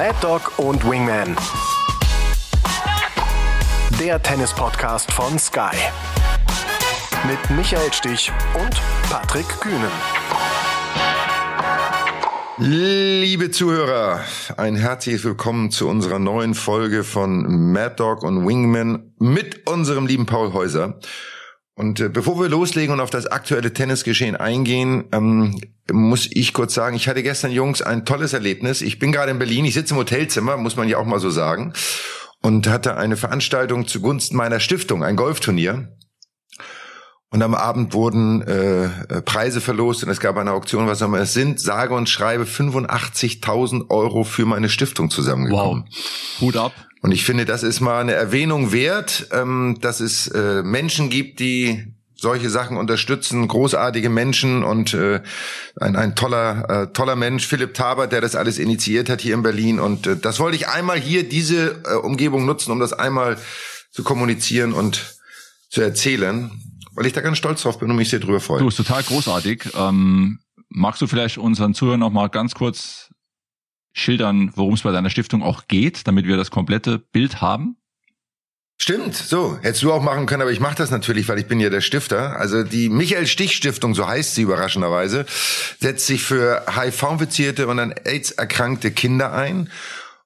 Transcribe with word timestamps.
Mad 0.00 0.16
Dog 0.22 0.58
und 0.58 0.82
Wingman. 0.90 1.36
Der 4.00 4.22
Tennis-Podcast 4.22 5.12
von 5.12 5.38
Sky. 5.38 5.76
Mit 7.28 7.50
Michael 7.54 7.92
Stich 7.92 8.32
und 8.54 8.80
Patrick 9.10 9.46
Kühnen. 9.60 9.90
Liebe 12.56 13.50
Zuhörer, 13.50 14.20
ein 14.56 14.74
herzliches 14.74 15.22
Willkommen 15.22 15.70
zu 15.70 15.86
unserer 15.86 16.18
neuen 16.18 16.54
Folge 16.54 17.04
von 17.04 17.70
Mad 17.70 17.96
Dog 17.96 18.22
und 18.22 18.48
Wingman 18.48 19.12
mit 19.18 19.68
unserem 19.68 20.06
lieben 20.06 20.24
Paul 20.24 20.54
Häuser. 20.54 20.98
Und 21.80 21.98
äh, 21.98 22.10
bevor 22.10 22.38
wir 22.38 22.50
loslegen 22.50 22.92
und 22.92 23.00
auf 23.00 23.08
das 23.08 23.26
aktuelle 23.26 23.72
Tennisgeschehen 23.72 24.36
eingehen, 24.36 25.04
ähm, 25.12 25.58
muss 25.90 26.28
ich 26.30 26.52
kurz 26.52 26.74
sagen, 26.74 26.94
ich 26.94 27.08
hatte 27.08 27.22
gestern, 27.22 27.52
Jungs, 27.52 27.80
ein 27.80 28.04
tolles 28.04 28.34
Erlebnis. 28.34 28.82
Ich 28.82 28.98
bin 28.98 29.12
gerade 29.12 29.30
in 29.30 29.38
Berlin, 29.38 29.64
ich 29.64 29.72
sitze 29.72 29.94
im 29.94 30.00
Hotelzimmer, 30.00 30.58
muss 30.58 30.76
man 30.76 30.90
ja 30.90 30.98
auch 30.98 31.06
mal 31.06 31.20
so 31.20 31.30
sagen, 31.30 31.72
und 32.42 32.68
hatte 32.68 32.98
eine 32.98 33.16
Veranstaltung 33.16 33.86
zugunsten 33.86 34.36
meiner 34.36 34.60
Stiftung, 34.60 35.02
ein 35.02 35.16
Golfturnier. 35.16 35.96
Und 37.30 37.40
am 37.40 37.54
Abend 37.54 37.94
wurden 37.94 38.42
äh, 38.42 38.84
äh, 38.84 39.22
Preise 39.22 39.62
verlost 39.62 40.04
und 40.04 40.10
es 40.10 40.20
gab 40.20 40.36
eine 40.36 40.52
Auktion, 40.52 40.86
was 40.86 41.00
auch 41.00 41.06
immer. 41.06 41.20
Es 41.20 41.32
sind, 41.32 41.60
sage 41.60 41.94
und 41.94 42.10
schreibe, 42.10 42.44
85.000 42.44 43.88
Euro 43.88 44.24
für 44.24 44.44
meine 44.44 44.68
Stiftung 44.68 45.08
zusammengekommen. 45.08 45.84
Wow. 45.88 46.40
Hut 46.42 46.56
ab. 46.58 46.72
Und 47.00 47.12
ich 47.12 47.24
finde, 47.24 47.44
das 47.44 47.62
ist 47.62 47.80
mal 47.80 48.00
eine 48.00 48.12
Erwähnung 48.12 48.72
wert, 48.72 49.28
ähm, 49.32 49.78
dass 49.80 50.00
es 50.00 50.28
äh, 50.28 50.62
Menschen 50.62 51.10
gibt, 51.10 51.40
die 51.40 51.94
solche 52.14 52.50
Sachen 52.50 52.76
unterstützen, 52.76 53.48
großartige 53.48 54.10
Menschen 54.10 54.62
und 54.62 54.92
äh, 54.92 55.22
ein, 55.80 55.96
ein 55.96 56.14
toller, 56.14 56.68
äh, 56.68 56.92
toller 56.92 57.16
Mensch, 57.16 57.46
Philipp 57.46 57.72
Tabert, 57.72 58.12
der 58.12 58.20
das 58.20 58.36
alles 58.36 58.58
initiiert 58.58 59.08
hat 59.08 59.22
hier 59.22 59.34
in 59.34 59.42
Berlin. 59.42 59.80
Und 59.80 60.06
äh, 60.06 60.16
das 60.16 60.38
wollte 60.38 60.56
ich 60.56 60.68
einmal 60.68 61.00
hier, 61.00 61.26
diese 61.26 61.80
äh, 61.86 61.94
Umgebung 61.94 62.44
nutzen, 62.44 62.72
um 62.72 62.80
das 62.80 62.92
einmal 62.92 63.38
zu 63.90 64.04
kommunizieren 64.04 64.72
und 64.74 65.16
zu 65.70 65.80
erzählen 65.80 66.50
weil 66.92 67.06
ich 67.06 67.12
da 67.12 67.20
ganz 67.20 67.38
stolz 67.38 67.62
drauf 67.62 67.78
bin 67.78 67.90
und 67.90 67.96
mich 67.96 68.10
sehr 68.10 68.18
drüber 68.18 68.40
freue. 68.40 68.60
Du, 68.60 68.68
ist 68.68 68.76
total 68.76 69.02
großartig. 69.02 69.70
Ähm, 69.74 70.40
magst 70.68 71.00
du 71.00 71.06
vielleicht 71.06 71.38
unseren 71.38 71.74
Zuhörern 71.74 72.00
noch 72.00 72.10
mal 72.10 72.28
ganz 72.28 72.54
kurz 72.54 73.08
schildern, 73.92 74.52
worum 74.54 74.74
es 74.74 74.82
bei 74.82 74.92
deiner 74.92 75.10
Stiftung 75.10 75.42
auch 75.42 75.68
geht, 75.68 76.06
damit 76.06 76.26
wir 76.26 76.36
das 76.36 76.50
komplette 76.50 76.98
Bild 76.98 77.40
haben? 77.40 77.76
Stimmt, 78.82 79.14
so. 79.14 79.58
Hättest 79.60 79.82
du 79.82 79.92
auch 79.92 80.02
machen 80.02 80.24
können, 80.24 80.40
aber 80.40 80.52
ich 80.52 80.60
mache 80.60 80.76
das 80.76 80.90
natürlich, 80.90 81.28
weil 81.28 81.38
ich 81.38 81.46
bin 81.46 81.60
ja 81.60 81.68
der 81.68 81.82
Stifter. 81.82 82.36
Also 82.36 82.62
die 82.62 82.88
Michael 82.88 83.26
Stich 83.26 83.54
Stiftung, 83.54 83.94
so 83.94 84.08
heißt 84.08 84.34
sie 84.34 84.42
überraschenderweise, 84.42 85.26
setzt 85.80 86.06
sich 86.06 86.22
für 86.22 86.64
HIV-infizierte 86.66 87.66
und 87.66 87.78
an 87.78 87.92
AIDS 88.04 88.30
erkrankte 88.30 88.90
Kinder 88.90 89.34
ein. 89.34 89.68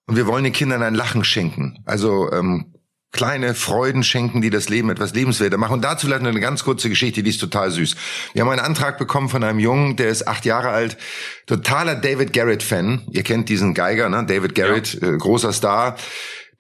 Und 0.07 0.15
wir 0.15 0.29
wollen 0.29 0.45
den 0.45 0.53
Kindern 0.53 0.85
ein 0.85 0.95
Lachen 0.95 1.25
schenken. 1.25 1.83
Also 1.85 2.31
ähm, 2.31 2.74
kleine 3.15 3.55
Freuden 3.55 4.03
schenken, 4.03 4.43
die 4.43 4.51
das 4.51 4.69
Leben 4.69 4.91
etwas 4.91 5.15
lebenswerter 5.15 5.57
machen. 5.57 5.75
Und 5.75 5.83
dazu 5.83 6.07
vielleicht 6.07 6.27
eine 6.27 6.41
ganz 6.41 6.65
kurze 6.65 6.91
Geschichte, 6.91 7.23
die 7.23 7.31
ist 7.31 7.41
total 7.41 7.71
süß. 7.71 7.97
Wir 8.35 8.43
haben 8.43 8.51
einen 8.51 8.61
Antrag 8.61 8.99
bekommen 8.99 9.31
von 9.31 9.43
einem 9.43 9.61
Jungen, 9.61 9.97
der 9.97 10.09
ist 10.09 10.29
acht 10.29 10.45
Jahre 10.45 10.71
alt, 10.71 10.99
totaler 11.47 11.95
David 11.95 12.33
Garrett-Fan. 12.33 13.07
Ihr 13.11 13.23
kennt 13.23 13.49
diesen 13.49 13.73
Geiger, 13.73 14.11
ne? 14.11 14.27
David 14.27 14.55
Garrett, 14.55 14.99
ja. 15.01 15.15
äh, 15.15 15.17
großer 15.17 15.53
Star. 15.53 15.97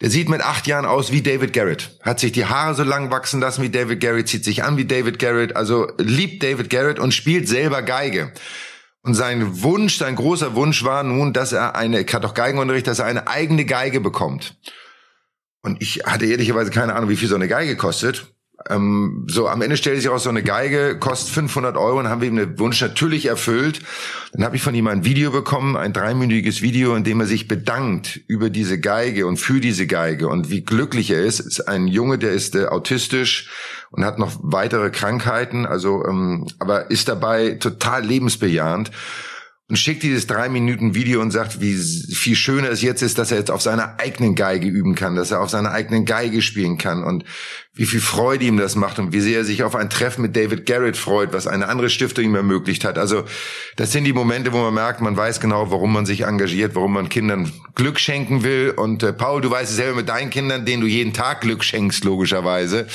Der 0.01 0.11
sieht 0.11 0.29
mit 0.29 0.43
acht 0.43 0.67
Jahren 0.67 0.87
aus 0.87 1.13
wie 1.13 1.23
David 1.23 1.53
Garrett. 1.53 1.99
Hat 2.03 2.21
sich 2.21 2.33
die 2.33 2.47
Haare 2.47 2.75
so 2.75 2.85
lang 2.85 3.11
wachsen 3.11 3.41
lassen 3.41 3.63
wie 3.63 3.71
David 3.71 4.01
Garrett, 4.01 4.29
zieht 4.29 4.45
sich 4.45 4.63
an 4.63 4.77
wie 4.77 4.85
David 4.85 5.19
Garrett, 5.19 5.57
also 5.57 5.89
liebt 5.99 6.43
David 6.43 6.71
Garrett 6.71 6.99
und 6.99 7.13
spielt 7.13 7.49
selber 7.49 7.83
Geige. 7.83 8.33
Und 9.03 9.15
sein 9.15 9.63
Wunsch, 9.63 9.99
sein 9.99 10.15
großer 10.15 10.55
Wunsch 10.55 10.85
war 10.85 11.03
nun, 11.03 11.33
dass 11.33 11.53
er 11.53 11.75
eine, 11.75 12.07
er 12.07 12.13
hat 12.13 12.25
doch 12.25 12.35
Geigenunterricht, 12.35 12.87
dass 12.87 13.01
er 13.01 13.07
eine 13.07 13.27
eigene 13.27 13.65
Geige 13.65 14.01
bekommt. 14.01 14.57
Und 15.65 15.81
ich 15.81 16.03
hatte 16.05 16.27
ehrlicherweise 16.27 16.71
keine 16.71 16.95
Ahnung, 16.95 17.09
wie 17.09 17.17
viel 17.17 17.29
so 17.29 17.35
eine 17.35 17.49
Geige 17.49 17.77
kostet. 17.77 18.27
Ähm, 18.69 19.27
so, 19.29 19.49
am 19.49 19.63
Ende 19.63 19.77
stellte 19.77 20.01
sich 20.01 20.11
auch 20.11 20.19
so 20.19 20.29
eine 20.29 20.43
Geige, 20.43 20.99
kostet 20.99 21.35
500 21.35 21.77
Euro 21.77 21.99
und 21.99 22.09
haben 22.09 22.21
wir 22.21 22.29
ihm 22.29 22.37
den 22.37 22.59
Wunsch 22.59 22.81
natürlich 22.83 23.27
erfüllt. 23.27 23.81
Dann 24.33 24.45
habe 24.45 24.57
ich 24.57 24.63
von 24.63 24.75
ihm 24.75 24.87
ein 24.87 25.05
Video 25.05 25.31
bekommen, 25.31 25.77
ein 25.77 25.93
dreiminütiges 25.93 26.61
Video, 26.61 26.95
in 26.95 27.03
dem 27.03 27.21
er 27.21 27.27
sich 27.27 27.49
bedankt 27.49 28.21
über 28.27 28.51
diese 28.51 28.79
Geige 28.79 29.27
und 29.27 29.39
für 29.39 29.61
diese 29.61 29.87
Geige 29.87 30.29
und 30.29 30.51
wie 30.51 30.65
glücklich 30.65 31.11
er 31.11 31.23
ist. 31.23 31.41
ist 31.41 31.67
ein 31.67 31.89
Junge, 31.89 32.19
der 32.19 32.33
ist 32.33 32.55
äh, 32.55 32.67
autistisch 32.67 33.49
und 33.91 34.05
hat 34.05 34.19
noch 34.19 34.33
weitere 34.43 34.91
Krankheiten, 34.91 35.67
also 35.67 36.05
ähm, 36.05 36.47
aber 36.59 36.91
ist 36.91 37.09
dabei 37.09 37.53
total 37.53 38.05
lebensbejahend 38.05 38.91
und 39.69 39.77
schickt 39.77 40.03
dieses 40.03 40.27
drei 40.27 40.49
Minuten 40.49 40.95
Video 40.95 41.23
und 41.23 41.31
sagt, 41.31 41.61
wie 41.61 41.75
viel 41.75 42.37
schöner 42.37 42.69
es 42.69 42.83
jetzt 42.83 43.03
ist, 43.03 43.17
dass 43.17 43.31
er 43.31 43.39
jetzt 43.39 43.51
auf 43.51 43.63
seiner 43.63 43.99
eigenen 43.99 44.35
Geige 44.35 44.69
üben 44.69 44.95
kann, 44.95 45.17
dass 45.17 45.31
er 45.31 45.41
auf 45.41 45.49
seiner 45.49 45.71
eigenen 45.71 46.05
Geige 46.05 46.43
spielen 46.43 46.77
kann. 46.77 47.03
Und 47.03 47.25
wie 47.77 47.87
viel 47.87 48.01
Freude 48.01 48.45
ihm 48.45 48.57
das 48.57 48.77
macht 48.77 49.01
und 49.01 49.13
wie 49.13 49.21
sehr 49.21 49.39
er 49.39 49.45
sich 49.45 49.65
auf 49.65 49.75
ein 49.75 49.91
Treffen 49.91 50.23
mit 50.23 50.37
David 50.37 50.65
Garrett 50.65 50.97
freut, 50.97 51.33
was 51.33 51.49
eine 51.49 51.67
andere 51.69 51.91
Stiftung 51.91 52.25
ihm 52.25 52.37
ermöglicht 52.37 52.85
hat. 52.85 52.99
Also 52.99 53.25
das 53.75 53.91
sind 53.91 54.05
die 54.05 54.13
Momente, 54.13 54.53
wo 54.53 54.59
man 54.59 54.75
merkt, 54.75 55.01
man 55.01 55.17
weiß 55.17 55.41
genau, 55.41 55.73
warum 55.73 55.93
man 55.93 56.07
sich 56.07 56.21
engagiert, 56.21 56.77
warum 56.77 56.93
man 56.93 57.09
Kindern 57.09 57.53
Glück 57.75 57.99
schenken 57.99 58.45
will. 58.45 58.73
Und 58.77 59.03
äh, 59.03 59.13
Paul, 59.13 59.41
du 59.41 59.51
weißt 59.51 59.71
es 59.71 59.77
selber 59.77 59.97
mit 59.97 60.09
deinen 60.09 60.31
Kindern, 60.31 60.65
denen 60.65 60.83
du 60.83 60.87
jeden 60.87 61.13
Tag 61.13 61.41
Glück 61.41 61.65
schenkst, 61.65 62.05
logischerweise. 62.05 62.87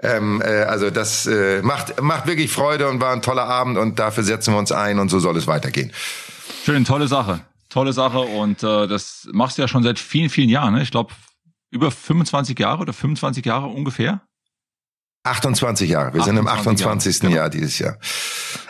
Ähm, 0.00 0.40
äh, 0.42 0.62
also 0.62 0.88
das 0.88 1.26
äh, 1.26 1.60
macht, 1.60 2.00
macht 2.00 2.26
wirklich 2.26 2.50
Freude 2.50 2.88
und 2.88 3.00
war 3.02 3.12
ein 3.12 3.20
toller 3.20 3.44
Abend 3.44 3.76
und 3.76 3.98
dafür 3.98 4.24
setzen 4.24 4.54
wir 4.54 4.58
uns 4.58 4.72
ein 4.72 4.98
und 4.98 5.10
so 5.10 5.18
soll 5.18 5.36
es 5.36 5.46
weitergehen. 5.46 5.92
Schön, 6.64 6.86
tolle 6.86 7.06
Sache. 7.06 7.40
Tolle 7.68 7.92
Sache 7.92 8.20
und 8.20 8.62
äh, 8.62 8.86
das 8.86 9.28
machst 9.32 9.58
du 9.58 9.62
ja 9.62 9.68
schon 9.68 9.82
seit 9.82 9.98
vielen, 9.98 10.30
vielen 10.30 10.48
Jahren. 10.48 10.74
Ne? 10.74 10.82
Ich 10.82 10.90
glaube, 10.90 11.12
über 11.72 11.90
25 11.90 12.58
Jahre 12.58 12.82
oder 12.82 12.92
25 12.92 13.44
Jahre 13.44 13.66
ungefähr? 13.66 14.22
28 15.24 15.88
Jahre. 15.88 16.14
Wir 16.14 16.20
28 16.20 16.24
sind 16.24 16.36
im 16.36 16.48
28. 16.48 17.16
Jahre, 17.16 17.28
genau. 17.30 17.40
Jahr 17.40 17.50
dieses 17.50 17.78
Jahr. 17.78 17.98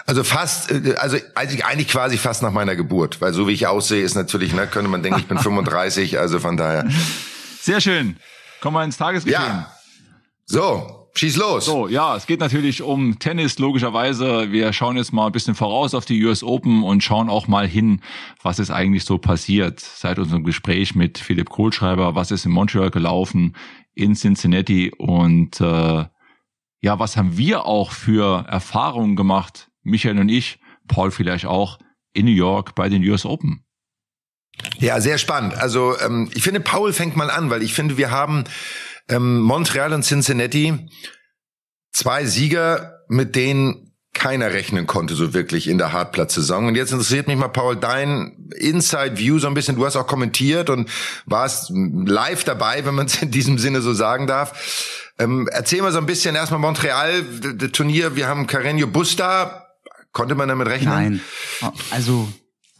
Also 0.07 0.23
fast, 0.25 0.71
äh, 0.71 0.95
also 0.97 1.17
eigentlich 1.35 1.89
quasi 1.89 2.19
fast 2.19 2.43
nach 2.43 2.53
meiner 2.53 2.77
Geburt, 2.77 3.21
weil 3.21 3.33
so 3.33 3.49
wie 3.49 3.53
ich 3.53 3.67
aussehe, 3.67 4.03
ist 4.03 4.15
natürlich, 4.15 4.53
ne, 4.53 4.67
könnte 4.67 4.91
man 4.91 5.03
denken, 5.03 5.19
ich 5.19 5.29
bin 5.29 5.39
35, 5.43 6.19
also 6.19 6.41
von 6.41 6.57
daher. 6.57 6.89
Sehr 7.61 7.81
schön. 7.81 8.17
Kommen 8.61 8.77
wir 8.77 8.85
ins 8.85 8.97
Tagesgeschehen. 8.97 9.43
Ja. 9.43 9.73
So, 10.47 11.02
Schieß 11.15 11.37
los. 11.37 11.67
So, 11.67 11.89
ja, 11.89 12.17
es 12.17 12.27
geht 12.27 12.41
natürlich 12.41 12.81
um 12.81 13.19
Tennis, 13.19 13.59
logischerweise. 13.59 14.51
Wir 14.51 14.73
schauen 14.73 14.97
jetzt 14.97 15.13
mal 15.13 15.27
ein 15.27 15.33
bisschen 15.33 15.55
voraus 15.55 15.95
auf 15.95 16.07
die 16.07 16.25
US 16.25 16.43
Open 16.43 16.83
und 16.83 17.05
schauen 17.05 17.29
auch 17.29 17.49
mal 17.49 17.69
hin, 17.69 18.01
was 18.43 18.59
ist 18.59 18.71
eigentlich 18.71 19.05
so 19.05 19.19
passiert 19.19 19.81
seit 19.81 20.19
unserem 20.19 20.43
Gespräch 20.43 20.95
mit 20.95 21.19
Philipp 21.19 21.51
Kohlschreiber, 21.51 22.15
was 22.15 22.31
ist 22.31 22.47
in 22.47 22.53
Montreal 22.53 22.91
gelaufen, 22.91 23.55
in 23.95 24.15
Cincinnati 24.15 24.91
und 24.97 25.61
äh, 25.61 26.05
ja, 26.81 26.99
was 26.99 27.17
haben 27.17 27.37
wir 27.37 27.67
auch 27.67 27.93
für 27.93 28.47
Erfahrungen 28.49 29.15
gemacht, 29.15 29.71
Michael 29.83 30.19
und 30.19 30.31
ich, 30.31 30.61
Paul 30.89 31.11
vielleicht 31.11 31.45
auch, 31.45 31.79
in 32.15 32.25
New 32.25 32.33
York 32.33 32.75
bei 32.75 32.89
den 32.89 33.07
US 33.09 33.27
Open. 33.27 33.65
Ja, 34.79 35.01
sehr 35.01 35.19
spannend. 35.19 35.55
Also 35.55 35.99
ähm, 36.01 36.31
ich 36.35 36.43
finde, 36.43 36.61
Paul 36.61 36.93
fängt 36.93 37.17
mal 37.17 37.31
an, 37.31 37.51
weil 37.51 37.63
ich 37.63 37.75
finde, 37.75 37.97
wir 37.97 38.11
haben 38.11 38.45
ähm, 39.13 39.41
Montreal 39.41 39.93
und 39.93 40.03
Cincinnati, 40.03 40.89
zwei 41.93 42.25
Sieger, 42.25 42.99
mit 43.09 43.37
denen 43.37 43.93
keiner 44.15 44.53
rechnen 44.53 44.87
konnte 44.87 45.15
so 45.15 45.33
wirklich 45.33 45.69
in 45.69 45.79
der 45.79 45.93
Hartplatz-Saison. 45.93 46.67
Und 46.67 46.75
jetzt 46.75 46.93
interessiert 46.93 47.29
mich 47.29 47.37
mal, 47.37 47.49
Paul, 47.49 47.77
dein 47.77 48.51
Inside 48.57 49.17
View 49.17 49.39
so 49.39 49.47
ein 49.47 49.55
bisschen. 49.55 49.77
Du 49.77 49.87
hast 49.87 49.97
auch 49.97 50.07
kommentiert 50.07 50.69
und 50.69 50.91
warst 51.25 51.71
live 51.71 52.45
dabei, 52.45 52.85
wenn 52.85 52.95
man 52.95 53.07
es 53.07 53.23
in 53.23 53.31
diesem 53.31 53.59
Sinne 53.59 53.81
so 53.81 53.95
sagen 53.95 54.27
darf. 54.27 55.11
Ähm, 55.19 55.49
erzähl 55.51 55.81
mal 55.81 55.93
so 55.93 55.99
ein 55.99 56.07
bisschen 56.07 56.35
erstmal 56.35 56.61
Montreal, 56.61 57.23
das 57.55 57.73
Turnier. 57.73 58.15
Wir 58.15 58.29
haben 58.29 58.47
Carreño 58.47 58.87
Busta. 58.87 59.67
Konnte 60.13 60.35
man 60.35 60.49
damit 60.49 60.69
rechnen? 60.69 60.93
Nein. 60.93 61.21
Also 61.91 62.29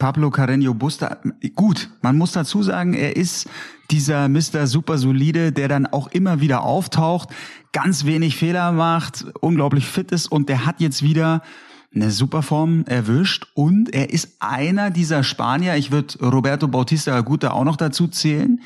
Pablo 0.03 0.31
Carreño 0.31 0.73
Busta, 0.73 1.19
gut, 1.55 1.89
man 2.01 2.17
muss 2.17 2.33
dazu 2.33 2.61
sagen, 2.61 2.93
er 2.93 3.15
ist 3.15 3.49
dieser 3.89 4.27
Mr. 4.27 4.67
Super 4.67 4.97
Solide, 4.97 5.53
der 5.53 5.69
dann 5.69 5.85
auch 5.85 6.09
immer 6.09 6.41
wieder 6.41 6.63
auftaucht, 6.63 7.29
ganz 7.71 8.03
wenig 8.03 8.35
Fehler 8.35 8.73
macht, 8.73 9.25
unglaublich 9.39 9.85
fit 9.85 10.11
ist 10.11 10.27
und 10.27 10.49
der 10.49 10.65
hat 10.65 10.81
jetzt 10.81 11.03
wieder 11.03 11.41
eine 11.95 12.11
super 12.11 12.41
Form 12.41 12.83
erwischt 12.85 13.47
und 13.53 13.93
er 13.93 14.09
ist 14.09 14.35
einer 14.41 14.91
dieser 14.91 15.23
Spanier, 15.23 15.77
ich 15.77 15.91
würde 15.91 16.19
Roberto 16.19 16.67
Bautista 16.67 17.15
Aguta 17.15 17.51
auch 17.51 17.63
noch 17.63 17.77
dazu 17.77 18.09
zählen, 18.09 18.59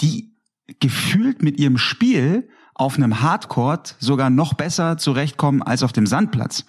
die 0.00 0.36
gefühlt 0.78 1.42
mit 1.42 1.58
ihrem 1.58 1.76
Spiel 1.76 2.48
auf 2.72 2.96
einem 2.98 3.20
Hardcourt 3.20 3.96
sogar 3.98 4.30
noch 4.30 4.54
besser 4.54 4.96
zurechtkommen 4.96 5.60
als 5.60 5.82
auf 5.82 5.92
dem 5.92 6.06
Sandplatz, 6.06 6.64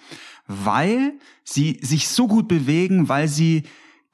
weil 0.48 1.12
sie 1.44 1.78
sich 1.80 2.08
so 2.08 2.26
gut 2.26 2.48
bewegen, 2.48 3.08
weil 3.08 3.28
sie 3.28 3.62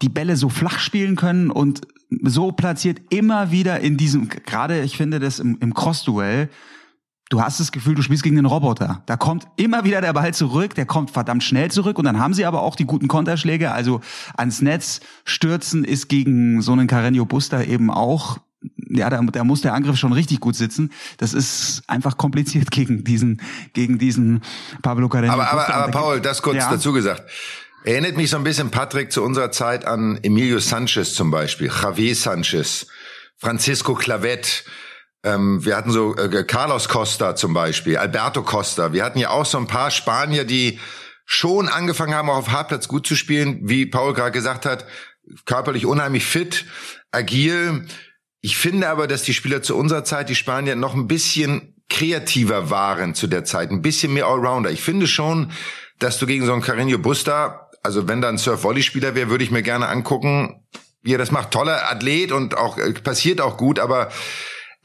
die 0.02 0.08
Bälle 0.08 0.36
so 0.36 0.48
flach 0.48 0.78
spielen 0.78 1.16
können 1.16 1.50
und 1.50 1.82
so 2.22 2.52
platziert 2.52 3.00
immer 3.10 3.50
wieder 3.50 3.80
in 3.80 3.96
diesem, 3.96 4.28
gerade 4.28 4.82
ich 4.82 4.96
finde 4.96 5.20
das 5.20 5.38
im, 5.38 5.58
im 5.60 5.72
Cross-Duell, 5.72 6.50
du 7.30 7.40
hast 7.40 7.60
das 7.60 7.72
Gefühl, 7.72 7.94
du 7.94 8.02
spielst 8.02 8.22
gegen 8.22 8.36
einen 8.36 8.46
Roboter. 8.46 9.02
Da 9.06 9.16
kommt 9.16 9.46
immer 9.56 9.84
wieder 9.84 10.00
der 10.02 10.12
Ball 10.12 10.34
zurück, 10.34 10.74
der 10.74 10.84
kommt 10.84 11.10
verdammt 11.10 11.42
schnell 11.42 11.70
zurück 11.70 11.98
und 11.98 12.04
dann 12.04 12.18
haben 12.18 12.34
sie 12.34 12.44
aber 12.44 12.62
auch 12.62 12.76
die 12.76 12.84
guten 12.84 13.08
Konterschläge. 13.08 13.72
Also 13.72 14.00
ans 14.36 14.60
Netz 14.60 15.00
stürzen 15.24 15.84
ist 15.84 16.08
gegen 16.08 16.60
so 16.60 16.72
einen 16.72 16.88
Carreño 16.88 17.24
Buster 17.24 17.66
eben 17.66 17.90
auch 17.90 18.38
ja, 18.90 19.10
da, 19.10 19.20
da 19.20 19.42
muss 19.42 19.62
der 19.62 19.74
Angriff 19.74 19.96
schon 19.96 20.12
richtig 20.12 20.38
gut 20.38 20.54
sitzen. 20.54 20.92
Das 21.16 21.34
ist 21.34 21.82
einfach 21.88 22.16
kompliziert 22.16 22.70
gegen 22.70 23.02
diesen, 23.02 23.40
gegen 23.72 23.98
diesen 23.98 24.42
Pablo 24.82 25.08
Carreño. 25.08 25.30
Aber, 25.30 25.50
aber, 25.50 25.74
aber 25.74 25.90
Paul, 25.90 26.20
das 26.20 26.42
kurz 26.42 26.58
ja. 26.58 26.70
dazu 26.70 26.92
gesagt. 26.92 27.24
Erinnert 27.84 28.16
mich 28.16 28.30
so 28.30 28.36
ein 28.36 28.44
bisschen, 28.44 28.70
Patrick, 28.70 29.10
zu 29.10 29.22
unserer 29.22 29.50
Zeit 29.50 29.84
an 29.84 30.18
Emilio 30.22 30.60
Sanchez 30.60 31.14
zum 31.14 31.30
Beispiel, 31.32 31.68
Javier 31.68 32.14
Sanchez, 32.14 32.86
Francisco 33.38 33.94
Clavet, 33.94 34.64
ähm, 35.24 35.64
wir 35.64 35.76
hatten 35.76 35.90
so 35.90 36.16
äh, 36.16 36.44
Carlos 36.44 36.88
Costa 36.88 37.36
zum 37.36 37.54
Beispiel, 37.54 37.96
Alberto 37.96 38.42
Costa. 38.42 38.92
Wir 38.92 39.04
hatten 39.04 39.18
ja 39.18 39.30
auch 39.30 39.46
so 39.46 39.58
ein 39.58 39.66
paar 39.66 39.90
Spanier, 39.90 40.44
die 40.44 40.80
schon 41.24 41.68
angefangen 41.68 42.14
haben, 42.14 42.28
auch 42.30 42.36
auf 42.36 42.50
Hartplatz 42.50 42.88
gut 42.88 43.06
zu 43.06 43.14
spielen, 43.14 43.60
wie 43.62 43.86
Paul 43.86 44.14
gerade 44.14 44.32
gesagt 44.32 44.66
hat, 44.66 44.84
körperlich 45.44 45.86
unheimlich 45.86 46.24
fit, 46.24 46.66
agil. 47.12 47.86
Ich 48.40 48.56
finde 48.56 48.88
aber, 48.88 49.06
dass 49.06 49.22
die 49.22 49.34
Spieler 49.34 49.62
zu 49.62 49.76
unserer 49.76 50.04
Zeit, 50.04 50.28
die 50.28 50.34
Spanier, 50.34 50.74
noch 50.74 50.94
ein 50.94 51.06
bisschen 51.06 51.76
kreativer 51.88 52.70
waren 52.70 53.14
zu 53.14 53.28
der 53.28 53.44
Zeit, 53.44 53.70
ein 53.70 53.82
bisschen 53.82 54.12
mehr 54.14 54.26
Allrounder. 54.26 54.70
Ich 54.70 54.82
finde 54.82 55.06
schon, 55.06 55.52
dass 55.98 56.18
du 56.18 56.26
gegen 56.26 56.44
so 56.44 56.52
einen 56.52 56.62
Carreño 56.62 56.98
Busta, 56.98 57.61
also 57.82 58.08
wenn 58.08 58.20
da 58.20 58.28
ein 58.28 58.38
Surf-Volley-Spieler 58.38 59.14
wäre, 59.14 59.30
würde 59.30 59.44
ich 59.44 59.50
mir 59.50 59.62
gerne 59.62 59.88
angucken, 59.88 60.62
wie 61.02 61.14
er 61.14 61.18
das 61.18 61.30
macht. 61.30 61.50
Toller 61.50 61.90
Athlet 61.90 62.32
und 62.32 62.56
auch 62.56 62.78
äh, 62.78 62.92
passiert 62.92 63.40
auch 63.40 63.56
gut, 63.56 63.78
aber 63.78 64.10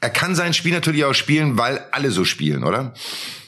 er 0.00 0.10
kann 0.10 0.34
sein 0.34 0.54
Spiel 0.54 0.72
natürlich 0.72 1.04
auch 1.04 1.14
spielen, 1.14 1.58
weil 1.58 1.84
alle 1.92 2.10
so 2.10 2.24
spielen, 2.24 2.64
oder? 2.64 2.94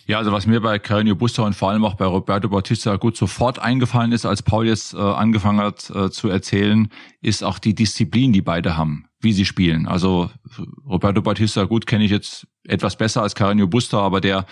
Ja, 0.07 0.19
also 0.19 0.33
was 0.33 0.47
mir 0.47 0.61
bei 0.61 0.77
Carreño 0.77 1.15
Busta 1.15 1.43
und 1.43 1.55
vor 1.55 1.71
allem 1.71 1.85
auch 1.85 1.95
bei 1.95 2.05
Roberto 2.05 2.49
Bautista 2.49 2.97
gut 2.97 3.17
sofort 3.17 3.61
eingefallen 3.61 4.11
ist, 4.11 4.27
als 4.27 4.43
Paul 4.43 4.67
jetzt 4.67 4.93
äh, 4.93 4.97
angefangen 4.97 5.61
hat 5.61 5.89
äh, 5.91 6.11
zu 6.11 6.29
erzählen, 6.29 6.89
ist 7.21 7.45
auch 7.45 7.61
die 7.61 7.77
Disziplin, 7.77 8.33
die 8.33 8.43
beide 8.43 8.77
haben, 8.77 9.07
wie 9.21 9.33
sie 9.33 9.45
spielen. 9.45 9.87
Also 9.87 10.29
Roberto 10.85 11.23
Bautista, 11.23 11.63
gut, 11.63 11.87
kenne 11.87 12.05
ich 12.05 12.11
jetzt 12.11 12.49
etwas 12.65 12.97
besser 12.97 13.23
als 13.23 13.37
Carreño 13.37 13.67
Busta, 13.67 14.01
aber 14.01 14.21
der 14.21 14.47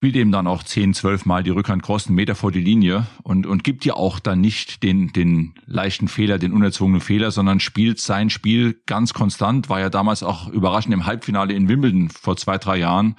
spielt 0.00 0.16
eben 0.16 0.32
dann 0.32 0.46
auch 0.46 0.62
10, 0.62 0.94
12 0.94 1.26
Mal 1.26 1.42
die 1.42 1.50
Rückhand 1.50 1.82
cross, 1.82 2.06
einen 2.06 2.16
Meter 2.16 2.34
vor 2.34 2.50
die 2.50 2.62
Linie 2.62 3.06
und, 3.22 3.46
und 3.46 3.64
gibt 3.64 3.84
ja 3.84 3.92
auch 3.92 4.18
dann 4.18 4.40
nicht 4.40 4.82
den, 4.82 5.12
den 5.12 5.52
leichten 5.66 6.08
Fehler, 6.08 6.38
den 6.38 6.54
unerzwungenen 6.54 7.02
Fehler, 7.02 7.30
sondern 7.30 7.60
spielt 7.60 8.00
sein 8.00 8.30
Spiel 8.30 8.80
ganz 8.86 9.12
konstant, 9.12 9.68
war 9.68 9.78
ja 9.78 9.90
damals 9.90 10.22
auch 10.22 10.48
überraschend 10.48 10.94
im 10.94 11.04
Halbfinale 11.04 11.52
in 11.52 11.68
Wimbledon 11.68 12.08
vor 12.08 12.38
zwei, 12.38 12.56
drei 12.56 12.78
Jahren 12.78 13.14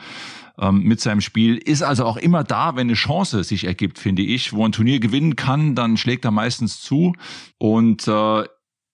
ähm, 0.58 0.82
mit 0.82 1.00
seinem 1.00 1.22
Spiel, 1.22 1.58
ist 1.58 1.84
also 1.84 2.04
auch 2.04 2.18
immer 2.18 2.44
da, 2.44 2.76
wenn 2.76 2.88
eine 2.88 2.96
Chance 2.96 3.44
sich 3.44 3.66
ergibt, 3.66 4.00
finde 4.00 4.24
ich, 4.24 4.52
wo 4.52 4.66
ein 4.66 4.72
Turnier 4.72 5.00
gewinnen 5.00 5.36
kann, 5.36 5.76
dann 5.76 5.98
schlägt 5.98 6.26
er 6.26 6.32
meistens 6.32 6.82
zu 6.82 7.14
und 7.60 8.08
äh, 8.08 8.46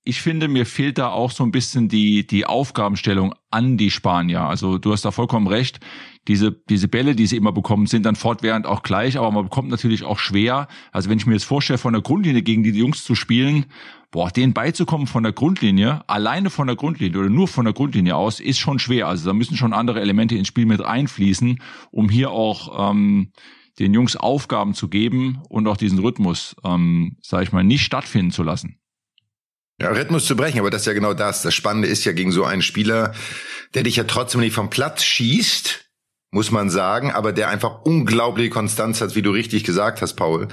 ich 0.04 0.22
finde, 0.22 0.48
mir 0.48 0.66
fehlt 0.66 0.98
da 0.98 1.10
auch 1.10 1.32
so 1.32 1.44
ein 1.44 1.52
bisschen 1.52 1.90
die, 1.90 2.26
die 2.26 2.46
Aufgabenstellung 2.46 3.34
an 3.52 3.76
die 3.76 3.92
Spanier. 3.92 4.44
Also 4.44 4.78
du 4.78 4.94
hast 4.94 5.04
da 5.04 5.12
vollkommen 5.12 5.48
recht. 5.48 5.82
Diese, 6.28 6.52
diese 6.52 6.88
Bälle, 6.88 7.16
die 7.16 7.26
sie 7.26 7.38
immer 7.38 7.54
bekommen, 7.54 7.88
sind 7.88 8.06
dann 8.06 8.16
fortwährend 8.16 8.66
auch 8.66 8.84
gleich, 8.84 9.18
aber 9.18 9.32
man 9.32 9.46
bekommt 9.46 9.70
natürlich 9.70 10.04
auch 10.04 10.20
schwer. 10.20 10.68
Also 10.92 11.10
wenn 11.10 11.18
ich 11.18 11.26
mir 11.26 11.34
jetzt 11.34 11.46
vorstelle, 11.46 11.78
von 11.78 11.94
der 11.94 12.02
Grundlinie 12.02 12.42
gegen 12.42 12.64
die 12.64 12.72
Jungs 12.72 13.04
zu 13.04 13.16
spielen, 13.16 13.66
boah, 14.12 14.30
denen 14.30 14.54
beizukommen 14.54 15.08
von 15.08 15.24
der 15.24 15.32
Grundlinie, 15.32 16.02
alleine 16.08 16.50
von 16.50 16.68
der 16.68 16.76
Grundlinie 16.76 17.20
oder 17.20 17.30
nur 17.30 17.48
von 17.48 17.66
der 17.66 17.74
Grundlinie 17.74 18.16
aus, 18.16 18.40
ist 18.40 18.60
schon 18.60 18.80
schwer. 18.80 19.08
Also 19.08 19.26
da 19.26 19.34
müssen 19.34 19.56
schon 19.56 19.74
andere 19.74 20.02
Elemente 20.02 20.36
ins 20.36 20.48
Spiel 20.48 20.66
mit 20.66 20.82
einfließen, 20.82 21.62
um 21.92 22.10
hier 22.10 22.32
auch 22.32 22.92
ähm, 22.92 23.32
den 23.80 23.94
Jungs 23.94 24.16
Aufgaben 24.16 24.74
zu 24.74 24.90
geben 24.90 25.42
und 25.50 25.68
auch 25.68 25.78
diesen 25.78 26.00
Rhythmus, 26.00 26.56
ähm, 26.64 27.18
sage 27.22 27.44
ich 27.44 27.52
mal, 27.52 27.64
nicht 27.64 27.84
stattfinden 27.84 28.32
zu 28.32 28.44
lassen. 28.44 28.80
Ja, 29.80 29.90
Rhythmus 29.92 30.26
zu 30.26 30.36
brechen, 30.36 30.60
aber 30.60 30.72
das 30.72 30.82
ist 30.82 30.88
ja 30.88 30.94
genau 30.94 31.14
das. 31.14 31.44
Das 31.44 31.54
Spannende 31.54 31.88
ist 31.88 32.04
ja 32.04 32.12
gegen 32.12 32.32
so 32.32 32.44
einen 32.44 32.64
Spieler, 32.64 33.14
der 33.76 33.84
dich 33.84 33.98
ja 33.98 34.06
trotzdem 34.06 34.42
nicht 34.42 34.54
vom 34.54 34.72
Platz 34.72 35.04
schießt, 35.04 35.87
muss 36.32 36.52
man 36.52 36.70
sagen, 36.70 37.12
aber 37.12 37.32
der 37.32 37.50
einfach 37.50 37.82
unglaubliche 37.84 38.50
Konstanz 38.50 39.00
hat, 39.00 39.16
wie 39.16 39.22
du 39.22 39.32
richtig 39.32 39.64
gesagt 39.64 40.02
hast, 40.02 40.16
Paul. 40.16 40.50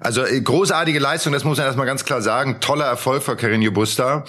Also 0.00 0.24
äh, 0.24 0.40
großartige 0.40 0.98
Leistung, 0.98 1.32
das 1.32 1.44
muss 1.44 1.58
man 1.58 1.66
erstmal 1.66 1.86
ganz 1.86 2.04
klar 2.04 2.20
sagen. 2.20 2.58
Toller 2.60 2.86
Erfolg 2.86 3.22
für 3.22 3.32
Carreño 3.32 3.70
Busta. 3.70 4.24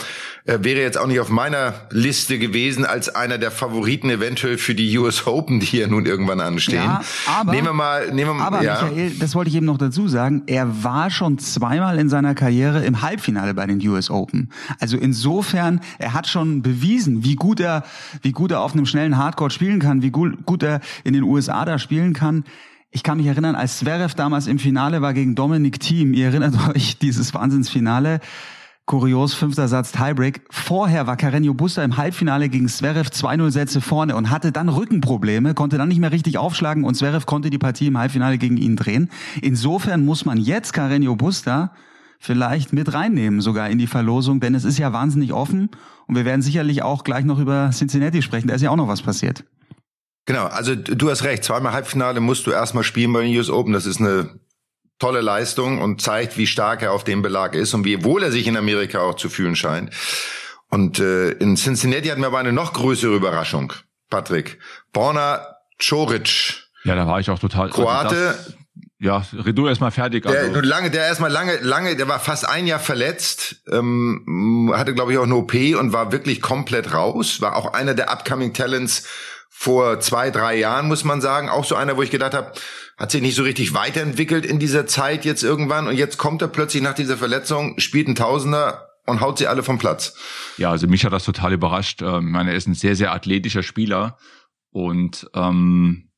Äh, 0.48 0.60
wäre 0.62 0.80
jetzt 0.80 1.00
auch 1.00 1.08
nicht 1.08 1.20
auf 1.20 1.30
meiner 1.30 1.74
Liste 1.90 2.38
gewesen 2.38 2.86
als 2.86 3.10
einer 3.10 3.40
der 3.40 3.50
Favoriten 3.50 4.12
eventuell 4.12 4.60
für 4.60 4.76
die 4.76 4.96
US 5.00 5.26
Open, 5.26 5.60
die 5.60 5.78
ja 5.78 5.88
nun 5.88 6.06
irgendwann 6.06 6.40
anstehen. 6.40 6.84
Ja, 6.84 7.02
aber, 7.26 7.52
nehmen 7.52 7.66
wir 7.66 7.74
mal, 7.74 8.14
nehmen 8.14 8.38
wir, 8.38 8.46
aber 8.46 8.62
ja. 8.62 8.84
Michael, 8.84 9.10
das 9.20 9.34
wollte 9.34 9.50
ich 9.50 9.56
eben 9.56 9.66
noch 9.66 9.80
dazu 9.80 10.08
sagen, 10.08 10.44
er 10.46 10.84
war 10.84 11.10
schon 11.10 11.40
zweimal 11.40 11.98
in 11.98 12.10
seiner 12.10 12.36
Karriere 12.36 12.86
im 12.86 13.02
Halbfinale 13.02 13.56
bei 13.56 13.66
den 13.66 13.86
US 13.88 14.12
Open. 14.12 14.52
Also 14.80 14.98
insofern, 14.98 15.82
er 15.98 16.14
hat 16.14 16.28
schon 16.28 16.62
bewiesen, 16.62 17.24
wie 17.24 17.36
gut 17.36 17.60
er, 17.60 17.84
wie 18.22 18.32
gut 18.32 18.52
er 18.52 18.62
auf 18.62 18.74
einem 18.74 18.86
schnellen 18.86 19.18
Hardcore 19.18 19.50
spielen 19.50 19.80
kann, 19.80 20.04
wie 20.04 20.12
gut, 20.12 20.46
gut 20.46 20.62
er 20.62 20.80
in 21.04 21.14
den 21.14 21.24
USA 21.24 21.66
da 21.66 21.80
spielen 21.80 22.14
kann. 22.14 22.44
Ich 22.92 23.02
kann 23.02 23.18
mich 23.18 23.26
erinnern, 23.26 23.56
als 23.56 23.80
Zverev 23.80 24.14
damals 24.14 24.46
im 24.46 24.60
Finale 24.60 25.02
war 25.02 25.16
gegen 25.16 25.34
Dominic 25.34 25.80
Thiem, 25.80 26.14
ihr 26.14 26.28
erinnert 26.28 26.54
euch 26.76 27.00
dieses 27.00 27.34
Wahnsinnsfinale, 27.34 28.20
Kurios, 28.86 29.34
fünfter 29.34 29.68
Satz 29.68 29.92
Tiebreak. 29.92 30.42
Vorher 30.52 31.08
war 31.08 31.16
Carreño 31.16 31.56
Busta 31.56 31.84
im 31.84 31.98
Halbfinale 31.98 32.50
gegen 32.50 32.68
Zverev 32.68 33.10
2-0 33.10 33.50
Sätze 33.50 33.82
vorne 33.82 34.16
und 34.16 34.30
hatte 34.30 34.52
dann 34.52 34.70
Rückenprobleme, 34.70 35.56
konnte 35.56 35.80
dann 35.80 35.88
nicht 35.88 36.00
mehr 36.00 36.12
richtig 36.12 36.38
aufschlagen 36.38 36.84
und 36.84 36.94
Zverev 36.94 37.26
konnte 37.26 37.50
die 37.50 37.58
Partie 37.58 37.88
im 37.88 37.98
Halbfinale 37.98 38.38
gegen 38.38 38.58
ihn 38.58 38.76
drehen. 38.76 39.10
Insofern 39.42 40.06
muss 40.06 40.26
man 40.26 40.38
jetzt 40.38 40.76
Carreño 40.76 41.16
Busta 41.16 41.74
vielleicht 42.20 42.74
mit 42.74 42.94
reinnehmen, 42.94 43.42
sogar 43.42 43.72
in 43.72 43.80
die 43.80 43.88
Verlosung, 43.88 44.40
denn 44.40 44.54
es 44.54 44.66
ist 44.66 44.78
ja 44.78 44.94
wahnsinnig 44.94 45.34
offen 45.34 45.72
und 46.06 46.16
wir 46.16 46.24
werden 46.24 46.44
sicherlich 46.44 46.84
auch 46.84 47.04
gleich 47.04 47.26
noch 47.26 47.40
über 47.40 47.72
Cincinnati 47.74 48.22
sprechen. 48.22 48.50
Da 48.50 48.54
ist 48.54 48.62
ja 48.62 48.70
auch 48.70 48.76
noch 48.76 48.88
was 48.88 49.02
passiert. 49.02 49.46
Genau, 50.28 50.46
also 50.46 50.76
du 50.76 51.10
hast 51.10 51.24
recht, 51.24 51.44
zweimal 51.44 51.74
Halbfinale 51.74 52.20
musst 52.20 52.46
du 52.46 52.52
erstmal 52.52 52.84
spielen 52.84 53.12
bei 53.14 53.24
den 53.24 53.36
US 53.36 53.50
Open. 53.50 53.74
Das 53.74 53.88
ist 53.88 54.00
eine 54.00 54.40
tolle 55.00 55.22
Leistung 55.22 55.82
und 55.82 56.02
zeigt, 56.02 56.38
wie 56.38 56.48
stark 56.48 56.82
er 56.82 56.94
auf 56.94 57.04
dem 57.04 57.22
Belag 57.22 57.56
ist 57.56 57.74
und 57.74 57.86
wie 57.86 58.04
wohl 58.04 58.24
er 58.24 58.32
sich 58.32 58.48
in 58.48 58.58
Amerika 58.58 59.00
auch 59.00 59.16
zu 59.16 59.30
fühlen 59.30 59.56
scheint. 59.56 59.92
Und 60.70 61.00
äh, 61.00 61.32
in 61.32 61.56
Cincinnati 61.56 62.08
hatten 62.08 62.22
wir 62.22 62.28
aber 62.28 62.40
eine 62.40 62.54
noch 62.54 62.74
größere 62.74 63.16
Überraschung, 63.16 63.74
Patrick. 64.10 64.60
Borna 64.94 65.46
Coric. 65.88 66.64
Ja, 66.84 66.96
da 66.96 67.08
war 67.08 67.20
ich 67.20 67.30
auch 67.30 67.40
total. 67.40 67.68
Also 67.68 67.82
Kroate. 67.82 68.08
Also 68.10 68.16
das, 68.16 68.54
ja, 69.00 69.24
Redu 69.34 69.68
erstmal 69.68 69.92
fertig. 69.92 70.26
Also. 70.26 70.54
Der, 70.54 70.64
lange, 70.64 70.90
der 70.90 71.06
erstmal 71.06 71.32
lange, 71.32 71.58
lange, 71.58 71.96
der 71.96 72.08
war 72.08 72.20
fast 72.20 72.48
ein 72.48 72.66
Jahr 72.66 72.80
verletzt, 72.80 73.62
ähm, 73.70 74.74
hatte 74.74 74.94
glaube 74.94 75.12
ich 75.12 75.18
auch 75.18 75.24
eine 75.24 75.36
OP 75.36 75.54
und 75.54 75.92
war 75.92 76.12
wirklich 76.12 76.42
komplett 76.42 76.94
raus. 76.94 77.42
War 77.42 77.56
auch 77.56 77.74
einer 77.74 77.94
der 77.94 78.10
upcoming 78.10 78.54
Talents 78.54 79.08
vor 79.50 80.00
zwei, 80.00 80.32
drei 80.32 80.58
Jahren, 80.58 80.88
muss 80.88 81.04
man 81.04 81.22
sagen. 81.22 81.50
Auch 81.50 81.66
so 81.66 81.76
einer, 81.76 81.98
wo 81.98 82.02
ich 82.02 82.12
gedacht 82.12 82.34
habe, 82.34 82.52
hat 82.98 83.12
sich 83.12 83.22
nicht 83.22 83.36
so 83.36 83.44
richtig 83.44 83.74
weiterentwickelt 83.74 84.46
in 84.46 84.60
dieser 84.60 84.86
Zeit 84.88 85.26
jetzt 85.26 85.44
irgendwann. 85.44 85.88
Und 85.88 85.96
jetzt 85.96 86.18
kommt 86.18 86.42
er 86.42 86.48
plötzlich 86.48 86.84
nach 86.84 86.94
dieser 86.94 87.18
Verletzung, 87.18 87.80
spielt 87.80 88.08
ein 88.08 88.16
Tausender 88.16 88.90
und 89.06 89.22
haut 89.22 89.38
sie 89.38 89.48
alle 89.48 89.64
vom 89.64 89.78
Platz. 89.78 90.16
Ja, 90.58 90.72
also 90.72 90.88
mich 90.88 91.06
hat 91.06 91.14
das 91.14 91.24
total 91.24 91.54
überrascht. 91.54 92.02
Ähm, 92.02 92.28
ich 92.28 92.34
meine, 92.34 92.52
er 92.52 92.58
ist 92.58 92.68
ein 92.68 92.74
sehr, 92.74 92.96
sehr 92.96 93.14
athletischer 93.14 93.64
Spieler 93.64 94.18
und 94.72 95.30
ähm, 95.34 96.10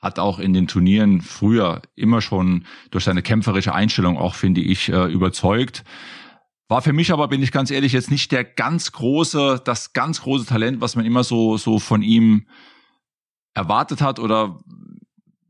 hat 0.00 0.18
auch 0.18 0.38
in 0.38 0.52
den 0.52 0.66
Turnieren 0.66 1.20
früher 1.20 1.82
immer 1.94 2.20
schon 2.20 2.66
durch 2.90 3.04
seine 3.04 3.22
kämpferische 3.22 3.74
Einstellung 3.74 4.18
auch, 4.18 4.34
finde 4.34 4.60
ich, 4.60 4.88
äh, 4.88 5.06
überzeugt. 5.06 5.84
War 6.68 6.82
für 6.82 6.92
mich 6.92 7.12
aber, 7.12 7.28
bin 7.28 7.42
ich 7.42 7.52
ganz 7.52 7.70
ehrlich, 7.70 7.92
jetzt 7.92 8.10
nicht 8.10 8.32
der 8.32 8.44
ganz 8.44 8.90
große, 8.92 9.62
das 9.64 9.92
ganz 9.92 10.22
große 10.22 10.46
Talent, 10.46 10.80
was 10.80 10.96
man 10.96 11.04
immer 11.04 11.22
so, 11.22 11.56
so 11.56 11.78
von 11.78 12.02
ihm 12.02 12.46
erwartet 13.54 14.02
hat 14.02 14.18
oder 14.18 14.58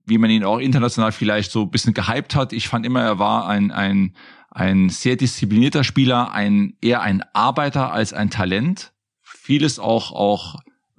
wie 0.04 0.18
man 0.18 0.30
ihn 0.30 0.44
auch 0.44 0.58
international 0.58 1.12
vielleicht 1.12 1.50
so 1.50 1.62
ein 1.62 1.70
bisschen 1.70 1.94
gehypt 1.94 2.34
hat. 2.34 2.52
Ich 2.52 2.68
fand 2.68 2.86
immer, 2.86 3.02
er 3.02 3.18
war 3.18 3.48
ein, 3.48 3.72
ein, 3.72 4.14
ein 4.50 4.90
sehr 4.90 5.16
disziplinierter 5.16 5.84
Spieler, 5.84 6.32
ein, 6.32 6.76
eher 6.80 7.00
ein 7.00 7.24
Arbeiter 7.32 7.92
als 7.92 8.12
ein 8.12 8.30
Talent. 8.30 8.92
Vieles 9.22 9.78
auch, 9.78 10.12
auch 10.12 10.56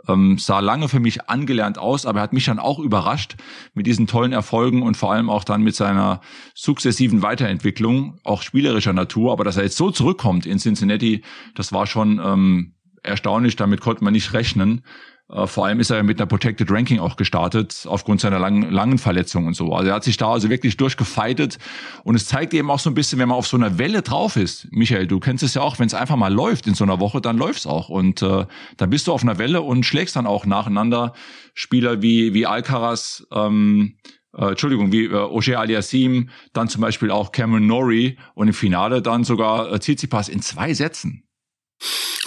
ähm, 0.08 0.38
sah 0.38 0.60
lange 0.60 0.90
für 0.90 1.00
mich 1.00 1.30
angelernt 1.30 1.78
aus, 1.78 2.06
aber 2.06 2.20
er 2.20 2.24
hat 2.24 2.34
mich 2.34 2.46
dann 2.46 2.60
auch 2.60 2.80
überrascht 2.80 3.36
mit 3.74 3.88
diesen 3.88 4.08
tollen 4.08 4.34
Erfolgen 4.34 4.82
und 4.82 4.98
vor 4.98 5.12
allem 5.12 5.30
auch 5.30 5.44
dann 5.44 5.62
mit 5.62 5.76
seiner 5.76 6.22
sukzessiven 6.54 7.22
Weiterentwicklung, 7.22 8.20
auch 8.24 8.42
spielerischer 8.42 8.94
Natur. 8.94 9.32
Aber 9.32 9.44
dass 9.44 9.58
er 9.58 9.64
jetzt 9.64 9.78
so 9.78 9.92
zurückkommt 9.92 10.46
in 10.46 10.60
Cincinnati, 10.60 11.24
das 11.56 11.74
war 11.74 11.88
schon 11.88 12.22
ähm, 12.24 12.74
erstaunlich, 13.08 13.56
damit 13.56 13.82
konnte 13.82 14.04
man 14.04 14.14
nicht 14.14 14.34
rechnen. 14.34 14.84
Äh, 15.30 15.48
vor 15.48 15.66
allem 15.66 15.80
ist 15.80 15.90
er 15.90 16.04
mit 16.04 16.20
einer 16.20 16.28
Protected 16.28 16.72
Ranking 16.72 17.00
auch 17.00 17.16
gestartet, 17.16 17.86
aufgrund 17.88 18.22
seiner 18.22 18.40
langen, 18.40 18.72
langen 18.72 18.98
Verletzung 18.98 19.46
und 19.46 19.56
so. 19.56 19.74
Also 19.74 19.90
er 19.90 19.96
hat 19.96 20.04
sich 20.04 20.18
da 20.18 20.32
also 20.32 20.50
wirklich 20.50 20.78
durchgefeitet. 20.78 21.58
Und 22.04 22.16
es 22.16 22.26
zeigt 22.26 22.54
eben 22.54 22.72
auch 22.72 22.80
so 22.80 22.90
ein 22.90 22.94
bisschen, 22.94 23.20
wenn 23.20 23.30
man 23.30 23.38
auf 23.38 23.48
so 23.48 23.58
einer 23.58 23.78
Welle 23.78 24.02
drauf 24.02 24.36
ist. 24.36 24.68
Michael, 24.72 25.08
du 25.08 25.20
kennst 25.20 25.44
es 25.44 25.54
ja 25.54 25.62
auch, 25.62 25.80
wenn 25.80 25.88
es 25.88 25.94
einfach 25.94 26.16
mal 26.16 26.34
läuft 26.34 26.68
in 26.68 26.76
so 26.76 26.84
einer 26.84 27.00
Woche, 27.00 27.22
dann 27.22 27.38
läuft's 27.38 27.68
auch. 27.68 27.90
Und 27.90 28.22
äh, 28.22 28.46
dann 28.78 28.90
bist 28.90 29.08
du 29.08 29.14
auf 29.14 29.24
einer 29.24 29.38
Welle 29.38 29.62
und 29.62 29.86
schlägst 29.86 30.16
dann 30.16 30.28
auch 30.28 30.46
nacheinander 30.46 31.14
Spieler 31.54 32.02
wie, 32.02 32.34
wie 32.34 32.46
Alcaraz, 32.46 33.28
ähm, 33.34 33.98
äh, 34.34 34.50
Entschuldigung, 34.50 34.92
wie 34.92 35.06
äh, 35.06 35.14
Oje 35.14 35.60
Aliassim, 35.60 36.30
dann 36.54 36.70
zum 36.70 36.82
Beispiel 36.82 37.12
auch 37.12 37.32
Cameron 37.32 37.68
Norrie 37.68 38.18
und 38.34 38.48
im 38.48 38.54
Finale 38.54 39.02
dann 39.02 39.24
sogar 39.24 39.72
äh, 39.72 39.80
Tsitsipas 39.80 40.30
in 40.30 40.42
zwei 40.42 40.74
Sätzen. 40.74 41.27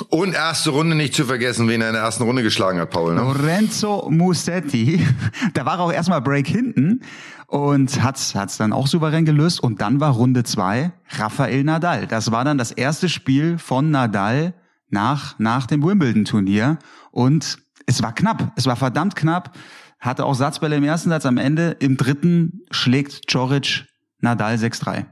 Und 0.08 0.34
erste 0.34 0.70
Runde 0.70 0.96
nicht 0.96 1.14
zu 1.14 1.24
vergessen, 1.24 1.68
wen 1.68 1.80
er 1.82 1.88
in 1.88 1.94
der 1.94 2.02
ersten 2.02 2.22
Runde 2.22 2.42
geschlagen 2.42 2.78
hat, 2.78 2.90
Paul. 2.90 3.14
Ne? 3.14 3.20
Lorenzo 3.20 4.08
Musetti, 4.10 5.06
da 5.54 5.66
war 5.66 5.80
auch 5.80 5.92
erstmal 5.92 6.22
Break 6.22 6.46
hinten 6.46 7.02
und 7.46 8.02
hat's 8.02 8.34
hat's 8.34 8.56
dann 8.56 8.72
auch 8.72 8.86
souverän 8.86 9.24
gelöst. 9.24 9.62
Und 9.62 9.80
dann 9.80 10.00
war 10.00 10.12
Runde 10.12 10.44
zwei 10.44 10.92
Rafael 11.10 11.64
Nadal. 11.64 12.06
Das 12.06 12.30
war 12.30 12.44
dann 12.44 12.58
das 12.58 12.70
erste 12.70 13.08
Spiel 13.08 13.58
von 13.58 13.90
Nadal 13.90 14.54
nach, 14.88 15.38
nach 15.38 15.66
dem 15.66 15.82
Wimbledon-Turnier. 15.84 16.78
Und 17.10 17.58
es 17.86 18.02
war 18.02 18.14
knapp. 18.14 18.52
Es 18.56 18.66
war 18.66 18.76
verdammt 18.76 19.16
knapp. 19.16 19.56
Hatte 19.98 20.24
auch 20.24 20.34
Satzbälle 20.34 20.76
im 20.76 20.84
ersten 20.84 21.10
Satz. 21.10 21.26
Am 21.26 21.36
Ende, 21.36 21.76
im 21.80 21.96
dritten, 21.96 22.62
schlägt 22.70 23.30
Coric 23.30 23.84
Nadal 24.20 24.54
6-3. 24.54 25.06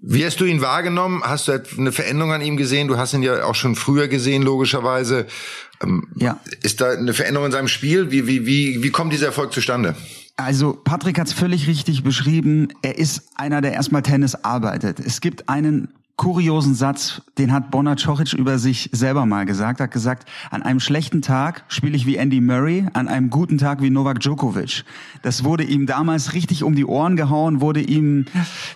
Wie 0.00 0.24
hast 0.24 0.40
du 0.40 0.44
ihn 0.44 0.60
wahrgenommen? 0.60 1.22
Hast 1.24 1.48
du 1.48 1.60
eine 1.76 1.90
Veränderung 1.90 2.32
an 2.32 2.40
ihm 2.40 2.56
gesehen? 2.56 2.86
Du 2.86 2.96
hast 2.96 3.14
ihn 3.14 3.22
ja 3.22 3.44
auch 3.44 3.56
schon 3.56 3.74
früher 3.74 4.06
gesehen, 4.06 4.42
logischerweise. 4.42 5.26
Ähm, 5.82 6.08
ja. 6.14 6.40
Ist 6.62 6.80
da 6.80 6.92
eine 6.92 7.14
Veränderung 7.14 7.46
in 7.46 7.52
seinem 7.52 7.68
Spiel? 7.68 8.10
Wie, 8.12 8.26
wie, 8.26 8.46
wie, 8.46 8.82
wie 8.82 8.90
kommt 8.90 9.12
dieser 9.12 9.26
Erfolg 9.26 9.52
zustande? 9.52 9.96
Also 10.36 10.72
Patrick 10.72 11.18
hat 11.18 11.26
es 11.26 11.32
völlig 11.32 11.66
richtig 11.66 12.04
beschrieben. 12.04 12.68
Er 12.82 12.96
ist 12.96 13.22
einer, 13.34 13.60
der 13.60 13.72
erstmal 13.72 14.02
Tennis 14.02 14.36
arbeitet. 14.36 15.00
Es 15.00 15.20
gibt 15.20 15.48
einen 15.48 15.88
kuriosen 16.18 16.74
Satz, 16.74 17.22
den 17.38 17.52
hat 17.52 17.70
Bona 17.70 17.94
Coric 17.94 18.32
über 18.32 18.58
sich 18.58 18.90
selber 18.92 19.24
mal 19.24 19.46
gesagt. 19.46 19.80
Hat 19.80 19.92
gesagt, 19.92 20.28
an 20.50 20.64
einem 20.64 20.80
schlechten 20.80 21.22
Tag 21.22 21.64
spiele 21.68 21.96
ich 21.96 22.06
wie 22.06 22.16
Andy 22.16 22.40
Murray, 22.40 22.88
an 22.92 23.06
einem 23.06 23.30
guten 23.30 23.56
Tag 23.56 23.80
wie 23.82 23.88
Novak 23.88 24.18
Djokovic. 24.18 24.84
Das 25.22 25.44
wurde 25.44 25.62
ihm 25.62 25.86
damals 25.86 26.34
richtig 26.34 26.64
um 26.64 26.74
die 26.74 26.84
Ohren 26.84 27.14
gehauen, 27.14 27.60
wurde 27.60 27.80
ihm 27.80 28.26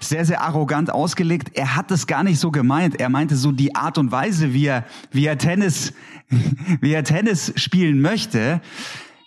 sehr, 0.01 0.25
sehr 0.25 0.41
arrogant 0.41 0.93
ausgelegt. 0.93 1.51
Er 1.55 1.75
hat 1.75 1.91
es 1.91 2.07
gar 2.07 2.23
nicht 2.23 2.39
so 2.39 2.53
gemeint. 2.53 3.01
Er 3.01 3.09
meinte 3.09 3.35
so 3.35 3.51
die 3.51 3.75
Art 3.75 3.99
und 3.99 4.13
Weise, 4.13 4.55
wie 4.55 4.67
er, 4.67 4.87
wie 5.11 5.27
er 5.27 5.37
Tennis, 5.37 5.93
wie 6.81 6.93
er 6.93 7.03
Tennis 7.03 7.53
spielen 7.57 8.01
möchte. 8.01 8.61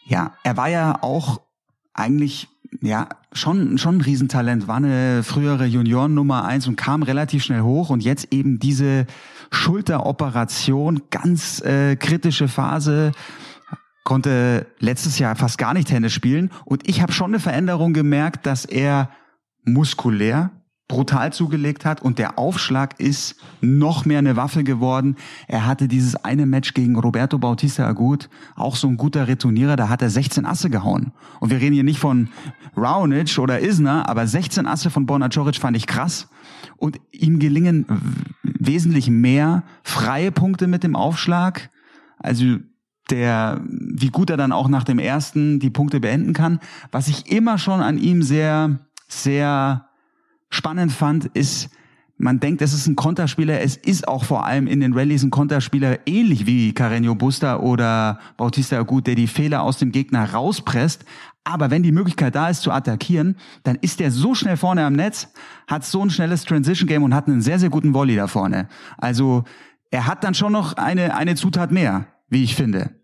Ja, 0.06 0.36
er 0.44 0.56
war 0.56 0.70
ja 0.70 1.00
auch 1.02 1.42
eigentlich 1.94 2.48
ja, 2.82 3.10
schon, 3.32 3.78
schon 3.78 3.98
ein 3.98 4.02
Riesentalent, 4.02 4.68
war 4.68 4.78
eine 4.78 5.24
frühere 5.24 5.66
Junioren 5.66 6.14
Nummer 6.14 6.46
eins 6.46 6.68
und 6.68 6.76
kam 6.76 7.04
relativ 7.04 7.44
schnell 7.44 7.62
hoch. 7.62 7.90
Und 7.90 8.04
jetzt 8.04 8.34
eben 8.34 8.60
diese 8.60 9.06
Schulteroperation, 9.52 11.04
ganz 11.10 11.62
äh, 11.62 11.96
kritische 11.96 12.48
Phase, 12.48 13.12
konnte 14.04 14.68
letztes 14.80 15.20
Jahr 15.20 15.36
fast 15.36 15.58
gar 15.58 15.74
nicht 15.74 15.88
Tennis 15.88 16.14
spielen. 16.14 16.52
Und 16.64 16.88
ich 16.88 17.02
habe 17.02 17.12
schon 17.12 17.32
eine 17.32 17.40
Veränderung 17.40 17.94
gemerkt, 17.94 18.46
dass 18.46 18.66
er 18.66 19.10
muskulär 19.64 20.52
brutal 20.88 21.34
zugelegt 21.34 21.84
hat 21.84 22.02
und 22.02 22.20
der 22.20 22.38
Aufschlag 22.38 23.00
ist 23.00 23.36
noch 23.60 24.06
mehr 24.06 24.20
eine 24.20 24.36
Waffe 24.36 24.64
geworden. 24.64 25.16
Er 25.48 25.66
hatte 25.66 25.88
dieses 25.88 26.16
eine 26.24 26.46
Match 26.46 26.76
gegen 26.76 26.96
Roberto 26.96 27.40
Bautista 27.40 27.88
Agut, 27.88 28.30
auch 28.56 28.76
so 28.76 28.88
ein 28.88 28.98
guter 28.98 29.28
Retournierer, 29.28 29.78
da 29.78 29.90
hat 29.90 30.04
er 30.04 30.12
16 30.12 30.46
Asse 30.46 30.70
gehauen. 30.70 31.12
Und 31.40 31.50
wir 31.50 31.60
reden 31.60 31.74
hier 31.74 31.84
nicht 31.84 32.00
von 32.00 32.30
Raonic 32.78 33.40
oder 33.40 33.60
Isner, 33.60 34.08
aber 34.08 34.28
16 34.28 34.68
Asse 34.68 34.92
von 34.92 35.08
Borna 35.08 35.30
Coric 35.30 35.56
fand 35.56 35.76
ich 35.76 35.88
krass. 35.88 36.30
Und 36.78 37.00
ihm 37.12 37.40
gelingen 37.40 37.86
wesentlich 38.44 39.10
mehr 39.10 39.64
freie 39.84 40.32
Punkte 40.32 40.68
mit 40.68 40.84
dem 40.84 40.96
Aufschlag. 40.96 41.72
Also 42.20 42.58
der, 43.10 43.62
wie 43.68 44.10
gut 44.10 44.30
er 44.30 44.38
dann 44.38 44.52
auch 44.52 44.68
nach 44.68 44.84
dem 44.84 45.00
ersten 45.00 45.60
die 45.60 45.70
Punkte 45.70 46.00
beenden 46.00 46.34
kann. 46.34 46.60
Was 46.92 47.08
ich 47.08 47.32
immer 47.32 47.58
schon 47.58 47.82
an 47.82 47.98
ihm 47.98 48.22
sehr, 48.24 48.80
sehr 49.08 49.88
spannend 50.50 50.92
fand, 50.92 51.26
ist, 51.26 51.70
man 52.18 52.40
denkt, 52.40 52.62
es 52.62 52.74
ist 52.74 52.88
ein 52.88 52.96
Konterspieler. 52.96 53.62
Es 53.62 53.76
ist 53.76 54.08
auch 54.08 54.24
vor 54.24 54.46
allem 54.46 54.68
in 54.68 54.80
den 54.80 54.94
Rallyes 54.94 55.24
ein 55.24 55.32
Konterspieler, 55.32 56.00
ähnlich 56.06 56.46
wie 56.46 56.72
Carreño 56.72 57.16
Busta 57.16 57.60
oder 57.60 58.20
Bautista 58.38 58.78
Agut, 58.78 59.08
der 59.08 59.16
die 59.16 59.28
Fehler 59.28 59.64
aus 59.64 59.78
dem 59.78 59.92
Gegner 59.92 60.32
rauspresst. 60.32 61.04
Aber 61.44 61.70
wenn 61.70 61.84
die 61.84 61.92
Möglichkeit 61.92 62.36
da 62.36 62.50
ist 62.50 62.62
zu 62.62 62.72
attackieren, 62.72 63.36
dann 63.64 63.76
ist 63.76 64.00
der 64.00 64.12
so 64.12 64.34
schnell 64.34 64.58
vorne 64.58 64.86
am 64.86 64.94
Netz, 64.94 65.32
hat 65.68 65.86
so 65.86 66.02
ein 66.02 66.10
schnelles 66.10 66.44
Transition 66.44 66.88
Game 66.88 67.04
und 67.04 67.14
hat 67.14 67.28
einen 67.28 67.42
sehr, 67.42 67.60
sehr 67.60 67.70
guten 67.70 67.94
Volley 67.94 68.16
da 68.16 68.28
vorne. 68.28 68.68
Also 68.98 69.44
er 69.92 70.08
hat 70.08 70.24
dann 70.24 70.34
schon 70.34 70.52
noch 70.52 70.74
eine, 70.74 71.16
eine 71.16 71.36
Zutat 71.36 71.72
mehr, 71.72 72.08
wie 72.30 72.44
ich 72.44 72.56
finde. 72.56 72.96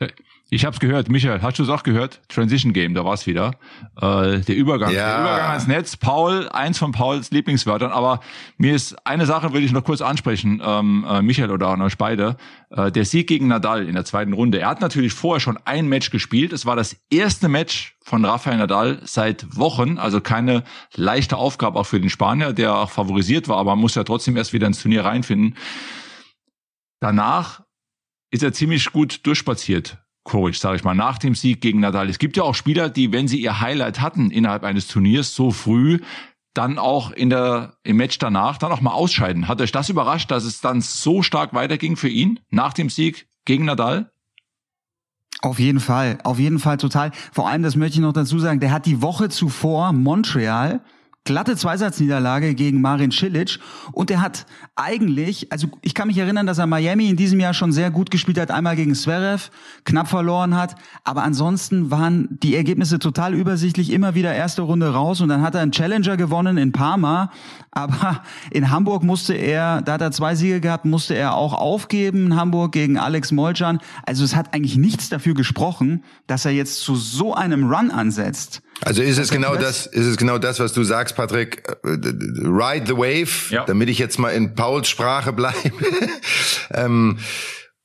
Ich 0.54 0.66
habe 0.66 0.74
es 0.74 0.82
gehört, 0.82 1.08
Michael, 1.08 1.42
hast 1.42 1.60
du 1.60 1.64
es 1.64 1.70
auch 1.70 1.82
gehört? 1.82 2.20
Transition 2.28 2.74
Game, 2.74 2.94
da 2.94 3.06
war 3.06 3.14
es 3.14 3.26
wieder. 3.26 3.52
Äh, 3.96 4.40
der 4.40 4.54
Übergang, 4.54 4.92
ja. 4.92 5.14
der 5.14 5.22
Übergang 5.22 5.50
ans 5.52 5.66
Netz. 5.66 5.96
Paul, 5.96 6.50
eins 6.50 6.78
von 6.78 6.92
Pauls 6.92 7.32
Lieblingswörtern. 7.32 7.94
Aber 7.94 8.20
mir 8.58 8.76
ist 8.76 9.08
eine 9.08 9.26
Sache, 9.26 9.54
will 9.54 9.64
ich 9.64 9.72
noch 9.72 9.86
kurz 9.86 10.02
ansprechen, 10.02 10.62
ähm, 10.62 11.06
äh, 11.08 11.22
Michael 11.22 11.52
oder 11.52 11.70
an 11.70 11.82
euch 11.82 11.98
beide. 11.98 12.36
Äh, 12.70 12.92
der 12.92 13.06
Sieg 13.06 13.28
gegen 13.28 13.48
Nadal 13.48 13.88
in 13.88 13.96
der 13.96 14.04
zweiten 14.04 14.34
Runde. 14.34 14.60
Er 14.60 14.68
hat 14.68 14.82
natürlich 14.82 15.14
vorher 15.14 15.40
schon 15.40 15.58
ein 15.64 15.88
Match 15.88 16.10
gespielt. 16.10 16.52
Es 16.52 16.66
war 16.66 16.76
das 16.76 16.98
erste 17.10 17.48
Match 17.48 17.96
von 18.04 18.26
Rafael 18.26 18.58
Nadal 18.58 19.00
seit 19.06 19.56
Wochen. 19.56 20.00
Also 20.00 20.20
keine 20.20 20.66
leichte 20.96 21.38
Aufgabe 21.38 21.80
auch 21.80 21.86
für 21.86 22.02
den 22.02 22.10
Spanier, 22.10 22.52
der 22.52 22.76
auch 22.76 22.92
favorisiert 22.92 23.48
war. 23.48 23.56
Aber 23.56 23.72
man 23.72 23.80
muss 23.80 23.96
ja 23.96 24.04
trotzdem 24.04 24.36
erst 24.36 24.52
wieder 24.52 24.68
ins 24.68 24.82
Turnier 24.82 25.06
reinfinden. 25.06 25.56
Danach 27.00 27.62
ist 28.32 28.44
er 28.44 28.52
ziemlich 28.52 28.92
gut 28.92 29.26
durchspaziert 29.26 30.01
Coach, 30.24 30.60
sage 30.60 30.76
ich 30.76 30.84
mal, 30.84 30.94
nach 30.94 31.18
dem 31.18 31.36
Sieg 31.36 31.62
gegen 31.62 31.80
Nadal. 31.80 32.10
Es 32.10 32.20
gibt 32.20 32.38
ja 32.38 32.44
auch 32.44 32.56
Spieler, 32.56 32.90
die, 32.90 33.12
wenn 33.12 33.28
sie 33.28 33.42
ihr 33.42 33.60
Highlight 33.60 34.02
hatten 34.02 34.30
innerhalb 34.30 34.64
eines 34.64 34.88
Turniers 34.88 35.34
so 35.34 35.52
früh, 35.52 36.00
dann 36.54 36.78
auch 36.78 37.12
in 37.12 37.30
der, 37.30 37.78
im 37.84 37.98
Match 37.98 38.18
danach 38.20 38.58
dann 38.58 38.72
auch 38.72 38.82
mal 38.82 38.92
ausscheiden. 38.92 39.48
Hat 39.48 39.62
euch 39.62 39.72
das 39.72 39.90
überrascht, 39.90 40.30
dass 40.32 40.44
es 40.44 40.62
dann 40.62 40.82
so 40.82 41.22
stark 41.24 41.54
weiterging 41.54 41.96
für 41.96 42.10
ihn 42.10 42.40
nach 42.50 42.74
dem 42.74 42.90
Sieg 42.90 43.28
gegen 43.46 43.66
Nadal? 43.66 44.12
Auf 45.42 45.60
jeden 45.60 45.80
Fall, 45.80 46.20
auf 46.24 46.38
jeden 46.38 46.60
Fall 46.60 46.78
total. 46.78 47.12
Vor 47.32 47.48
allem, 47.48 47.64
das 47.64 47.76
möchte 47.76 47.96
ich 47.96 48.02
noch 48.02 48.14
dazu 48.14 48.38
sagen, 48.38 48.60
der 48.60 48.72
hat 48.72 48.86
die 48.86 49.02
Woche 49.02 49.30
zuvor 49.30 49.92
Montreal 49.92 50.82
glatte 51.24 51.56
Zweisatzniederlage 51.56 52.56
gegen 52.56 52.82
Marin 52.82 53.12
Cilic. 53.12 53.60
Und 53.92 54.10
er 54.10 54.22
hat 54.22 54.46
eigentlich, 54.76 55.52
also 55.52 55.68
ich 55.82 55.94
kann 55.94 56.08
mich 56.08 56.18
erinnern, 56.18 56.48
dass 56.48 56.58
er 56.58 56.66
Miami 56.66 57.10
in 57.10 57.16
diesem 57.16 57.40
Jahr 57.40 57.54
schon 57.54 57.72
sehr 57.72 57.92
gut 57.92 58.10
gespielt 58.10 58.40
hat, 58.40 58.50
einmal 58.50 58.76
gegen 58.76 58.96
Zverev, 58.96 59.52
knapp 59.86 60.08
verloren 60.08 60.56
hat, 60.56 60.76
aber 61.04 61.24
ansonsten 61.24 61.92
waren 61.92 62.40
die 62.42 62.56
Ergebnisse 62.56 62.98
total 62.98 63.36
übersichtlich, 63.36 63.92
immer 63.92 64.16
wieder 64.16 64.34
erste 64.34 64.64
Runde 64.64 64.92
raus. 64.94 65.22
Und 65.22 65.30
dann 65.30 65.42
hat 65.42 65.54
er 65.54 65.62
einen 65.62 65.72
Challenger 65.72 66.18
gewonnen 66.18 66.58
in 66.58 66.72
Parma, 66.72 67.32
aber 67.70 68.24
in 68.50 68.72
Hamburg 68.72 69.04
musste 69.04 69.34
er, 69.34 69.82
da 69.82 69.94
hat 69.94 70.02
er 70.02 70.12
zwei 70.12 70.34
Siege 70.34 70.60
gehabt, 70.60 70.86
musste 70.86 71.16
er 71.16 71.36
auch 71.36 71.54
aufgeben 71.54 72.36
Hamburg 72.36 72.72
gegen 72.72 72.98
Alex 72.98 73.32
Molchan, 73.32 73.80
also 74.06 74.24
es 74.24 74.36
hat 74.36 74.54
eigentlich 74.54 74.78
nichts 74.78 75.10
dafür 75.10 75.36
gesprochen, 75.36 76.04
dass 76.26 76.46
er 76.46 76.52
jetzt 76.52 76.82
zu 76.82 76.96
so 76.96 77.36
einem 77.36 77.72
Run 77.72 77.92
ansetzt. 77.92 78.64
Also 78.84 79.04
ist 79.04 79.20
es 79.20 79.30
genau 79.30 79.56
das, 79.56 79.86
ist 79.86 80.06
es 80.06 80.18
genau 80.18 80.38
das, 80.40 80.60
was 80.60 80.74
du 80.74 80.84
sagst, 80.84 81.16
Patrick, 81.16 81.64
äh, 81.84 81.90
ride 81.90 82.88
the 82.88 82.98
wave, 82.98 83.54
ja. 83.54 83.66
damit 83.66 83.90
ich 83.90 84.00
jetzt 84.00 84.18
mal 84.18 84.30
in 84.30 84.56
Pauls 84.56 84.90
Sprache 84.90 85.34
bleibe. 85.34 85.72
ähm, 86.74 87.20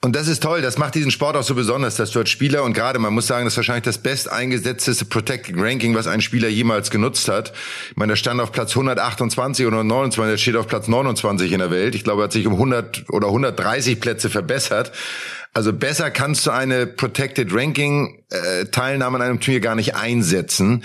und 0.05 0.15
das 0.15 0.29
ist 0.29 0.43
toll, 0.43 0.61
das 0.61 0.79
macht 0.79 0.95
diesen 0.95 1.11
Sport 1.11 1.37
auch 1.37 1.43
so 1.43 1.55
besonders, 1.55 1.97
dass 1.97 2.11
dort 2.11 2.29
Spieler 2.29 2.63
und 2.65 2.75
gerade, 2.75 2.99
man 2.99 3.15
muss 3.15 3.27
sagen, 3.27 3.45
das 3.45 3.55
ist 3.55 3.57
wahrscheinlich 3.57 3.85
das 3.85 3.99
best 3.99 4.31
eingesetzteste 4.31 5.07
Protecting 5.07 5.59
Ranking, 5.59 5.95
was 5.95 6.07
ein 6.07 6.21
Spieler 6.21 6.49
jemals 6.49 6.91
genutzt 6.91 7.29
hat. 7.29 7.53
Ich 7.91 7.97
meine, 7.97 8.13
der 8.13 8.17
stand 8.17 8.41
auf 8.41 8.53
Platz 8.53 8.73
128 8.73 9.67
oder 9.67 9.79
129, 9.79 10.33
der 10.33 10.39
steht 10.39 10.57
auf 10.57 10.69
Platz 10.69 10.87
29 10.87 11.51
in 11.51 11.59
der 11.59 11.71
Welt. 11.71 11.95
Ich 11.95 12.05
glaube, 12.05 12.23
er 12.23 12.25
hat 12.25 12.33
sich 12.33 12.47
um 12.47 12.53
100 12.53 13.07
oder 13.09 13.29
130 13.29 14.01
Plätze 14.01 14.29
verbessert. 14.31 14.93
Also 15.55 15.73
besser 15.73 16.11
kannst 16.11 16.47
du 16.47 16.51
eine 16.51 16.87
Protected 16.87 17.49
Ranking 17.51 18.23
äh, 18.31 18.67
Teilnahme 18.67 19.17
an 19.17 19.23
einem 19.23 19.41
Turnier 19.41 19.61
gar 19.61 19.75
nicht 19.75 19.95
einsetzen. 19.97 20.85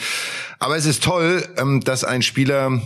Aber 0.60 0.78
es 0.78 0.86
ist 0.86 1.04
toll, 1.04 1.44
ähm, 1.58 1.82
dass 1.82 2.06
ein 2.06 2.22
Spieler 2.22 2.82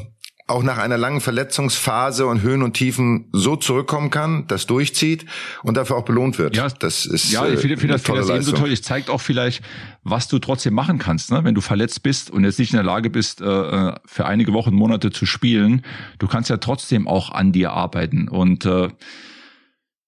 auch 0.47 0.61
nach 0.61 0.77
einer 0.77 0.97
langen 0.97 1.21
Verletzungsphase 1.21 2.27
und 2.27 2.43
Höhen 2.43 2.61
und 2.61 2.73
Tiefen 2.73 3.29
so 3.31 3.55
zurückkommen 3.55 4.11
kann, 4.11 4.45
das 4.47 4.67
durchzieht 4.67 5.25
und 5.63 5.75
dafür 5.75 5.97
auch 5.97 6.05
belohnt 6.05 6.37
wird. 6.37 6.55
Ja, 6.55 6.67
das 6.69 7.07
ist 7.07 7.31
ja, 7.31 7.47
ich 7.47 7.59
finde, 7.59 7.77
finde 7.77 7.93
das, 7.93 8.03
finde 8.03 8.21
das 8.21 8.29
eben 8.29 8.43
so 8.43 8.51
toll. 8.51 8.71
Es 8.71 8.83
zeigt 8.83 9.09
auch 9.09 9.21
vielleicht, 9.21 9.63
was 10.03 10.27
du 10.27 10.37
trotzdem 10.37 10.75
machen 10.75 10.99
kannst, 10.99 11.31
ne? 11.31 11.43
wenn 11.43 11.55
du 11.55 11.61
verletzt 11.61 12.03
bist 12.03 12.29
und 12.29 12.43
jetzt 12.43 12.59
nicht 12.59 12.73
in 12.73 12.77
der 12.77 12.85
Lage 12.85 13.09
bist, 13.09 13.41
äh, 13.41 13.45
äh 13.45 13.95
für 14.05 14.25
einige 14.25 14.53
Wochen, 14.53 14.75
Monate 14.75 15.11
zu 15.11 15.25
spielen. 15.25 15.81
Du 16.19 16.27
kannst 16.27 16.51
ja 16.51 16.57
trotzdem 16.57 17.07
auch 17.07 17.31
an 17.31 17.51
dir 17.51 17.71
arbeiten 17.71 18.27
und 18.27 18.65
äh, 18.65 18.89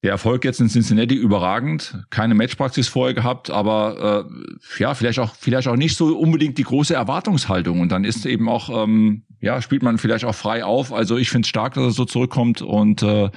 Der 0.03 0.11
Erfolg 0.11 0.45
jetzt 0.45 0.61
in 0.61 0.69
Cincinnati 0.69 1.15
überragend, 1.15 2.05
keine 2.11 2.35
Matchpraxis 2.35 2.87
vorher 2.87 3.15
gehabt, 3.15 3.49
aber 3.49 4.27
äh, 4.29 4.81
ja, 4.81 4.93
vielleicht 4.93 5.17
auch 5.19 5.33
vielleicht 5.35 5.67
auch 5.67 5.75
nicht 5.75 5.97
so 5.97 6.17
unbedingt 6.17 6.57
die 6.59 6.63
große 6.63 6.93
Erwartungshaltung 6.93 7.79
und 7.79 7.91
dann 7.91 8.03
ist 8.03 8.25
eben 8.25 8.47
auch 8.47 8.69
ähm, 8.83 9.23
ja, 9.39 9.61
spielt 9.61 9.83
man 9.83 9.97
vielleicht 9.97 10.25
auch 10.25 10.35
frei 10.35 10.63
auf. 10.63 10.91
Also 10.91 11.17
ich 11.17 11.29
finde 11.29 11.45
es 11.45 11.49
stark, 11.49 11.73
dass 11.75 11.83
er 11.83 11.91
so 11.91 12.05
zurückkommt 12.05 12.61
und 12.61 13.03
äh, 13.03 13.29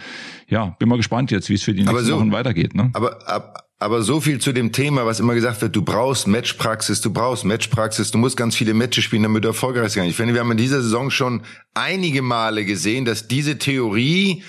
ja, 0.49 0.77
bin 0.79 0.89
mal 0.89 0.97
gespannt 0.97 1.31
jetzt, 1.31 1.49
wie 1.49 1.55
es 1.55 1.63
für 1.63 1.75
die 1.75 1.83
nächsten 1.83 2.05
so, 2.05 2.17
Wochen 2.17 2.33
weitergeht. 2.33 2.75
Ne? 2.75 2.91
Aber 2.95 3.29
ab, 3.29 3.71
aber 3.79 4.03
so 4.03 4.21
viel 4.21 4.39
zu 4.41 4.53
dem 4.53 4.73
Thema, 4.73 5.07
was 5.07 5.21
immer 5.21 5.35
gesagt 5.35 5.63
wird, 5.63 5.75
du 5.75 5.83
brauchst 5.83 6.27
Matchpraxis, 6.27 7.01
du 7.01 7.13
brauchst 7.13 7.45
Matchpraxis, 7.45 8.11
du 8.11 8.19
musst 8.19 8.37
ganz 8.37 8.55
viele 8.55 8.75
Matches 8.75 9.05
spielen, 9.05 9.23
damit 9.23 9.45
du 9.45 9.49
erfolgreich 9.49 9.93
sein. 9.93 10.09
Ich 10.09 10.17
finde, 10.17 10.35
wir 10.35 10.41
haben 10.41 10.51
in 10.51 10.59
dieser 10.59 10.83
Saison 10.83 11.11
schon 11.11 11.43
einige 11.75 12.21
Male 12.21 12.65
gesehen, 12.65 13.05
dass 13.05 13.27
diese 13.27 13.59
Theorie 13.59 14.43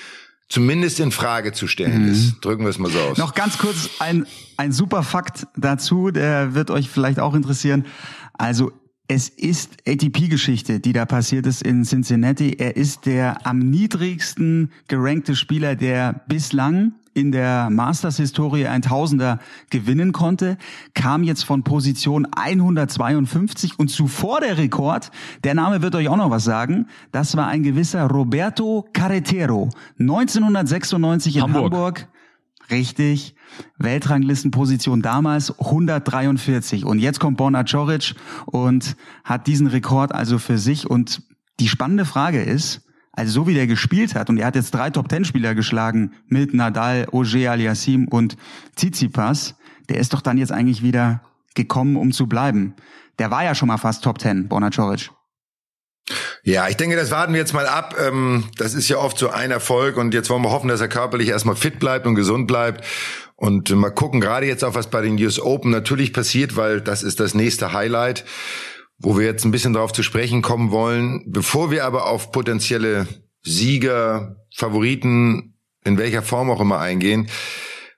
zumindest 0.52 1.00
in 1.00 1.12
Frage 1.12 1.54
zu 1.54 1.68
stellen 1.68 2.04
mhm. 2.04 2.12
ist. 2.12 2.36
Drücken 2.42 2.64
wir 2.64 2.70
es 2.70 2.78
mal 2.78 2.92
so 2.92 3.00
aus. 3.00 3.18
Noch 3.18 3.34
ganz 3.34 3.58
kurz 3.58 3.90
ein, 4.00 4.28
ein 4.58 4.72
super 4.72 5.02
Fakt 5.02 5.48
dazu, 5.56 6.12
der 6.12 6.54
wird 6.54 6.70
euch 6.70 6.90
vielleicht 6.90 7.20
auch 7.20 7.34
interessieren. 7.34 7.86
Also 8.34 8.72
es 9.08 9.30
ist 9.30 9.78
ATP-Geschichte, 9.88 10.80
die 10.80 10.94
da 10.94 11.06
passiert 11.06 11.46
ist 11.46 11.64
in 11.64 11.84
Cincinnati. 11.84 12.56
Er 12.58 12.76
ist 12.76 13.06
der 13.06 13.46
am 13.46 13.60
niedrigsten 13.60 14.72
gerankte 14.88 15.36
Spieler, 15.36 15.76
der 15.76 16.22
bislang 16.28 16.94
in 17.14 17.32
der 17.32 17.70
Masters-Historie 17.70 18.68
ein 18.68 18.82
Tausender 18.82 19.40
gewinnen 19.70 20.12
konnte, 20.12 20.58
kam 20.94 21.24
jetzt 21.24 21.44
von 21.44 21.64
Position 21.64 22.28
152 22.36 23.78
und 23.80 23.90
zuvor 23.90 24.42
der 24.42 24.58
Rekord, 24.58 25.12
der 25.44 25.54
Name 25.54 25.82
wird 25.82 25.96
euch 25.96 26.08
auch 26.08 26.18
noch 26.18 26.30
was 26.30 26.44
sagen, 26.44 26.88
das 27.12 27.36
war 27.36 27.48
ein 27.48 27.64
gewisser 27.64 28.08
Roberto 28.08 28.88
Carretero, 28.94 29.70
1996 30.00 31.36
in 31.36 31.42
Hamburg. 31.44 31.64
Hamburg 31.64 32.08
Richtig. 32.72 33.36
Weltranglistenposition 33.78 35.02
damals 35.02 35.60
143. 35.60 36.86
Und 36.86 37.00
jetzt 37.00 37.20
kommt 37.20 37.38
Borna 37.38 37.66
Coric 37.66 38.16
und 38.46 38.96
hat 39.26 39.48
diesen 39.48 39.68
Rekord 39.68 40.14
also 40.14 40.40
für 40.40 40.58
sich. 40.58 40.90
Und 40.90 41.22
die 41.60 41.68
spannende 41.68 42.06
Frage 42.06 42.42
ist, 42.42 42.88
also 43.12 43.32
so 43.32 43.48
wie 43.48 43.54
der 43.54 43.68
gespielt 43.68 44.16
hat, 44.16 44.30
und 44.30 44.38
er 44.38 44.48
hat 44.48 44.56
jetzt 44.56 44.72
drei 44.72 44.90
Top-Ten-Spieler 44.90 45.56
geschlagen 45.56 46.14
mit 46.28 46.54
Nadal, 46.54 47.08
Auger 47.12 47.52
Aliassim 47.52 48.08
und 48.08 48.38
Tsitsipas, 48.76 49.56
der 49.90 49.98
ist 49.98 50.14
doch 50.14 50.22
dann 50.22 50.38
jetzt 50.38 50.52
eigentlich 50.52 50.82
wieder 50.82 51.22
gekommen, 51.56 51.98
um 51.98 52.12
zu 52.12 52.28
bleiben. 52.28 52.76
Der 53.20 53.32
war 53.32 53.44
ja 53.44 53.56
schon 53.56 53.68
mal 53.68 53.78
fast 53.78 54.04
Top-Ten, 54.04 54.48
Borna 54.48 54.70
Coric. 54.70 55.10
Ja, 56.44 56.68
ich 56.68 56.78
denke, 56.78 56.96
das 56.96 57.12
warten 57.12 57.34
wir 57.34 57.40
jetzt 57.40 57.54
mal 57.54 57.68
ab. 57.68 57.96
Ähm, 58.00 58.46
das 58.58 58.74
ist 58.74 58.90
ja 58.90 58.98
oft 58.98 59.18
so 59.18 59.30
ein 59.30 59.52
Erfolg 59.52 59.98
und 59.98 60.14
jetzt 60.14 60.30
wollen 60.30 60.42
wir 60.42 60.52
hoffen, 60.52 60.68
dass 60.68 60.82
er 60.82 60.88
körperlich 60.88 61.30
erstmal 61.30 61.56
fit 61.56 61.80
bleibt 61.80 62.08
und 62.08 62.16
gesund 62.16 62.48
bleibt. 62.48 62.84
Und 63.36 63.70
mal 63.72 63.92
gucken, 63.92 64.22
gerade 64.22 64.46
jetzt 64.46 64.64
auch, 64.64 64.76
was 64.76 64.90
bei 64.90 65.02
den 65.02 65.22
US 65.24 65.40
Open 65.40 65.72
natürlich 65.72 66.14
passiert, 66.14 66.56
weil 66.56 66.82
das 66.82 67.04
ist 67.04 67.20
das 67.20 67.34
nächste 67.34 67.74
Highlight, 67.74 68.24
wo 69.02 69.18
wir 69.18 69.26
jetzt 69.26 69.46
ein 69.46 69.52
bisschen 69.52 69.74
darauf 69.74 69.92
zu 69.92 70.04
sprechen 70.04 70.42
kommen 70.42 70.72
wollen. 70.72 71.24
Bevor 71.28 71.72
wir 71.72 71.86
aber 71.86 72.08
auf 72.08 72.32
potenzielle 72.32 73.08
Sieger, 73.44 74.38
Favoriten, 74.56 75.56
in 75.84 75.98
welcher 75.98 76.22
Form 76.22 76.50
auch 76.50 76.62
immer 76.62 76.80
eingehen, 76.80 77.28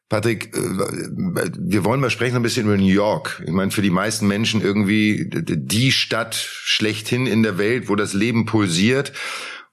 Patrick, 0.10 0.56
äh, 0.56 0.60
wir 0.60 1.84
wollen 1.84 2.00
mal 2.00 2.10
sprechen 2.10 2.36
ein 2.36 2.44
bisschen 2.44 2.66
über 2.66 2.78
New 2.78 2.86
York. 2.86 3.42
Ich 3.46 3.52
meine, 3.52 3.72
für 3.72 3.82
die 3.82 3.90
meisten 3.90 4.28
Menschen 4.28 4.62
irgendwie 4.62 5.28
die 5.28 5.92
Stadt 5.92 6.36
schlechthin 6.36 7.26
in 7.26 7.44
der 7.44 7.58
Welt, 7.58 7.90
wo 7.90 7.96
das 7.96 8.14
Leben 8.14 8.46
pulsiert. 8.46 9.12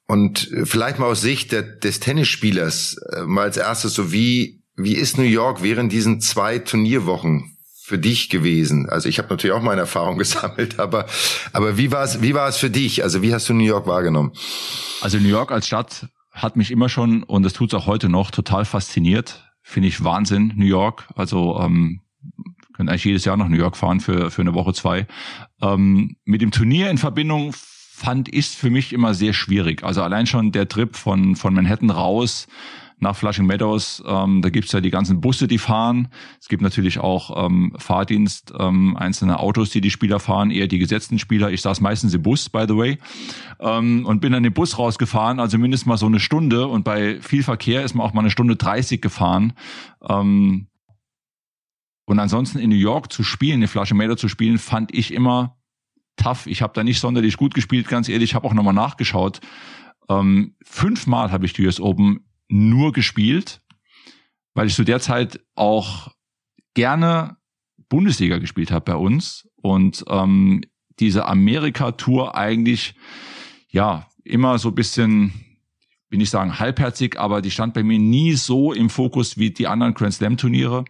Und 0.07 0.51
vielleicht 0.65 0.99
mal 0.99 1.07
aus 1.07 1.21
Sicht 1.21 1.53
des 1.53 2.01
Tennisspielers, 2.01 2.97
äh, 3.13 3.23
mal 3.23 3.43
als 3.43 3.57
erstes 3.57 3.95
so, 3.95 4.13
wie, 4.13 4.63
wie 4.77 4.95
ist 4.95 5.19
New 5.19 5.25
York 5.25 5.63
während 5.63 5.93
diesen 5.93 6.21
zwei 6.21 6.59
Turnierwochen 6.59 7.50
für 7.91 7.99
dich 7.99 8.31
gewesen? 8.31 8.89
Also 8.89 9.09
ich 9.09 9.19
habe 9.19 9.29
natürlich 9.29 9.55
auch 9.55 9.63
meine 9.63 9.83
Erfahrung 9.83 10.17
gesammelt, 10.25 10.79
aber, 10.79 11.07
aber 11.53 11.77
wie 11.77 11.93
war 11.93 12.05
es 12.05 12.23
wie 12.23 12.35
war 12.35 12.49
es 12.49 12.57
für 12.57 12.71
dich? 12.71 13.03
Also 13.03 13.21
wie 13.21 13.35
hast 13.35 13.49
du 13.49 13.55
New 13.55 13.65
York 13.65 13.87
wahrgenommen? 13.87 14.33
Also 15.03 15.19
New 15.19 15.29
York 15.29 15.53
als 15.53 15.67
Stadt 15.67 16.09
hat 16.33 16.57
mich 16.57 16.71
immer 16.71 16.89
schon, 16.89 17.23
und 17.23 17.43
das 17.43 17.53
tut 17.53 17.73
es 17.73 17.79
auch 17.79 17.87
heute 17.87 18.09
noch, 18.09 18.31
total 18.31 18.65
fasziniert 18.65 19.45
finde 19.71 19.89
ich 19.89 20.03
Wahnsinn, 20.05 20.53
New 20.57 20.67
York. 20.67 21.09
Also 21.15 21.59
ähm, 21.61 22.01
können 22.75 22.89
eigentlich 22.89 23.05
jedes 23.05 23.25
Jahr 23.25 23.37
nach 23.37 23.49
New 23.49 23.57
York 23.57 23.77
fahren 23.77 24.01
für, 24.01 24.31
für 24.31 24.43
eine 24.43 24.55
Woche, 24.55 24.73
zwei. 24.75 25.07
Ähm, 25.63 26.17
mit 26.25 26.43
dem 26.43 26.51
Turnier 26.51 26.91
in 26.91 26.99
Verbindung 26.99 27.53
fand 27.55 28.33
ich 28.35 28.49
für 28.49 28.71
mich 28.71 28.93
immer 28.93 29.15
sehr 29.15 29.33
schwierig. 29.33 29.85
Also 29.85 30.03
allein 30.03 30.27
schon 30.27 30.53
der 30.53 30.69
Trip 30.69 30.97
von, 30.97 31.37
von 31.37 31.55
Manhattan 31.55 31.91
raus 31.91 32.47
nach 33.03 33.17
Flushing 33.17 33.47
Meadows. 33.47 34.03
Ähm, 34.07 34.43
da 34.43 34.51
gibt's 34.51 34.73
ja 34.73 34.81
die 34.81 34.91
ganzen 34.91 35.21
Busse, 35.21 35.49
die 35.49 35.59
fahren. 35.59 36.09
Es 36.41 36.49
gibt 36.49 36.63
natürlich 36.63 36.99
auch 36.99 37.47
ähm, 37.47 37.75
Fahrdienst, 37.77 38.53
ähm, 38.59 38.97
einzelne 38.97 39.39
Autos, 39.41 39.71
die 39.71 39.81
die 39.81 39.91
Spieler 39.91 40.21
fahren, 40.21 40.51
eher 40.51 40.67
die 40.67 40.79
gesetzten 40.79 41.19
Spieler. 41.19 41.51
Ich 41.51 41.63
saß 41.63 41.81
meistens 41.81 42.15
im 42.15 42.23
Bus, 42.23 42.49
by 42.49 42.65
the 42.69 42.77
way, 42.77 42.99
ähm, 43.61 44.05
und 44.07 44.21
bin 44.21 44.33
dann 44.33 44.45
im 44.45 44.53
Bus 44.53 44.79
rausgefahren, 44.79 45.41
also 45.41 45.59
mindestens 45.59 45.87
mal 45.87 45.97
so 45.97 46.07
eine 46.07 46.21
Stunde. 46.21 46.67
Und 46.67 46.85
bei 46.85 47.21
viel 47.21 47.43
Verkehr 47.43 47.85
ist 47.85 47.95
man 47.95 48.07
auch 48.07 48.13
mal 48.13 48.21
eine 48.21 48.31
Stunde 48.31 48.57
30 48.57 49.01
gefahren. 49.01 49.53
Ähm, 50.09 50.67
und 52.07 52.19
ansonsten 52.19 52.59
in 52.59 52.71
New 52.71 52.77
York 52.77 53.13
zu 53.13 53.23
spielen, 53.23 53.63
in 53.63 53.69
Flushing 53.69 53.97
Meadows 53.97 54.21
zu 54.21 54.29
spielen, 54.29 54.59
fand 54.59 54.93
ich 54.93 55.15
immer 55.15 55.57
tough. 56.17 56.47
Ich 56.47 56.63
habe 56.63 56.73
da 56.75 56.83
nicht 56.83 57.01
sonderlich 57.01 57.37
gut 57.37 57.55
gespielt, 57.55 57.89
ganz 57.89 58.09
ehrlich. 58.09 58.31
Ich 58.31 58.35
habe 58.35 58.47
auch 58.47 58.55
nochmal 58.55 58.75
nachgeschaut. 58.75 59.41
Ähm, 60.09 60.57
fünfmal 60.63 61.31
habe 61.31 61.47
ich 61.47 61.53
die 61.53 61.65
US 61.65 61.81
Open 61.81 62.25
nur 62.51 62.93
gespielt, 62.93 63.63
weil 64.55 64.67
ich 64.67 64.75
zu 64.75 64.85
der 64.85 65.01
Zeit 65.01 65.41
auch 65.55 66.13
gerne 66.75 67.37
Bundesliga 67.89 68.39
gespielt 68.39 68.71
habe 68.71 68.93
bei 68.93 68.97
uns 68.97 69.49
und 69.57 70.05
ähm, 70.09 70.63
diese 70.99 71.27
Amerika-Tour 71.27 72.37
eigentlich 72.37 72.95
ja 73.69 74.07
immer 74.25 74.59
so 74.59 74.71
bisschen, 74.73 75.33
will 76.09 76.19
nicht 76.19 76.31
sagen 76.31 76.59
halbherzig, 76.59 77.19
aber 77.19 77.43
die 77.43 77.51
stand 77.51 77.75
bei 77.75 77.83
mir 77.83 77.99
nie 77.99 78.35
so 78.35 78.73
im 78.73 78.91
Fokus 78.91 79.39
wie 79.39 79.51
die 79.51 79.67
anderen 79.67 79.95
Grand 79.95 80.15
Slam-Turniere. 80.15 80.85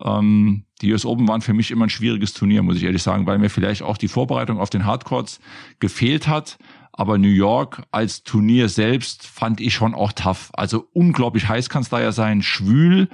Ähm, 0.00 0.64
die 0.80 0.92
US 0.92 1.04
Open 1.04 1.26
waren 1.26 1.40
für 1.40 1.54
mich 1.54 1.70
immer 1.70 1.86
ein 1.86 1.90
schwieriges 1.90 2.32
Turnier, 2.32 2.62
muss 2.62 2.76
ich 2.76 2.84
ehrlich 2.84 3.02
sagen, 3.02 3.26
weil 3.26 3.38
mir 3.38 3.50
vielleicht 3.50 3.82
auch 3.82 3.98
die 3.98 4.08
Vorbereitung 4.08 4.58
auf 4.58 4.70
den 4.70 4.84
Hardcourts 4.84 5.40
gefehlt 5.80 6.28
hat. 6.28 6.58
Aber 6.98 7.16
New 7.16 7.28
York 7.28 7.84
als 7.92 8.24
Turnier 8.24 8.68
selbst 8.68 9.24
fand 9.24 9.60
ich 9.60 9.72
schon 9.72 9.94
auch 9.94 10.10
tough. 10.12 10.50
Also 10.52 10.88
unglaublich 10.92 11.48
heiß 11.48 11.70
kann 11.70 11.82
es 11.82 11.88
da 11.88 12.00
ja 12.00 12.10
sein, 12.10 12.42
schwül. 12.42 13.08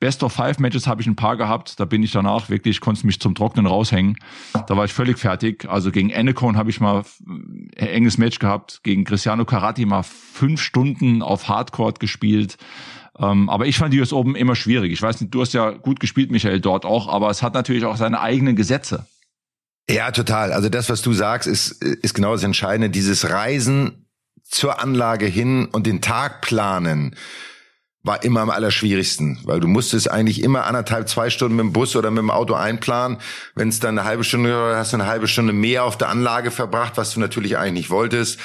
Best 0.00 0.24
of 0.24 0.32
Five 0.32 0.58
Matches 0.58 0.88
habe 0.88 1.02
ich 1.02 1.06
ein 1.06 1.14
paar 1.14 1.36
gehabt. 1.36 1.78
Da 1.78 1.84
bin 1.84 2.02
ich 2.02 2.10
danach 2.10 2.48
wirklich, 2.48 2.80
konnte 2.80 3.06
mich 3.06 3.20
zum 3.20 3.36
Trocknen 3.36 3.66
raushängen. 3.66 4.16
Da 4.66 4.76
war 4.76 4.86
ich 4.86 4.92
völlig 4.92 5.18
fertig. 5.18 5.68
Also 5.70 5.92
gegen 5.92 6.10
Ennekon 6.10 6.56
habe 6.56 6.70
ich 6.70 6.80
mal 6.80 7.04
ein 7.24 7.70
enges 7.76 8.18
Match 8.18 8.40
gehabt. 8.40 8.80
Gegen 8.82 9.04
Cristiano 9.04 9.44
Carati 9.44 9.86
mal 9.86 10.02
fünf 10.02 10.60
Stunden 10.60 11.22
auf 11.22 11.46
Hardcourt 11.48 12.00
gespielt. 12.00 12.56
Ähm, 13.20 13.48
aber 13.48 13.66
ich 13.66 13.78
fand 13.78 13.94
die 13.94 14.00
US 14.00 14.12
Open 14.12 14.34
immer 14.34 14.56
schwierig. 14.56 14.90
Ich 14.90 15.00
weiß 15.00 15.20
nicht, 15.20 15.32
du 15.32 15.40
hast 15.40 15.52
ja 15.52 15.70
gut 15.70 16.00
gespielt, 16.00 16.32
Michael, 16.32 16.58
dort 16.58 16.84
auch. 16.84 17.06
Aber 17.06 17.30
es 17.30 17.40
hat 17.40 17.54
natürlich 17.54 17.84
auch 17.84 17.96
seine 17.96 18.20
eigenen 18.20 18.56
Gesetze. 18.56 19.06
Ja, 19.88 20.10
total. 20.10 20.52
Also 20.52 20.68
das, 20.68 20.88
was 20.88 21.02
du 21.02 21.12
sagst, 21.12 21.48
ist, 21.48 21.82
ist 21.82 22.14
genau 22.14 22.32
das 22.32 22.44
Entscheidende. 22.44 22.90
Dieses 22.90 23.28
Reisen 23.30 24.06
zur 24.42 24.80
Anlage 24.80 25.26
hin 25.26 25.66
und 25.66 25.86
den 25.86 26.00
Tag 26.00 26.40
planen 26.40 27.16
war 28.04 28.24
immer 28.24 28.40
am 28.40 28.50
allerschwierigsten, 28.50 29.38
weil 29.44 29.60
du 29.60 29.68
musstest 29.68 30.10
eigentlich 30.10 30.42
immer 30.42 30.66
anderthalb, 30.66 31.08
zwei 31.08 31.30
Stunden 31.30 31.56
mit 31.56 31.64
dem 31.64 31.72
Bus 31.72 31.94
oder 31.94 32.10
mit 32.10 32.18
dem 32.18 32.30
Auto 32.30 32.54
einplanen. 32.54 33.18
Wenn 33.54 33.68
es 33.68 33.78
dann 33.78 33.96
eine 33.96 34.06
halbe 34.06 34.24
Stunde, 34.24 34.74
hast 34.76 34.92
du 34.92 34.96
eine 34.96 35.06
halbe 35.06 35.28
Stunde 35.28 35.52
mehr 35.52 35.84
auf 35.84 35.98
der 35.98 36.08
Anlage 36.08 36.50
verbracht, 36.50 36.96
was 36.96 37.14
du 37.14 37.20
natürlich 37.20 37.56
eigentlich 37.58 37.72
nicht 37.72 37.90
wolltest. 37.90 38.40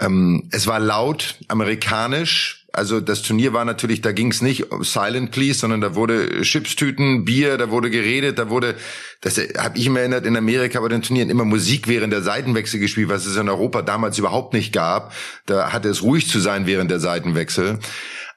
Ähm, 0.00 0.48
es 0.52 0.66
war 0.66 0.80
laut, 0.80 1.36
amerikanisch, 1.48 2.63
also 2.74 3.00
das 3.00 3.22
Turnier 3.22 3.52
war 3.52 3.64
natürlich, 3.64 4.00
da 4.00 4.12
ging 4.12 4.32
es 4.32 4.42
nicht 4.42 4.66
silent 4.80 5.30
please, 5.30 5.60
sondern 5.60 5.80
da 5.80 5.94
wurde 5.94 6.42
Chipstüten, 6.42 7.24
Bier, 7.24 7.56
da 7.56 7.70
wurde 7.70 7.88
geredet, 7.88 8.38
da 8.38 8.50
wurde, 8.50 8.74
das 9.20 9.38
habe 9.38 9.78
ich 9.78 9.88
mir 9.88 10.00
erinnert, 10.00 10.26
in 10.26 10.36
Amerika 10.36 10.80
bei 10.80 10.88
den 10.88 11.02
Turnieren 11.02 11.30
immer 11.30 11.44
Musik 11.44 11.86
während 11.86 12.12
der 12.12 12.22
Seitenwechsel 12.22 12.80
gespielt, 12.80 13.08
was 13.08 13.26
es 13.26 13.36
in 13.36 13.48
Europa 13.48 13.82
damals 13.82 14.18
überhaupt 14.18 14.54
nicht 14.54 14.72
gab. 14.72 15.14
Da 15.46 15.72
hatte 15.72 15.88
es 15.88 16.02
ruhig 16.02 16.28
zu 16.28 16.40
sein 16.40 16.66
während 16.66 16.90
der 16.90 17.00
Seitenwechsel. 17.00 17.78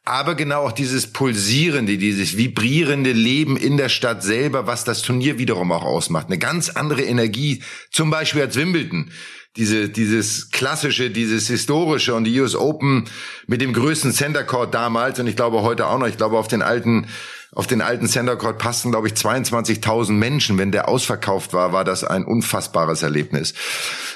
Aber 0.06 0.36
genau 0.36 0.62
auch 0.62 0.72
dieses 0.72 1.08
pulsierende, 1.08 1.98
dieses 1.98 2.38
vibrierende 2.38 3.12
Leben 3.12 3.58
in 3.58 3.76
der 3.76 3.90
Stadt 3.90 4.24
selber, 4.24 4.66
was 4.66 4.86
das 4.86 5.02
Turnier 5.02 5.38
wiederum 5.38 5.72
auch 5.74 5.84
ausmacht. 5.84 6.28
Eine 6.28 6.38
ganz 6.38 6.70
andere 6.70 7.02
Energie, 7.02 7.62
zum 7.92 8.10
Beispiel 8.10 8.44
als 8.44 8.56
Wimbledon 8.56 9.12
diese, 9.58 9.90
dieses 9.90 10.52
klassische, 10.52 11.10
dieses 11.10 11.48
historische 11.48 12.14
und 12.14 12.24
die 12.24 12.40
US 12.40 12.56
Open 12.56 13.06
mit 13.48 13.62
dem 13.62 13.74
größten 13.74 14.12
Center 14.12 14.44
Court 14.44 14.74
damals 14.74 15.20
und 15.20 15.28
ich 15.28 15.36
glaube 15.36 15.62
heute 15.64 15.88
auch 15.88 15.98
noch, 15.98 16.08
ich 16.08 16.18
glaube 16.18 16.38
auf 16.38 16.48
den 16.48 16.62
alten, 16.62 17.08
auf 17.54 17.66
den 17.66 17.82
alten 17.82 18.08
Center 18.08 18.36
Court 18.36 18.60
passten, 18.60 18.92
glaube 18.92 19.08
ich, 19.08 19.14
22.000 19.14 20.12
Menschen. 20.12 20.58
Wenn 20.58 20.72
der 20.72 20.88
ausverkauft 20.88 21.54
war, 21.54 21.74
war 21.74 21.84
das 21.84 22.04
ein 22.04 22.24
unfassbares 22.24 23.02
Erlebnis. 23.02 23.54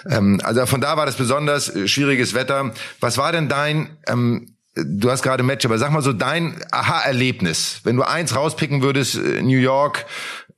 Ähm, 0.09 0.39
also 0.43 0.65
von 0.65 0.81
da 0.81 0.95
war 0.95 1.05
das 1.05 1.15
besonders 1.15 1.75
äh, 1.75 1.87
schwieriges 1.87 2.33
Wetter. 2.33 2.73
Was 2.99 3.17
war 3.17 3.31
denn 3.31 3.49
dein, 3.49 3.97
ähm, 4.07 4.55
du 4.75 5.09
hast 5.09 5.23
gerade 5.23 5.43
Match, 5.43 5.65
aber 5.65 5.77
sag 5.77 5.91
mal 5.91 6.01
so 6.01 6.13
dein 6.13 6.61
Aha-Erlebnis, 6.71 7.81
wenn 7.83 7.95
du 7.95 8.03
eins 8.03 8.35
rauspicken 8.35 8.83
würdest, 8.83 9.15
äh, 9.15 9.41
New 9.41 9.59
York, 9.59 10.05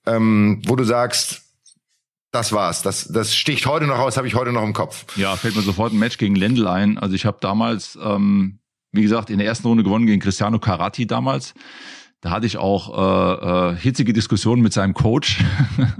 ähm, 0.05 0.61
wo 0.65 0.75
du 0.75 0.83
sagst, 0.83 1.42
das 2.33 2.51
war's. 2.51 2.81
Das, 2.81 3.07
das 3.07 3.35
sticht 3.35 3.67
heute 3.67 3.85
noch 3.85 3.99
aus, 3.99 4.17
habe 4.17 4.27
ich 4.27 4.35
heute 4.35 4.51
noch 4.51 4.63
im 4.63 4.73
Kopf. 4.73 5.05
Ja, 5.17 5.35
fällt 5.35 5.55
mir 5.55 5.61
sofort 5.61 5.93
ein 5.93 5.99
Match 5.99 6.17
gegen 6.17 6.35
Lendl 6.35 6.67
ein. 6.67 6.97
Also 6.97 7.15
ich 7.15 7.25
habe 7.25 7.37
damals, 7.39 7.97
ähm, 8.03 8.59
wie 8.91 9.03
gesagt, 9.03 9.29
in 9.29 9.37
der 9.37 9.47
ersten 9.47 9.67
Runde 9.67 9.83
gewonnen 9.83 10.07
gegen 10.07 10.19
Cristiano 10.19 10.57
Carati 10.59 11.05
damals. 11.05 11.53
Da 12.21 12.31
hatte 12.31 12.47
ich 12.47 12.57
auch 12.57 12.97
äh, 12.97 13.73
äh, 13.73 13.75
hitzige 13.75 14.13
Diskussionen 14.13 14.61
mit 14.61 14.73
seinem 14.73 14.93
Coach. 14.95 15.43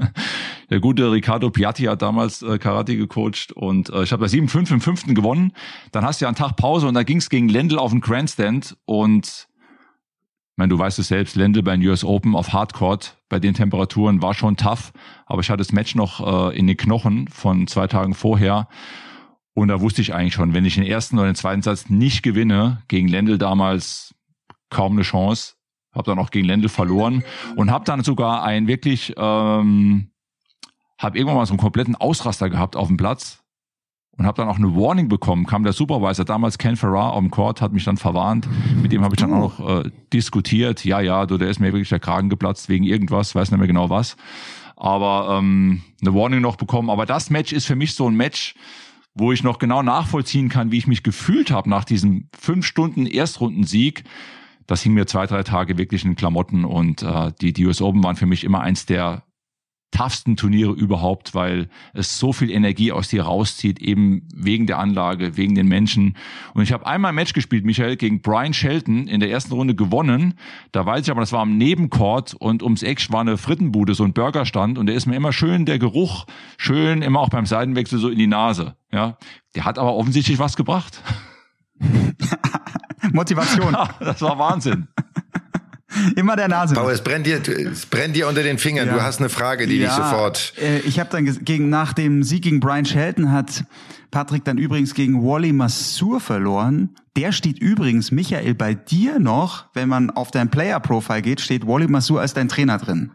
der 0.72 0.80
gute 0.80 1.12
Riccardo 1.12 1.52
Piatti 1.52 1.84
hat 1.84 2.02
damals 2.02 2.41
äh, 2.41 2.58
Karate 2.58 2.98
gecoacht 2.98 3.52
und 3.52 3.89
äh, 3.89 4.04
ich 4.04 4.12
habe 4.12 4.26
da 4.26 4.32
7-5 4.32 4.72
im 4.72 4.82
fünften 4.82 5.15
gewonnen. 5.15 5.52
Dann 5.91 6.04
hast 6.04 6.19
du 6.19 6.26
ja 6.26 6.30
einen 6.30 6.38
Tag 6.38 6.56
Pause 6.56 6.88
und 6.88 6.96
da 6.96 7.04
ging 7.04 7.17
es 7.17 7.30
gegen 7.30 7.48
Lendl 7.48 7.78
auf 7.78 7.91
den 7.91 8.02
Grandstand 8.02 8.78
und 8.86 9.50
ich 10.54 10.58
meine, 10.58 10.70
du 10.70 10.78
weißt 10.78 11.00
es 11.00 11.08
selbst, 11.08 11.36
Lendl 11.36 11.63
bei 11.63 11.76
den 11.76 11.88
US 11.88 12.04
Open 12.04 12.36
auf 12.36 12.54
Hardcourt 12.54 13.18
bei 13.28 13.39
den 13.39 13.56
Temperaturen 13.56 14.22
war 14.22 14.36
schon 14.36 14.56
tough, 14.56 14.94
aber 15.26 15.42
ich 15.42 15.50
hatte 15.50 15.58
das 15.58 15.72
Match 15.72 15.96
noch 15.96 16.52
äh, 16.52 16.56
in 16.56 16.68
den 16.68 16.78
Knochen 16.78 17.28
von 17.28 17.66
zwei 17.66 17.88
Tagen 17.88 18.13
vorher. 18.13 18.68
Und 19.56 19.70
da 19.70 19.82
wusste 19.82 20.04
ich 20.04 20.13
eigentlich 20.13 20.36
schon, 20.36 20.54
wenn 20.54 20.63
ich 20.63 20.76
den 20.76 20.84
ersten 20.84 21.18
oder 21.18 21.26
den 21.26 21.34
zweiten 21.34 21.63
Satz 21.63 21.89
nicht 21.89 22.22
gewinne, 22.22 22.84
gegen 22.88 23.08
Lendl 23.08 23.39
damals 23.39 24.13
kaum 24.70 24.92
eine 24.92 25.02
Chance, 25.02 25.56
habe 25.92 26.06
dann 26.06 26.20
auch 26.20 26.30
gegen 26.30 26.46
Lendl 26.46 26.70
verloren 26.70 27.24
und 27.56 27.72
habe 27.72 27.86
dann 27.86 28.04
sogar 28.04 28.44
ein 28.44 28.68
wirklich, 28.68 29.16
ähm, 29.18 30.12
habe 31.00 31.18
irgendwann 31.18 31.38
mal 31.38 31.48
so 31.48 31.54
einen 31.54 31.60
kompletten 31.60 31.96
Ausraster 31.96 32.52
gehabt 32.52 32.76
auf 32.76 32.89
dem 32.89 32.98
Platz 32.98 33.42
und 34.17 34.26
habe 34.26 34.38
dann 34.38 34.47
auch 34.47 34.58
eine 34.58 34.76
Warning 34.76 35.10
bekommen. 35.10 35.45
Kam 35.45 35.63
der 35.63 35.73
Supervisor, 35.73 36.26
damals 36.26 36.58
Ken 36.58 36.76
Farrar 36.76 37.13
auf 37.13 37.19
dem 37.19 37.32
Court, 37.32 37.62
hat 37.62 37.73
mich 37.73 37.84
dann 37.84 37.97
verwarnt. 37.97 38.47
Mit 38.82 38.91
dem 38.91 39.04
habe 39.04 39.15
ich 39.15 39.19
dann 39.19 39.34
auch 39.34 39.60
noch 39.60 39.86
äh, 39.86 39.89
diskutiert. 40.12 40.86
Ja, 40.86 41.02
ja, 41.02 41.26
du, 41.26 41.38
der 41.38 41.49
ist 41.49 41.60
mir 41.60 41.67
wirklich 41.67 41.89
der 41.89 41.99
Kragen 41.99 42.30
geplatzt 42.30 42.69
wegen 42.69 42.84
irgendwas, 42.84 43.34
weiß 43.34 43.52
nicht 43.52 43.58
mehr 43.58 43.67
genau 43.67 43.89
was. 43.89 44.15
Aber 44.76 45.38
ähm, 45.39 45.82
eine 46.02 46.13
Warning 46.13 46.41
noch 46.41 46.58
bekommen. 46.58 46.89
Aber 46.89 47.06
das 47.06 47.30
Match 47.30 47.54
ist 47.54 47.65
für 47.65 47.76
mich 47.76 47.95
so 47.95 48.08
ein 48.08 48.15
Match, 48.15 48.56
wo 49.15 49.32
ich 49.32 49.43
noch 49.43 49.60
genau 49.60 49.82
nachvollziehen 49.82 50.49
kann, 50.49 50.71
wie 50.71 50.78
ich 50.78 50.88
mich 50.88 51.04
gefühlt 51.04 51.52
habe 51.52 51.69
nach 51.69 51.84
diesem 51.84 52.30
fünf 52.38 52.65
Stunden 52.65 53.06
Erstrundensieg 53.06 54.04
das 54.67 54.82
hing 54.82 54.93
mir 54.93 55.06
zwei, 55.06 55.26
drei 55.26 55.43
Tage 55.43 55.78
wirklich 55.78 56.04
in 56.04 56.12
den 56.12 56.15
Klamotten 56.15 56.65
und 56.65 57.04
äh, 57.04 57.32
die, 57.41 57.54
die 57.54 57.65
US 57.65 57.82
Open 57.82 58.04
waren 58.04 58.15
für 58.15 58.26
mich 58.26 58.43
immer 58.43 58.62
eins 58.62 58.86
der 58.86 59.23
toughsten 59.93 60.36
Turniere 60.36 60.71
überhaupt, 60.71 61.34
weil 61.36 61.69
es 61.93 62.17
so 62.19 62.34
viel 62.34 62.49
Energie 62.51 62.91
aus 62.91 63.08
dir 63.08 63.23
rauszieht, 63.23 63.79
eben 63.79 64.27
wegen 64.36 64.67
der 64.67 64.79
Anlage, 64.79 65.38
wegen 65.38 65.56
den 65.56 65.67
Menschen. 65.67 66.17
Und 66.53 66.63
ich 66.63 66.73
habe 66.73 66.86
einmal 66.86 67.10
ein 67.10 67.15
Match 67.15 67.34
gespielt, 67.34 67.63
Michael, 67.63 67.95
gegen 67.95 68.21
Brian 68.21 68.53
Shelton 68.53 69.08
in 69.08 69.19
der 69.19 69.29
ersten 69.29 69.53
Runde 69.53 69.75
gewonnen. 69.75 70.34
Da 70.71 70.86
weiß 70.86 71.06
ich 71.06 71.12
aber, 71.12 71.21
das 71.21 71.32
war 71.32 71.41
am 71.41 71.58
Nebencourt 71.58 72.34
und 72.34 72.63
ums 72.63 72.84
Eck 72.84 73.03
war 73.12 73.21
eine 73.21 73.38
Frittenbude, 73.38 73.93
so 73.95 74.03
ein 74.03 74.13
Burgerstand 74.13 74.77
und 74.77 74.88
der 74.88 74.95
ist 74.95 75.06
mir 75.06 75.15
immer 75.15 75.34
schön, 75.34 75.65
der 75.65 75.79
Geruch, 75.79 76.25
schön 76.58 77.01
immer 77.01 77.19
auch 77.19 77.29
beim 77.29 77.45
Seitenwechsel 77.45 77.99
so 77.99 78.10
in 78.10 78.17
die 78.17 78.27
Nase. 78.27 78.75
Ja, 78.91 79.17
der 79.56 79.65
hat 79.65 79.79
aber 79.79 79.95
offensichtlich 79.95 80.39
was 80.39 80.56
gebracht. 80.56 81.01
Motivation. 83.12 83.75
das 83.99 84.21
war 84.21 84.38
Wahnsinn. 84.39 84.88
Immer 86.15 86.36
der 86.36 86.47
Nase. 86.47 86.77
Aber 86.77 86.91
es 86.91 87.01
brennt 87.01 87.25
dir, 87.25 87.41
es 87.47 87.86
brennt 87.86 88.15
dir 88.15 88.27
unter 88.27 88.43
den 88.43 88.58
Fingern. 88.58 88.88
Ja. 88.88 88.93
Du 88.93 89.01
hast 89.01 89.19
eine 89.19 89.29
Frage, 89.29 89.67
die 89.67 89.77
ja, 89.77 89.88
dich 89.88 89.95
sofort. 89.95 90.53
Äh, 90.62 90.79
ich 90.79 90.99
habe 90.99 91.10
dann 91.12 91.25
gegen 91.43 91.69
nach 91.69 91.93
dem 91.93 92.23
Sieg 92.23 92.43
gegen 92.43 92.60
Brian 92.60 92.86
Shelton 92.86 93.32
hat 93.32 93.65
Patrick 94.12 94.45
dann 94.45 94.60
übrigens 94.60 94.93
gegen 94.93 95.23
Wally 95.23 95.53
Massour 95.53 96.19
verloren. 96.19 96.95
Der 97.17 97.32
steht 97.32 97.60
übrigens, 97.60 98.12
Michael, 98.12 98.53
bei 98.53 98.75
dir 98.75 99.19
noch, 99.19 99.65
wenn 99.73 99.89
man 99.89 100.12
auf 100.12 100.29
dein 100.29 100.49
Player-Profile 100.51 101.21
geht, 101.21 101.41
steht 101.41 101.65
Wally 101.65 101.88
Massour 101.88 102.21
als 102.21 102.34
dein 102.34 102.47
Trainer 102.47 102.77
drin. 102.77 103.12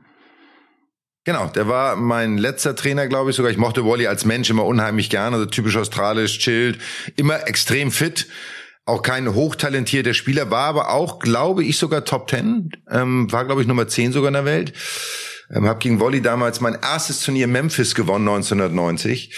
Genau, 1.24 1.46
der 1.46 1.68
war 1.68 1.94
mein 1.94 2.38
letzter 2.38 2.74
Trainer, 2.74 3.06
glaube 3.06 3.30
ich 3.30 3.36
sogar. 3.36 3.52
Ich 3.52 3.58
mochte 3.58 3.84
Wally 3.84 4.06
als 4.06 4.24
Mensch 4.24 4.50
immer 4.50 4.64
unheimlich 4.64 5.10
gerne, 5.10 5.36
also 5.36 5.46
typisch 5.46 5.76
australisch, 5.76 6.38
chillt, 6.38 6.78
immer 7.16 7.46
extrem 7.46 7.90
fit 7.90 8.26
auch 8.88 9.02
kein 9.02 9.34
hochtalentierter 9.34 10.14
Spieler, 10.14 10.50
war 10.50 10.64
aber 10.64 10.90
auch, 10.90 11.18
glaube 11.18 11.62
ich, 11.64 11.76
sogar 11.78 12.04
Top 12.04 12.26
Ten, 12.26 12.70
ähm, 12.90 13.30
war, 13.30 13.44
glaube 13.44 13.60
ich, 13.60 13.68
Nummer 13.68 13.86
10 13.86 14.12
sogar 14.12 14.28
in 14.28 14.34
der 14.34 14.44
Welt. 14.44 14.72
Ähm, 15.50 15.66
habe 15.66 15.78
gegen 15.78 16.00
Wally 16.00 16.20
damals 16.20 16.60
mein 16.60 16.76
erstes 16.80 17.20
Turnier 17.20 17.46
Memphis 17.46 17.94
gewonnen, 17.94 18.28
1990. 18.28 19.34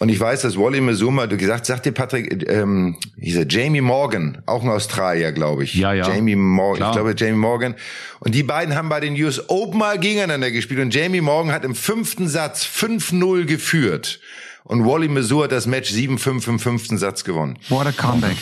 Und 0.00 0.08
ich 0.08 0.18
weiß, 0.18 0.42
dass 0.42 0.58
Wally 0.58 0.80
Mesuma, 0.80 1.26
du 1.26 1.36
gesagt, 1.36 1.66
sagt 1.66 1.86
dir 1.86 1.92
Patrick, 1.92 2.48
ähm, 2.48 2.96
dieser 3.16 3.46
Jamie 3.46 3.80
Morgan, 3.80 4.42
auch 4.46 4.62
ein 4.62 4.68
Australier, 4.68 5.32
glaube 5.32 5.64
ich. 5.64 5.74
Ja, 5.74 5.92
ja. 5.92 6.08
Jamie 6.08 6.34
Morgan, 6.34 6.88
ich 6.88 6.92
glaube 6.92 7.14
Jamie 7.16 7.38
Morgan. 7.38 7.76
Und 8.18 8.34
die 8.34 8.42
beiden 8.42 8.74
haben 8.74 8.88
bei 8.88 8.98
den 8.98 9.14
US 9.22 9.48
Open 9.48 9.78
mal 9.78 9.98
gegeneinander 9.98 10.50
gespielt. 10.50 10.80
Und 10.80 10.94
Jamie 10.94 11.20
Morgan 11.20 11.52
hat 11.52 11.64
im 11.64 11.76
fünften 11.76 12.26
Satz 12.26 12.64
5-0 12.64 13.44
geführt. 13.44 14.20
Und 14.64 14.84
Wally 14.84 15.08
Mesur 15.08 15.44
hat 15.44 15.52
das 15.52 15.66
Match 15.66 15.92
7-5 15.92 16.48
im 16.48 16.58
fünften 16.58 16.98
Satz 16.98 17.22
gewonnen. 17.22 17.58
What 17.68 17.86
a 17.86 17.92
comeback. 17.92 18.36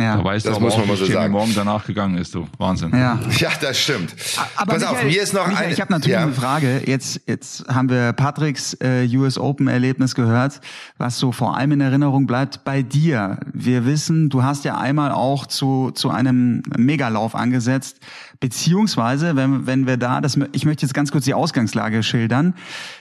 Ja. 0.00 0.16
Da 0.16 0.24
weißt 0.24 0.46
das 0.46 0.52
du 0.52 0.56
aber 0.56 0.64
muss 0.66 0.76
man 0.76 0.84
auch, 0.84 0.88
mal 0.88 0.96
so 0.96 1.06
sagen. 1.06 1.32
morgen 1.32 1.52
danach 1.56 1.84
gegangen 1.84 2.18
ist, 2.18 2.32
du. 2.32 2.46
Wahnsinn. 2.56 2.90
Ja, 2.92 3.18
ja 3.36 3.50
das 3.60 3.80
stimmt. 3.80 4.14
Aber 4.54 4.74
Pass 4.74 4.82
Michael, 4.82 4.96
auf, 4.96 5.04
mir 5.04 5.22
ist 5.22 5.34
noch 5.34 5.46
Michael, 5.48 5.64
eine, 5.64 5.72
Ich 5.72 5.80
habe 5.80 5.92
natürlich 5.92 6.12
ja. 6.14 6.22
eine 6.22 6.32
Frage. 6.32 6.82
Jetzt, 6.86 7.20
jetzt 7.26 7.66
haben 7.68 7.90
wir 7.90 8.12
Patricks 8.12 8.74
äh, 8.80 9.08
US 9.16 9.38
Open 9.38 9.66
Erlebnis 9.66 10.14
gehört, 10.14 10.60
was 10.98 11.18
so 11.18 11.32
vor 11.32 11.56
allem 11.56 11.72
in 11.72 11.80
Erinnerung 11.80 12.26
bleibt 12.28 12.62
bei 12.62 12.82
dir. 12.82 13.40
Wir 13.52 13.86
wissen, 13.86 14.28
du 14.30 14.44
hast 14.44 14.64
ja 14.64 14.78
einmal 14.78 15.10
auch 15.10 15.46
zu, 15.46 15.90
zu 15.90 16.10
einem 16.10 16.62
Megalauf 16.76 17.34
angesetzt. 17.34 17.98
Beziehungsweise, 18.40 19.34
wenn, 19.34 19.66
wenn 19.66 19.86
wir 19.88 19.96
da, 19.96 20.20
das, 20.20 20.38
ich 20.52 20.64
möchte 20.64 20.86
jetzt 20.86 20.94
ganz 20.94 21.10
kurz 21.10 21.24
die 21.24 21.34
Ausgangslage 21.34 22.04
schildern. 22.04 22.54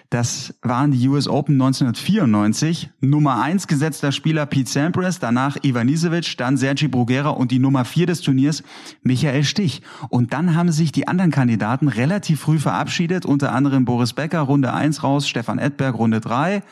Das 0.09 0.55
waren 0.63 0.91
die 0.91 1.07
US 1.07 1.27
Open 1.27 1.55
1994. 1.55 2.89
Nummer 3.01 3.41
eins 3.41 3.67
gesetzter 3.67 4.11
Spieler 4.11 4.47
Pete 4.47 4.69
Sampras, 4.69 5.19
danach 5.19 5.57
Ivan 5.61 5.89
Isevic, 5.89 6.37
dann 6.37 6.57
Sergi 6.57 6.87
Bruguera 6.87 7.29
und 7.29 7.51
die 7.51 7.59
Nummer 7.59 7.85
vier 7.85 8.07
des 8.07 8.21
Turniers 8.21 8.63
Michael 9.03 9.43
Stich. 9.43 9.83
Und 10.09 10.33
dann 10.33 10.55
haben 10.55 10.71
sich 10.71 10.91
die 10.91 11.07
anderen 11.07 11.29
Kandidaten 11.29 11.87
relativ 11.87 12.39
früh 12.39 12.57
verabschiedet, 12.57 13.25
unter 13.25 13.53
anderem 13.53 13.85
Boris 13.85 14.13
Becker, 14.13 14.39
Runde 14.39 14.73
eins 14.73 15.03
raus, 15.03 15.27
Stefan 15.27 15.59
Edberg, 15.59 15.99
Runde 15.99 16.19
drei, 16.19 16.63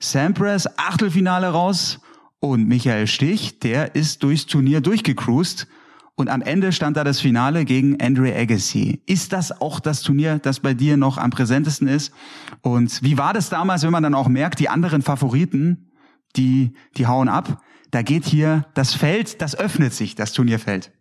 Sampras, 0.00 0.78
Achtelfinale 0.78 1.48
raus 1.48 2.00
und 2.40 2.68
Michael 2.68 3.06
Stich, 3.06 3.60
der 3.60 3.94
ist 3.94 4.22
durchs 4.22 4.46
Turnier 4.46 4.82
durchgecruised 4.82 5.66
und 6.14 6.28
am 6.28 6.42
Ende 6.42 6.72
stand 6.72 6.96
da 6.96 7.04
das 7.04 7.20
Finale 7.20 7.64
gegen 7.64 8.00
Andre 8.00 8.34
Agassi. 8.36 9.00
Ist 9.06 9.32
das 9.32 9.60
auch 9.60 9.80
das 9.80 10.02
Turnier, 10.02 10.38
das 10.38 10.60
bei 10.60 10.74
dir 10.74 10.96
noch 10.96 11.16
am 11.18 11.30
präsentesten 11.30 11.88
ist? 11.88 12.12
Und 12.60 13.02
wie 13.02 13.16
war 13.16 13.32
das 13.32 13.48
damals, 13.48 13.82
wenn 13.82 13.92
man 13.92 14.02
dann 14.02 14.14
auch 14.14 14.28
merkt, 14.28 14.60
die 14.60 14.68
anderen 14.68 15.02
Favoriten, 15.02 15.90
die, 16.36 16.74
die 16.96 17.06
hauen 17.06 17.28
ab? 17.28 17.62
Da 17.90 18.02
geht 18.02 18.24
hier 18.24 18.66
das 18.74 18.94
Feld, 18.94 19.40
das 19.40 19.54
öffnet 19.54 19.94
sich, 19.94 20.14
das 20.14 20.32
Turnierfeld. 20.32 20.92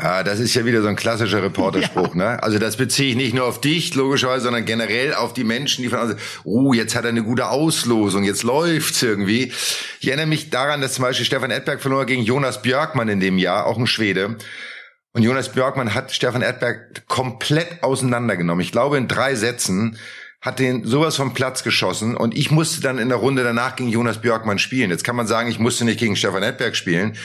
Ja, 0.00 0.22
das 0.22 0.40
ist 0.40 0.54
ja 0.54 0.64
wieder 0.64 0.80
so 0.80 0.88
ein 0.88 0.96
klassischer 0.96 1.42
Reporterspruch, 1.42 2.14
ja. 2.16 2.34
ne? 2.34 2.42
Also 2.42 2.58
das 2.58 2.76
beziehe 2.76 3.10
ich 3.10 3.16
nicht 3.16 3.34
nur 3.34 3.44
auf 3.44 3.60
dich, 3.60 3.94
logischerweise, 3.94 4.44
sondern 4.44 4.64
generell 4.64 5.14
auf 5.14 5.34
die 5.34 5.44
Menschen, 5.44 5.82
die 5.82 5.90
von 5.90 5.98
also, 5.98 6.14
oh, 6.44 6.72
jetzt 6.72 6.94
hat 6.94 7.04
er 7.04 7.10
eine 7.10 7.22
gute 7.22 7.48
Auslosung, 7.48 8.24
jetzt 8.24 8.42
läuft's 8.42 9.02
irgendwie. 9.02 9.52
Ich 10.00 10.08
erinnere 10.08 10.26
mich 10.26 10.50
daran, 10.50 10.80
dass 10.80 10.94
zum 10.94 11.04
Beispiel 11.04 11.26
Stefan 11.26 11.50
Edberg 11.50 11.82
verlor 11.82 12.06
gegen 12.06 12.22
Jonas 12.22 12.62
Björkmann 12.62 13.08
in 13.08 13.20
dem 13.20 13.36
Jahr, 13.36 13.66
auch 13.66 13.76
ein 13.76 13.86
Schwede. 13.86 14.36
Und 15.12 15.22
Jonas 15.22 15.50
Björkmann 15.50 15.94
hat 15.94 16.10
Stefan 16.12 16.40
Edberg 16.40 17.06
komplett 17.06 17.82
auseinandergenommen. 17.82 18.62
Ich 18.62 18.72
glaube 18.72 18.96
in 18.96 19.08
drei 19.08 19.34
Sätzen 19.34 19.98
hat 20.40 20.58
den 20.58 20.84
sowas 20.84 21.16
vom 21.16 21.34
Platz 21.34 21.62
geschossen 21.62 22.16
und 22.16 22.36
ich 22.36 22.50
musste 22.50 22.80
dann 22.80 22.98
in 22.98 23.10
der 23.10 23.18
Runde 23.18 23.44
danach 23.44 23.76
gegen 23.76 23.90
Jonas 23.90 24.20
Björkmann 24.20 24.58
spielen. 24.58 24.90
Jetzt 24.90 25.04
kann 25.04 25.14
man 25.14 25.28
sagen, 25.28 25.48
ich 25.48 25.60
musste 25.60 25.84
nicht 25.84 26.00
gegen 26.00 26.16
Stefan 26.16 26.42
Edberg 26.42 26.74
spielen, 26.74 27.16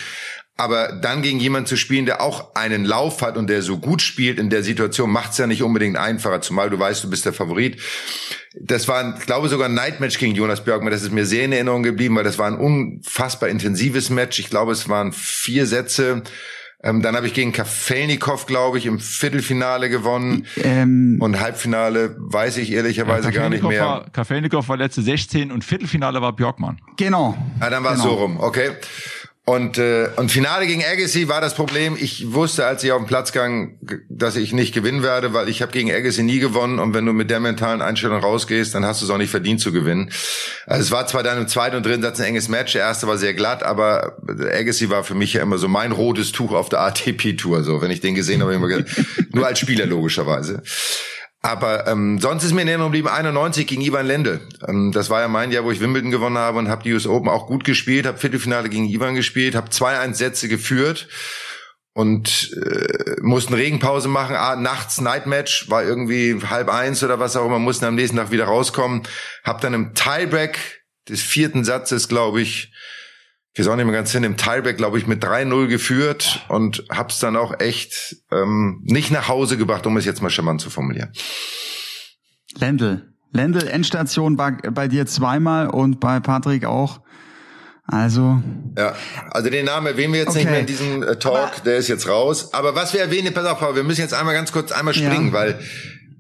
aber 0.58 0.92
dann 0.92 1.22
gegen 1.22 1.40
jemanden 1.40 1.68
zu 1.68 1.78
spielen, 1.78 2.08
der 2.08 2.22
auch 2.22 2.56
einen 2.56 2.84
Lauf 2.84 3.22
hat 3.22 3.38
und 3.38 3.48
der 3.48 3.62
so 3.62 3.78
gut 3.78 4.02
spielt 4.02 4.40
in 4.40 4.50
der 4.50 4.64
Situation, 4.64 5.12
macht 5.12 5.32
es 5.32 5.38
ja 5.38 5.46
nicht 5.46 5.62
unbedingt 5.62 5.98
einfacher, 5.98 6.42
zumal 6.42 6.72
du 6.72 6.80
weißt, 6.80 7.04
du 7.04 7.10
bist 7.10 7.26
der 7.26 7.34
Favorit. 7.34 7.80
Das 8.60 8.88
war, 8.88 9.16
ich 9.20 9.26
glaube, 9.28 9.50
sogar 9.50 9.70
ein 9.70 9.76
Nightmatch 9.76 10.18
gegen 10.18 10.34
Jonas 10.34 10.64
Björkmann. 10.64 10.92
Das 10.92 11.04
ist 11.04 11.12
mir 11.12 11.28
sehr 11.28 11.46
in 11.46 11.52
Erinnerung 11.52 11.84
geblieben, 11.84 12.16
weil 12.16 12.24
das 12.24 12.40
war 12.40 12.48
ein 12.48 12.58
unfassbar 12.58 13.50
intensives 13.50 14.10
Match. 14.10 14.40
Ich 14.40 14.50
glaube, 14.50 14.72
es 14.72 14.90
waren 14.90 15.14
vier 15.14 15.68
Sätze. 15.68 16.24
Ähm, 16.84 17.02
dann 17.02 17.16
habe 17.16 17.26
ich 17.28 17.34
gegen 17.34 17.54
Kafelnikov, 17.54 18.46
glaube 18.46 18.78
ich, 18.78 18.86
im 18.86 19.00
Viertelfinale 19.00 19.90
gewonnen. 19.90 20.46
Ähm, 20.64 21.18
und 21.20 21.40
Halbfinale 21.40 22.16
weiß 22.20 22.58
ich 22.58 22.72
ehrlicherweise 22.72 23.30
ja, 23.30 23.42
gar 23.42 23.50
nicht 23.50 23.64
mehr. 23.64 23.84
War, 23.84 24.10
Kafelnikov 24.12 24.70
war 24.70 24.78
letzte 24.78 25.02
16 25.02 25.52
und 25.52 25.64
Viertelfinale 25.64 26.22
war 26.22 26.34
Björkmann. 26.34 26.80
Genau. 26.98 27.36
Ah, 27.60 27.72
dann 27.72 27.84
war 27.84 27.94
es 27.94 28.02
genau. 28.02 28.14
so 28.14 28.20
rum, 28.20 28.40
okay. 28.40 28.72
Und, 29.50 29.78
äh, 29.78 30.10
und 30.18 30.30
Finale 30.30 30.68
gegen 30.68 30.84
Agassi 30.84 31.30
war 31.30 31.40
das 31.40 31.56
Problem. 31.56 31.96
Ich 31.98 32.34
wusste, 32.34 32.66
als 32.66 32.84
ich 32.84 32.92
auf 32.92 33.00
den 33.00 33.08
Platz 33.08 33.32
ging, 33.32 33.80
dass 34.10 34.36
ich 34.36 34.52
nicht 34.52 34.74
gewinnen 34.74 35.04
werde, 35.04 35.32
weil 35.34 35.48
ich 35.48 35.62
habe 35.62 35.72
gegen 35.72 35.90
Agassi 35.90 36.22
nie 36.22 36.40
gewonnen. 36.40 36.80
Und 36.80 36.94
wenn 36.94 37.06
du 37.06 37.14
mit 37.14 37.30
der 37.30 37.40
mentalen 37.40 37.82
Einstellung 37.82 38.20
rausgehst, 38.20 38.76
dann 38.76 38.84
hast 38.84 39.00
du 39.00 39.06
es 39.06 39.10
auch 39.10 39.18
nicht 39.18 39.30
verdient 39.30 39.62
zu 39.62 39.72
gewinnen. 39.72 40.12
Also 40.66 40.82
es 40.82 40.92
war 40.92 41.08
zwar 41.08 41.24
dann 41.24 41.38
im 41.38 41.48
zweiten 41.48 41.78
und 41.78 41.86
dritten 41.86 42.02
Satz 42.02 42.20
ein 42.20 42.26
enges 42.26 42.50
Match. 42.50 42.74
Der 42.74 42.82
erste 42.82 43.08
war 43.08 43.18
sehr 43.18 43.34
glatt, 43.34 43.64
aber 43.64 44.18
Agassi 44.28 44.90
war 44.90 45.06
für 45.06 45.16
mich 45.16 45.32
ja 45.32 45.44
immer 45.44 45.58
so 45.58 45.70
mein 45.70 45.94
rotes 45.94 46.34
Tuch 46.34 46.52
auf 46.52 46.68
der 46.68 46.82
ATP-Tour. 46.82 47.64
So, 47.64 47.82
wenn 47.82 47.90
ich 47.90 48.02
den 48.02 48.16
gesehen 48.16 48.42
habe, 48.42 48.54
immer 48.54 48.68
nur 49.32 49.48
als 49.48 49.60
Spieler 49.60 49.86
logischerweise. 49.86 50.62
Aber 51.42 51.88
ähm, 51.88 52.20
sonst 52.20 52.44
ist 52.44 52.54
mir 52.54 52.64
in 52.64 52.68
Erinnerung 52.68 52.92
geblieben 52.92 53.10
91 53.10 53.68
gegen 53.68 53.82
Ivan 53.82 54.06
Lendl. 54.06 54.42
Ähm, 54.68 54.92
das 54.92 55.10
war 55.10 55.22
ja 55.22 55.28
mein 55.28 55.52
Jahr, 55.52 55.64
wo 55.64 55.72
ich 55.72 55.80
Wimbledon 55.80 56.12
gewonnen 56.12 56.38
habe 56.38 56.58
und 56.58 56.68
habe 56.68 56.84
die 56.84 56.94
US 56.94 57.08
Open 57.08 57.30
auch 57.30 57.48
gut 57.48 57.64
gespielt, 57.64 58.06
habe 58.06 58.18
Viertelfinale 58.18 58.70
gegen 58.70 58.90
Ivan 58.90 59.16
gespielt, 59.16 59.56
habe 59.56 59.70
zwei 59.70 60.00
1 60.00 60.18
Sätze 60.18 60.48
geführt 60.48 61.08
und 61.94 62.56
äh, 62.64 63.16
mussten 63.22 63.54
Regenpause 63.54 64.08
machen. 64.08 64.36
Ah, 64.36 64.56
nachts 64.56 65.00
Nightmatch 65.00 65.70
war 65.70 65.84
irgendwie 65.84 66.40
halb 66.48 66.70
eins 66.70 67.04
oder 67.04 67.20
was 67.20 67.36
auch 67.36 67.46
immer, 67.46 67.60
mussten 67.60 67.86
am 67.86 67.96
nächsten 67.96 68.18
Tag 68.18 68.32
wieder 68.32 68.46
rauskommen. 68.46 69.04
Hab 69.44 69.62
dann 69.62 69.74
im 69.74 69.94
Tiebreak 69.94 70.84
des 71.10 71.22
vierten 71.22 71.64
Satzes, 71.64 72.08
glaube 72.08 72.42
ich, 72.42 72.72
ich 73.58 73.66
weiß 73.66 73.70
auch 73.70 73.76
nicht 73.76 73.86
mehr 73.86 73.96
ganz 73.96 74.12
hin, 74.12 74.24
im 74.24 74.38
Tiebreak, 74.38 74.78
glaube 74.78 75.00
ich, 75.00 75.08
mit 75.08 75.24
3-0 75.24 75.66
geführt 75.66 76.46
und 76.48 76.84
hab's 76.92 77.20
dann 77.20 77.36
auch 77.36 77.60
echt 77.60 78.18
ähm, 78.32 78.82
nicht 78.84 79.10
nach 79.10 79.30
Hause 79.30 79.58
gebracht, 79.58 79.88
um 79.88 79.98
es 79.98 80.06
jetzt 80.06 80.22
mal 80.22 80.30
charmant 80.30 80.62
zu 80.62 80.70
formulieren. 80.70 81.12
Lendl. 82.60 83.12
Lendl 83.32 83.68
Endstation 83.68 84.38
war 84.38 84.52
bei 84.52 84.88
dir 84.88 85.08
zweimal 85.08 85.72
und 85.72 86.00
bei 86.00 86.20
Patrick 86.20 86.66
auch. 86.66 87.02
Also. 87.88 88.44
Ja, 88.78 88.96
also 89.32 89.50
den 89.50 89.66
Namen 89.66 89.88
erwähnen 89.88 90.14
wir 90.14 90.20
jetzt 90.20 90.30
okay. 90.30 90.40
nicht 90.40 90.52
mehr 90.52 90.60
in 90.60 90.68
diesem 90.68 91.02
äh, 91.02 91.18
Talk, 91.18 91.54
Aber, 91.54 91.62
der 91.66 91.78
ist 91.78 91.88
jetzt 91.88 92.08
raus. 92.08 92.54
Aber 92.54 92.76
was 92.76 92.94
wir 92.94 93.02
erwähnen, 93.02 93.34
pass 93.34 93.48
auf, 93.48 93.76
wir 93.76 93.84
müssen 93.84 94.02
jetzt 94.02 94.14
einmal 94.14 94.36
ganz 94.36 94.52
kurz 94.52 94.72
einmal 94.72 94.94
springen, 94.94 95.30
ja. 95.30 95.34
weil, 95.34 95.60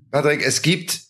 Patrick, 0.09 0.43
es 0.43 0.63
gibt, 0.63 1.01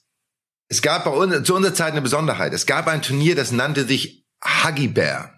es 0.68 0.82
gab 0.82 1.06
bei 1.06 1.12
uns, 1.12 1.44
zu 1.44 1.56
unserer 1.56 1.74
Zeit 1.74 1.94
eine 1.94 2.02
Besonderheit. 2.02 2.52
Es 2.52 2.66
gab 2.66 2.88
ein 2.88 3.02
Turnier, 3.02 3.38
das 3.38 3.54
nannte 3.54 3.86
sich 3.86 4.26
Huggy 4.44 4.90
Bear. 4.90 5.37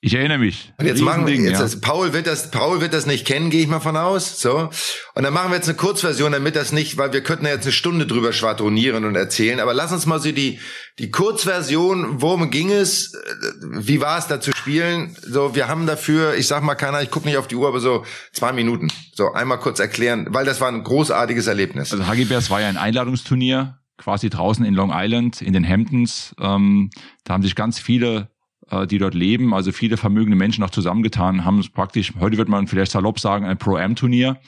Ich 0.00 0.14
erinnere 0.14 0.38
mich. 0.38 0.72
Und 0.78 0.86
jetzt 0.86 1.02
machen 1.02 1.26
wir 1.26 1.34
jetzt 1.34 1.52
ja. 1.54 1.58
das, 1.58 1.80
Paul 1.80 2.12
wird 2.12 2.28
das, 2.28 2.52
Paul 2.52 2.80
wird 2.80 2.94
das 2.94 3.06
nicht 3.06 3.26
kennen, 3.26 3.50
gehe 3.50 3.62
ich 3.62 3.66
mal 3.66 3.80
von 3.80 3.96
aus. 3.96 4.40
So. 4.40 4.70
Und 5.16 5.22
dann 5.24 5.32
machen 5.32 5.50
wir 5.50 5.56
jetzt 5.56 5.68
eine 5.68 5.76
Kurzversion, 5.76 6.30
damit 6.30 6.54
das 6.54 6.70
nicht, 6.70 6.98
weil 6.98 7.12
wir 7.12 7.20
könnten 7.20 7.46
ja 7.46 7.50
jetzt 7.50 7.64
eine 7.64 7.72
Stunde 7.72 8.06
drüber 8.06 8.32
schwadronieren 8.32 9.04
und 9.04 9.16
erzählen. 9.16 9.58
Aber 9.58 9.74
lass 9.74 9.90
uns 9.90 10.06
mal 10.06 10.20
so 10.20 10.30
die, 10.30 10.60
die 11.00 11.10
Kurzversion, 11.10 12.22
worum 12.22 12.48
ging 12.50 12.70
es, 12.70 13.12
wie 13.60 14.00
war 14.00 14.18
es 14.18 14.28
da 14.28 14.40
zu 14.40 14.52
spielen? 14.52 15.16
So, 15.20 15.56
wir 15.56 15.66
haben 15.66 15.88
dafür, 15.88 16.36
ich 16.36 16.46
sag 16.46 16.62
mal 16.62 16.76
keiner, 16.76 17.02
ich 17.02 17.10
gucke 17.10 17.26
nicht 17.26 17.36
auf 17.36 17.48
die 17.48 17.56
Uhr, 17.56 17.66
aber 17.66 17.80
so 17.80 18.04
zwei 18.32 18.52
Minuten. 18.52 18.92
So, 19.16 19.32
einmal 19.32 19.58
kurz 19.58 19.80
erklären, 19.80 20.28
weil 20.30 20.44
das 20.44 20.60
war 20.60 20.68
ein 20.68 20.84
großartiges 20.84 21.48
Erlebnis. 21.48 21.90
Also 21.90 22.06
Huggy 22.08 22.24
Bears 22.24 22.50
war 22.50 22.60
ja 22.60 22.68
ein 22.68 22.76
Einladungsturnier, 22.76 23.80
quasi 23.96 24.30
draußen 24.30 24.64
in 24.64 24.74
Long 24.74 24.92
Island, 24.94 25.42
in 25.42 25.54
den 25.54 25.68
Hamptons. 25.68 26.36
Ähm, 26.40 26.90
da 27.24 27.34
haben 27.34 27.42
sich 27.42 27.56
ganz 27.56 27.80
viele 27.80 28.16
äh, 28.16 28.37
die 28.86 28.98
dort 28.98 29.14
leben, 29.14 29.54
also 29.54 29.72
viele 29.72 29.96
vermögende 29.96 30.36
Menschen 30.36 30.62
auch 30.64 30.70
zusammengetan, 30.70 31.44
haben 31.44 31.64
praktisch, 31.72 32.12
heute 32.20 32.36
wird 32.36 32.48
man 32.48 32.66
vielleicht 32.66 32.92
salopp 32.92 33.18
sagen, 33.18 33.46
ein 33.46 33.58
Pro-Am-Turnier 33.58 34.38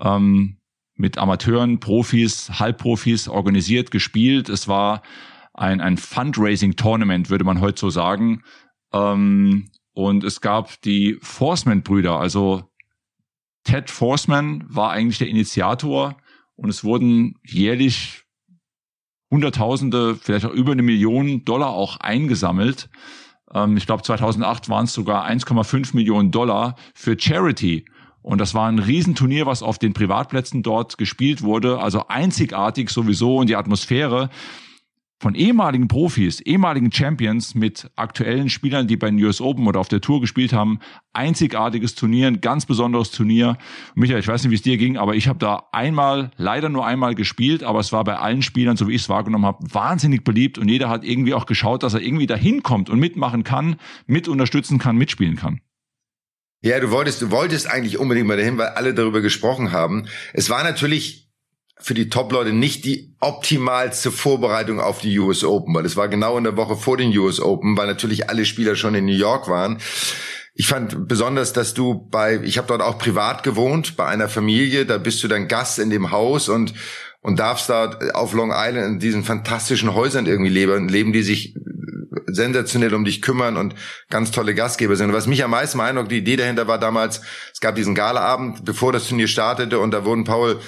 ähm, 0.00 0.58
mit 0.94 1.18
Amateuren, 1.18 1.80
Profis, 1.80 2.58
Halbprofis 2.58 3.28
organisiert, 3.28 3.90
gespielt. 3.90 4.48
Es 4.48 4.68
war 4.68 5.02
ein, 5.54 5.80
ein 5.80 5.96
Fundraising-Tournament, 5.96 7.30
würde 7.30 7.44
man 7.44 7.60
heute 7.60 7.80
so 7.80 7.90
sagen. 7.90 8.42
Ähm, 8.92 9.70
und 9.92 10.22
es 10.24 10.40
gab 10.40 10.80
die 10.82 11.18
Forceman-Brüder, 11.20 12.18
also 12.18 12.64
Ted 13.64 13.90
Forceman 13.90 14.64
war 14.68 14.92
eigentlich 14.92 15.18
der 15.18 15.28
Initiator 15.28 16.16
und 16.54 16.70
es 16.70 16.84
wurden 16.84 17.34
jährlich 17.44 18.24
Hunderttausende, 19.30 20.16
vielleicht 20.16 20.46
auch 20.46 20.52
über 20.52 20.72
eine 20.72 20.82
Million 20.82 21.44
Dollar 21.44 21.70
auch 21.70 21.98
eingesammelt 21.98 22.88
ähm, 23.54 23.76
ich 23.76 23.86
glaube 23.86 24.02
2008 24.02 24.68
waren 24.68 24.84
es 24.84 24.92
sogar 24.92 25.28
1,5 25.28 25.94
Millionen 25.94 26.30
Dollar 26.30 26.76
für 26.94 27.18
Charity. 27.18 27.84
Und 28.22 28.40
das 28.40 28.54
war 28.54 28.68
ein 28.68 28.78
Riesenturnier, 28.78 29.46
was 29.46 29.62
auf 29.62 29.78
den 29.78 29.94
Privatplätzen 29.94 30.62
dort 30.62 30.98
gespielt 30.98 31.42
wurde. 31.42 31.78
Also 31.78 32.08
einzigartig 32.08 32.90
sowieso 32.90 33.36
und 33.36 33.48
die 33.48 33.56
Atmosphäre 33.56 34.28
von 35.20 35.34
ehemaligen 35.34 35.88
Profis, 35.88 36.40
ehemaligen 36.40 36.92
Champions 36.92 37.54
mit 37.54 37.90
aktuellen 37.96 38.48
Spielern, 38.48 38.86
die 38.86 38.96
bei 38.96 39.10
den 39.10 39.22
US 39.24 39.40
Open 39.40 39.66
oder 39.66 39.80
auf 39.80 39.88
der 39.88 40.00
Tour 40.00 40.20
gespielt 40.20 40.52
haben. 40.52 40.78
Einzigartiges 41.12 41.96
Turnier, 41.96 42.28
ein 42.28 42.40
ganz 42.40 42.66
besonderes 42.66 43.10
Turnier. 43.10 43.58
Michael, 43.96 44.20
ich 44.20 44.28
weiß 44.28 44.44
nicht, 44.44 44.50
wie 44.52 44.56
es 44.56 44.62
dir 44.62 44.76
ging, 44.76 44.96
aber 44.96 45.16
ich 45.16 45.26
habe 45.26 45.40
da 45.40 45.68
einmal, 45.72 46.30
leider 46.36 46.68
nur 46.68 46.86
einmal 46.86 47.16
gespielt, 47.16 47.64
aber 47.64 47.80
es 47.80 47.92
war 47.92 48.04
bei 48.04 48.16
allen 48.16 48.42
Spielern, 48.42 48.76
so 48.76 48.86
wie 48.86 48.94
ich 48.94 49.02
es 49.02 49.08
wahrgenommen 49.08 49.46
habe, 49.46 49.66
wahnsinnig 49.72 50.22
beliebt 50.22 50.56
und 50.56 50.68
jeder 50.68 50.88
hat 50.88 51.04
irgendwie 51.04 51.34
auch 51.34 51.46
geschaut, 51.46 51.82
dass 51.82 51.94
er 51.94 52.00
irgendwie 52.00 52.26
dahin 52.26 52.62
kommt 52.62 52.88
und 52.88 53.00
mitmachen 53.00 53.42
kann, 53.42 53.76
mit 54.06 54.28
unterstützen 54.28 54.78
kann, 54.78 54.96
mitspielen 54.96 55.36
kann. 55.36 55.60
Ja, 56.60 56.80
du 56.80 56.90
wolltest, 56.90 57.22
du 57.22 57.30
wolltest 57.30 57.70
eigentlich 57.70 57.98
unbedingt 57.98 58.26
mal 58.26 58.36
dahin, 58.36 58.58
weil 58.58 58.68
alle 58.68 58.92
darüber 58.92 59.20
gesprochen 59.20 59.70
haben. 59.70 60.06
Es 60.32 60.50
war 60.50 60.64
natürlich 60.64 61.27
für 61.80 61.94
die 61.94 62.08
Top-Leute 62.08 62.52
nicht 62.52 62.84
die 62.84 63.14
optimalste 63.20 64.10
Vorbereitung 64.10 64.80
auf 64.80 65.00
die 65.00 65.18
US 65.18 65.44
Open, 65.44 65.74
weil 65.74 65.86
es 65.86 65.96
war 65.96 66.08
genau 66.08 66.36
in 66.38 66.44
der 66.44 66.56
Woche 66.56 66.76
vor 66.76 66.96
den 66.96 67.16
US 67.16 67.40
Open, 67.40 67.76
weil 67.76 67.86
natürlich 67.86 68.28
alle 68.28 68.44
Spieler 68.44 68.76
schon 68.76 68.94
in 68.94 69.04
New 69.04 69.12
York 69.12 69.48
waren. 69.48 69.78
Ich 70.54 70.66
fand 70.66 71.06
besonders, 71.06 71.52
dass 71.52 71.72
du 71.74 72.08
bei, 72.10 72.40
ich 72.42 72.58
habe 72.58 72.68
dort 72.68 72.82
auch 72.82 72.98
privat 72.98 73.44
gewohnt, 73.44 73.96
bei 73.96 74.06
einer 74.06 74.28
Familie, 74.28 74.86
da 74.86 74.98
bist 74.98 75.22
du 75.22 75.28
dann 75.28 75.46
Gast 75.46 75.78
in 75.78 75.90
dem 75.90 76.10
Haus 76.10 76.48
und 76.48 76.74
und 77.20 77.40
darfst 77.40 77.68
da 77.68 77.98
auf 78.14 78.32
Long 78.32 78.52
Island 78.54 78.86
in 78.86 78.98
diesen 79.00 79.24
fantastischen 79.24 79.94
Häusern 79.94 80.26
irgendwie 80.26 80.50
leben, 80.50 80.88
leben 80.88 81.12
die 81.12 81.22
sich 81.22 81.54
sensationell 82.26 82.94
um 82.94 83.04
dich 83.04 83.22
kümmern 83.22 83.56
und 83.56 83.74
ganz 84.10 84.30
tolle 84.30 84.54
Gastgeber 84.54 84.96
sind. 84.96 85.12
Was 85.12 85.26
mich 85.26 85.42
am 85.42 85.50
meisten 85.50 85.78
beeindruckt, 85.78 86.12
die 86.12 86.18
Idee 86.18 86.36
dahinter 86.36 86.68
war 86.68 86.78
damals, 86.78 87.20
es 87.52 87.60
gab 87.60 87.74
diesen 87.74 87.94
Galaabend, 87.94 88.64
bevor 88.64 88.92
das 88.92 89.08
Turnier 89.08 89.28
startete 89.28 89.78
und 89.78 89.90
da 89.92 90.04
wurden 90.04 90.24
Paul 90.24 90.60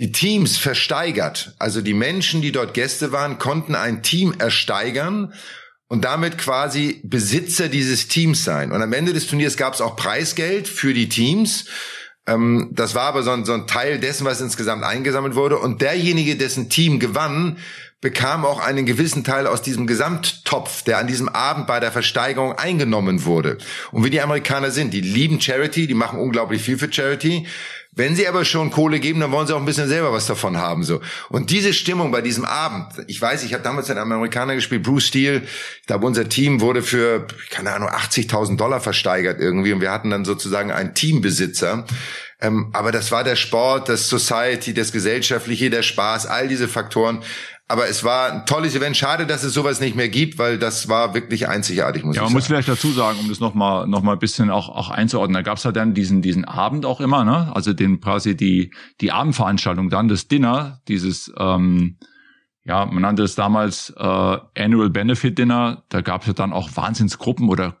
die 0.00 0.12
Teams 0.12 0.56
versteigert. 0.56 1.54
Also 1.58 1.82
die 1.82 1.92
Menschen, 1.92 2.40
die 2.40 2.52
dort 2.52 2.72
Gäste 2.72 3.12
waren, 3.12 3.38
konnten 3.38 3.74
ein 3.74 4.02
Team 4.02 4.34
ersteigern 4.38 5.34
und 5.88 6.04
damit 6.06 6.38
quasi 6.38 7.02
Besitzer 7.04 7.68
dieses 7.68 8.08
Teams 8.08 8.42
sein. 8.42 8.72
Und 8.72 8.80
am 8.80 8.94
Ende 8.94 9.12
des 9.12 9.26
Turniers 9.26 9.58
gab 9.58 9.74
es 9.74 9.82
auch 9.82 9.96
Preisgeld 9.96 10.68
für 10.68 10.94
die 10.94 11.10
Teams. 11.10 11.66
Ähm, 12.26 12.70
das 12.72 12.94
war 12.94 13.08
aber 13.08 13.22
so 13.22 13.30
ein, 13.30 13.44
so 13.44 13.52
ein 13.52 13.66
Teil 13.66 13.98
dessen, 13.98 14.24
was 14.24 14.40
insgesamt 14.40 14.84
eingesammelt 14.84 15.34
wurde. 15.34 15.58
Und 15.58 15.82
derjenige, 15.82 16.36
dessen 16.36 16.70
Team 16.70 16.98
gewann, 16.98 17.58
bekam 18.00 18.46
auch 18.46 18.60
einen 18.60 18.86
gewissen 18.86 19.24
Teil 19.24 19.46
aus 19.46 19.60
diesem 19.60 19.86
Gesamttopf, 19.86 20.82
der 20.82 20.96
an 20.96 21.08
diesem 21.08 21.28
Abend 21.28 21.66
bei 21.66 21.78
der 21.78 21.92
Versteigerung 21.92 22.54
eingenommen 22.54 23.26
wurde. 23.26 23.58
Und 23.92 24.02
wie 24.04 24.10
die 24.10 24.22
Amerikaner 24.22 24.70
sind, 24.70 24.94
die 24.94 25.02
lieben 25.02 25.42
Charity, 25.42 25.86
die 25.86 25.92
machen 25.92 26.18
unglaublich 26.18 26.62
viel 26.62 26.78
für 26.78 26.90
Charity. 26.90 27.46
Wenn 27.92 28.14
sie 28.14 28.28
aber 28.28 28.44
schon 28.44 28.70
Kohle 28.70 29.00
geben, 29.00 29.18
dann 29.18 29.32
wollen 29.32 29.48
sie 29.48 29.54
auch 29.54 29.58
ein 29.58 29.64
bisschen 29.64 29.88
selber 29.88 30.12
was 30.12 30.26
davon 30.26 30.56
haben 30.56 30.84
so. 30.84 31.00
Und 31.28 31.50
diese 31.50 31.72
Stimmung 31.72 32.12
bei 32.12 32.20
diesem 32.20 32.44
Abend, 32.44 32.86
ich 33.08 33.20
weiß, 33.20 33.42
ich 33.42 33.52
habe 33.52 33.64
damals 33.64 33.88
mit 33.88 33.98
einem 33.98 34.12
Amerikaner 34.12 34.54
gespielt, 34.54 34.84
Bruce 34.84 35.06
Steele. 35.06 35.42
Ich 35.80 35.86
glaube, 35.86 36.06
unser 36.06 36.28
Team 36.28 36.60
wurde 36.60 36.82
für 36.82 37.26
keine 37.50 37.72
Ahnung 37.72 37.88
80.000 37.88 38.56
Dollar 38.56 38.80
versteigert 38.80 39.40
irgendwie 39.40 39.72
und 39.72 39.80
wir 39.80 39.90
hatten 39.90 40.10
dann 40.10 40.24
sozusagen 40.24 40.70
einen 40.70 40.94
Teambesitzer. 40.94 41.84
Ähm, 42.40 42.70
aber 42.72 42.92
das 42.92 43.10
war 43.10 43.24
der 43.24 43.36
Sport, 43.36 43.88
das 43.88 44.08
Society, 44.08 44.72
das 44.72 44.92
Gesellschaftliche, 44.92 45.68
der 45.68 45.82
Spaß, 45.82 46.26
all 46.26 46.46
diese 46.46 46.68
Faktoren. 46.68 47.22
Aber 47.70 47.88
es 47.88 48.02
war 48.02 48.32
ein 48.32 48.46
tolles 48.46 48.74
Event. 48.74 48.96
Schade, 48.96 49.28
dass 49.28 49.44
es 49.44 49.54
sowas 49.54 49.80
nicht 49.80 49.94
mehr 49.94 50.08
gibt, 50.08 50.38
weil 50.38 50.58
das 50.58 50.88
war 50.88 51.14
wirklich 51.14 51.46
einzigartig, 51.46 52.02
muss 52.02 52.16
ja, 52.16 52.22
ich 52.22 52.26
man 52.26 52.32
muss 52.32 52.48
vielleicht 52.48 52.66
dazu 52.66 52.90
sagen, 52.90 53.20
um 53.20 53.28
das 53.28 53.38
nochmal 53.38 53.86
noch 53.86 54.02
mal 54.02 54.14
ein 54.14 54.18
bisschen 54.18 54.50
auch, 54.50 54.68
auch 54.68 54.90
einzuordnen. 54.90 55.34
Da 55.34 55.42
gab 55.42 55.58
es 55.58 55.64
halt 55.64 55.76
dann 55.76 55.94
diesen, 55.94 56.20
diesen 56.20 56.44
Abend 56.44 56.84
auch 56.84 57.00
immer, 57.00 57.24
ne? 57.24 57.54
Also 57.54 57.72
den 57.72 58.00
quasi 58.00 58.36
die, 58.36 58.72
die 59.00 59.12
Abendveranstaltung, 59.12 59.88
dann 59.88 60.08
das 60.08 60.26
Dinner, 60.26 60.80
dieses, 60.88 61.32
ähm, 61.38 61.98
ja, 62.64 62.86
man 62.86 63.02
nannte 63.02 63.22
es 63.22 63.36
damals 63.36 63.90
äh, 63.96 64.02
Annual 64.02 64.90
Benefit 64.90 65.38
Dinner. 65.38 65.84
Da 65.90 66.00
gab 66.00 66.22
es 66.22 66.26
ja 66.26 66.32
dann 66.32 66.52
auch 66.52 66.70
Wahnsinnsgruppen 66.74 67.48
oder 67.48 67.76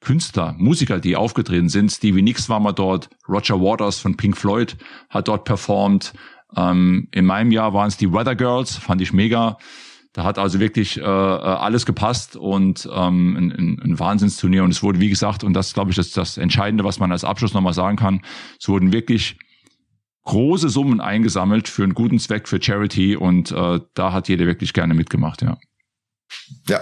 Künstler, 0.00 0.54
Musiker, 0.58 1.00
die 1.00 1.16
aufgetreten 1.16 1.70
sind. 1.70 1.90
Stevie 1.90 2.20
Nicks 2.20 2.50
war 2.50 2.60
mal 2.60 2.72
dort, 2.72 3.08
Roger 3.26 3.58
Waters 3.58 4.00
von 4.00 4.18
Pink 4.18 4.36
Floyd 4.36 4.76
hat 5.08 5.28
dort 5.28 5.46
performt. 5.46 6.12
Ähm, 6.56 7.08
in 7.10 7.24
meinem 7.24 7.50
Jahr 7.50 7.74
waren 7.74 7.88
es 7.88 7.96
die 7.96 8.12
Weather 8.12 8.34
Girls, 8.34 8.76
fand 8.76 9.00
ich 9.00 9.12
mega. 9.12 9.58
Da 10.12 10.22
hat 10.22 10.38
also 10.38 10.60
wirklich 10.60 10.96
äh, 10.96 11.02
äh, 11.02 11.04
alles 11.04 11.86
gepasst 11.86 12.36
und 12.36 12.88
ähm, 12.92 13.36
ein, 13.36 13.52
ein, 13.52 13.82
ein 13.82 13.98
Wahnsinnsturnier. 13.98 14.62
Und 14.62 14.70
es 14.70 14.82
wurde, 14.82 15.00
wie 15.00 15.10
gesagt, 15.10 15.42
und 15.42 15.54
das 15.54 15.74
glaube 15.74 15.90
ich, 15.90 15.96
das 15.96 16.12
das 16.12 16.38
Entscheidende, 16.38 16.84
was 16.84 17.00
man 17.00 17.10
als 17.10 17.24
Abschluss 17.24 17.52
nochmal 17.52 17.74
sagen 17.74 17.96
kann, 17.96 18.20
es 18.60 18.68
wurden 18.68 18.92
wirklich 18.92 19.36
große 20.22 20.68
Summen 20.68 21.00
eingesammelt 21.00 21.68
für 21.68 21.82
einen 21.82 21.94
guten 21.94 22.18
Zweck, 22.18 22.48
für 22.48 22.62
Charity 22.62 23.16
und 23.16 23.50
äh, 23.50 23.80
da 23.94 24.12
hat 24.12 24.28
jeder 24.28 24.46
wirklich 24.46 24.72
gerne 24.72 24.94
mitgemacht, 24.94 25.42
ja. 25.42 25.58
Ja. 26.68 26.80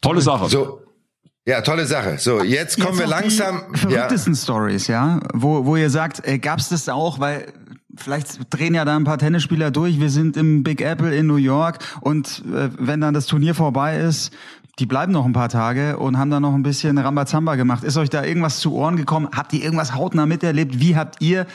Tolle 0.00 0.20
Sache. 0.20 0.48
So, 0.48 0.80
Ja, 1.44 1.60
tolle 1.60 1.86
Sache. 1.86 2.18
So, 2.18 2.42
jetzt 2.42 2.76
kommen 2.76 2.90
Jetzt 2.90 3.00
wir 3.00 3.06
langsam. 3.08 3.62
Die 3.72 3.78
verrücktesten 3.78 4.36
Stories, 4.36 4.86
ja, 4.86 5.20
wo, 5.34 5.66
wo 5.66 5.76
ihr 5.76 5.90
sagt, 5.90 6.26
äh, 6.26 6.38
gab's 6.38 6.68
das 6.68 6.88
auch, 6.88 7.18
weil 7.18 7.52
vielleicht 7.96 8.38
drehen 8.54 8.74
ja 8.74 8.84
da 8.84 8.96
ein 8.96 9.04
paar 9.04 9.18
Tennisspieler 9.18 9.70
durch. 9.70 10.00
Wir 10.00 10.10
sind 10.10 10.36
im 10.36 10.62
Big 10.62 10.80
Apple 10.80 11.14
in 11.14 11.26
New 11.26 11.36
York 11.36 11.78
und 12.00 12.42
äh, 12.52 12.70
wenn 12.78 13.00
dann 13.00 13.14
das 13.14 13.26
Turnier 13.26 13.54
vorbei 13.54 13.98
ist, 13.98 14.32
die 14.78 14.86
bleiben 14.86 15.12
noch 15.12 15.26
ein 15.26 15.32
paar 15.34 15.50
Tage 15.50 15.98
und 15.98 16.16
haben 16.18 16.30
dann 16.30 16.42
noch 16.42 16.54
ein 16.54 16.62
bisschen 16.62 16.96
Rambazamba 16.98 17.56
gemacht. 17.56 17.84
Ist 17.84 17.96
euch 17.98 18.08
da 18.08 18.24
irgendwas 18.24 18.58
zu 18.58 18.72
Ohren 18.74 18.96
gekommen? 18.96 19.28
Habt 19.34 19.52
ihr 19.52 19.62
irgendwas 19.62 19.94
hautnah 19.94 20.24
miterlebt? 20.26 20.80
Wie 20.80 20.96
habt 20.96 21.20
ihr 21.20 21.46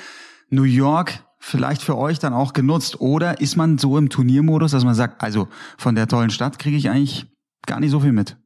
New 0.50 0.64
York 0.64 1.24
vielleicht 1.40 1.82
für 1.82 1.98
euch 1.98 2.20
dann 2.20 2.34
auch 2.34 2.54
genutzt? 2.54 3.02
Oder 3.02 3.42
ist 3.42 3.56
man 3.56 3.80
so 3.80 3.98
im 3.98 4.10
Turniermodus, 4.10 4.72
dass 4.72 4.84
man 4.84 4.94
sagt, 4.94 5.24
also 5.24 5.48
von 5.78 5.96
der 5.96 6.08
tollen 6.08 6.30
Stadt 6.30 6.60
kriege 6.60 6.78
ich 6.78 6.90
eigentlich 6.90 7.26
gar 7.66 7.80
nicht 7.80 7.90
so 7.92 8.00
viel 8.00 8.12
mit? 8.12 8.38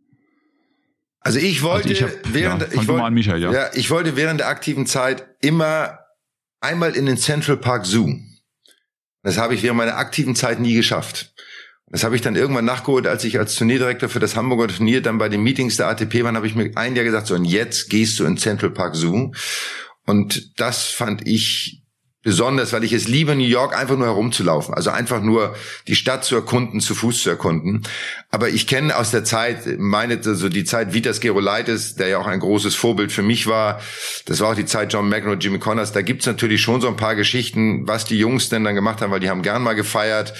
Also 1.20 1.38
ich 1.40 1.62
wollte 1.64 1.90
Also 1.90 1.92
ich 1.92 2.04
hab- 2.04 2.34
während 2.34 2.62
ja, 2.62 2.68
ich 2.72 2.88
wollte, 2.88 3.12
Michael, 3.12 3.42
ja. 3.42 3.66
ich 3.74 3.92
wollte 3.92 4.16
während 4.16 4.40
der 4.40 4.48
aktiven 4.48 4.86
Zeit 4.86 5.26
immer 5.42 6.00
einmal 6.62 6.96
in 6.96 7.06
den 7.06 7.18
Central 7.18 7.58
Park 7.58 7.86
Zoo. 7.86 8.18
Das 9.24 9.38
habe 9.38 9.54
ich 9.54 9.64
während 9.64 9.78
meiner 9.78 9.98
aktiven 9.98 10.36
Zeit 10.36 10.60
nie 10.60 10.74
geschafft. 10.74 11.34
Das 11.88 12.04
habe 12.04 12.16
ich 12.16 12.22
dann 12.22 12.38
irgendwann 12.38 12.64
nachgeholt, 12.64 13.06
als 13.06 13.26
ich 13.26 13.38
als 13.38 13.56
Turnierdirektor 13.56 14.08
für 14.08 14.22
das 14.22 14.38
Hamburger 14.38 14.74
Turnier 14.74 15.02
dann 15.02 15.18
bei 15.18 15.28
den 15.28 15.44
Meetings 15.44 15.76
der 15.76 15.90
ATP 15.90 16.24
war, 16.24 16.34
habe 16.34 16.48
ich 16.48 16.56
mir 16.56 16.72
ein 16.76 16.96
Jahr 16.96 17.04
gesagt, 17.04 17.28
so 17.28 17.36
und 17.36 17.44
jetzt 17.44 17.90
gehst 17.90 18.18
du 18.20 18.26
in 18.26 18.38
Central 18.38 18.72
Park 18.72 18.96
Zoo. 18.96 19.32
Und 20.06 20.60
das 20.60 20.86
fand 20.86 21.28
ich 21.28 21.81
besonders, 22.24 22.72
weil 22.72 22.84
ich 22.84 22.94
es 22.94 23.08
liebe, 23.08 23.36
New 23.36 23.44
York 23.44 23.76
einfach 23.76 23.98
nur 23.98 24.08
herumzulaufen. 24.08 24.74
Also 24.74 24.92
einfach 24.92 25.22
nur 25.22 25.56
die 25.88 25.96
Stadt 25.96 26.24
zu 26.24 26.36
erkunden, 26.36 26.80
zu 26.80 26.94
Fuß 26.94 27.24
zu 27.24 27.30
erkunden. 27.30 27.84
Aber 28.30 28.50
ich 28.50 28.68
kenne 28.68 28.96
aus 28.96 29.12
der 29.12 29.24
Zeit, 29.24 29.80
meine, 29.80 30.22
so 30.22 30.48
die 30.48 30.64
Zeit 30.64 30.94
Vitas 30.94 31.20
Gerolaitis, 31.20 31.96
der 31.96 32.10
ja 32.10 32.20
auch 32.20 32.28
ein 32.28 32.40
großes 32.40 32.76
Vorbild 32.76 33.12
für 33.12 33.24
mich 33.24 33.48
war. 33.48 33.82
Das 34.26 34.40
war 34.40 34.52
auch 34.52 34.56
die 34.56 34.66
Zeit 34.66 34.94
John 34.94 35.10
McEnroe, 35.10 35.38
Jimmy 35.40 35.58
Connors. 35.60 35.94
Da 35.94 36.02
gibt's 36.04 36.28
natürlich 36.28 36.62
schon 36.62 36.80
so 36.80 36.88
ein 36.88 36.96
paar 36.96 37.16
Geschichten, 37.16 37.88
was 37.88 38.06
die 38.06 38.20
Jungs 38.20 38.50
denn 38.50 38.64
dann 38.64 38.76
gemacht 38.76 39.02
haben, 39.02 39.12
weil 39.12 39.20
die 39.20 39.30
haben 39.30 39.42
gern 39.42 39.64
mal 39.64 39.74
gefeiert. 39.74 40.34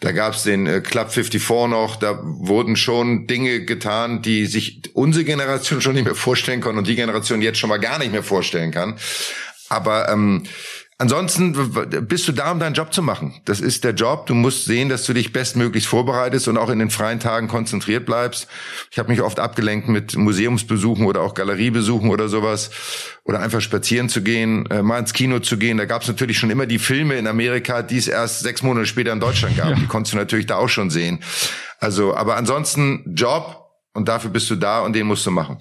Da 0.00 0.12
gab's 0.12 0.44
den 0.44 0.68
äh, 0.68 0.80
Club 0.80 1.10
54 1.10 1.68
noch, 1.68 1.96
da 1.96 2.20
wurden 2.22 2.76
schon 2.76 3.26
Dinge 3.26 3.64
getan, 3.64 4.22
die 4.22 4.46
sich 4.46 4.82
unsere 4.94 5.24
Generation 5.24 5.80
schon 5.80 5.94
nicht 5.94 6.04
mehr 6.04 6.14
vorstellen 6.14 6.60
kann 6.60 6.78
und 6.78 6.86
die 6.86 6.94
Generation 6.94 7.42
jetzt 7.42 7.58
schon 7.58 7.68
mal 7.68 7.78
gar 7.78 7.98
nicht 7.98 8.12
mehr 8.12 8.22
vorstellen 8.22 8.70
kann. 8.70 8.96
Aber 9.68 10.08
ähm, 10.08 10.44
ansonsten 10.98 11.54
bist 12.06 12.28
du 12.28 12.32
da, 12.32 12.52
um 12.52 12.58
deinen 12.58 12.74
Job 12.74 12.92
zu 12.92 13.02
machen. 13.02 13.40
Das 13.44 13.60
ist 13.60 13.84
der 13.84 13.92
Job. 13.94 14.26
Du 14.26 14.34
musst 14.34 14.64
sehen, 14.66 14.88
dass 14.88 15.04
du 15.04 15.14
dich 15.14 15.32
bestmöglichst 15.32 15.88
vorbereitest 15.88 16.48
und 16.48 16.58
auch 16.58 16.68
in 16.68 16.78
den 16.78 16.90
freien 16.90 17.20
Tagen 17.20 17.48
konzentriert 17.48 18.04
bleibst. 18.04 18.48
Ich 18.90 18.98
habe 18.98 19.10
mich 19.10 19.22
oft 19.22 19.40
abgelenkt 19.40 19.88
mit 19.88 20.16
Museumsbesuchen 20.16 21.06
oder 21.06 21.22
auch 21.22 21.34
Galeriebesuchen 21.34 22.10
oder 22.10 22.28
sowas. 22.28 22.70
Oder 23.24 23.40
einfach 23.40 23.60
spazieren 23.60 24.08
zu 24.08 24.22
gehen, 24.22 24.66
äh, 24.70 24.82
mal 24.82 24.98
ins 24.98 25.12
Kino 25.12 25.38
zu 25.38 25.58
gehen. 25.58 25.76
Da 25.76 25.84
gab 25.84 26.02
es 26.02 26.08
natürlich 26.08 26.38
schon 26.38 26.50
immer 26.50 26.66
die 26.66 26.78
Filme 26.78 27.16
in 27.16 27.26
Amerika, 27.26 27.82
die 27.82 27.98
es 27.98 28.08
erst 28.08 28.40
sechs 28.40 28.62
Monate 28.62 28.86
später 28.86 29.12
in 29.12 29.20
Deutschland 29.20 29.56
gab. 29.56 29.76
Die 29.76 29.86
konntest 29.86 30.14
du 30.14 30.18
natürlich 30.18 30.46
da 30.46 30.56
auch 30.56 30.68
schon 30.68 30.90
sehen. 30.90 31.20
Also, 31.78 32.16
aber 32.16 32.36
ansonsten 32.36 33.04
Job 33.14 33.68
und 33.92 34.08
dafür 34.08 34.30
bist 34.30 34.48
du 34.50 34.56
da 34.56 34.80
und 34.80 34.94
den 34.94 35.06
musst 35.06 35.26
du 35.26 35.30
machen. 35.30 35.58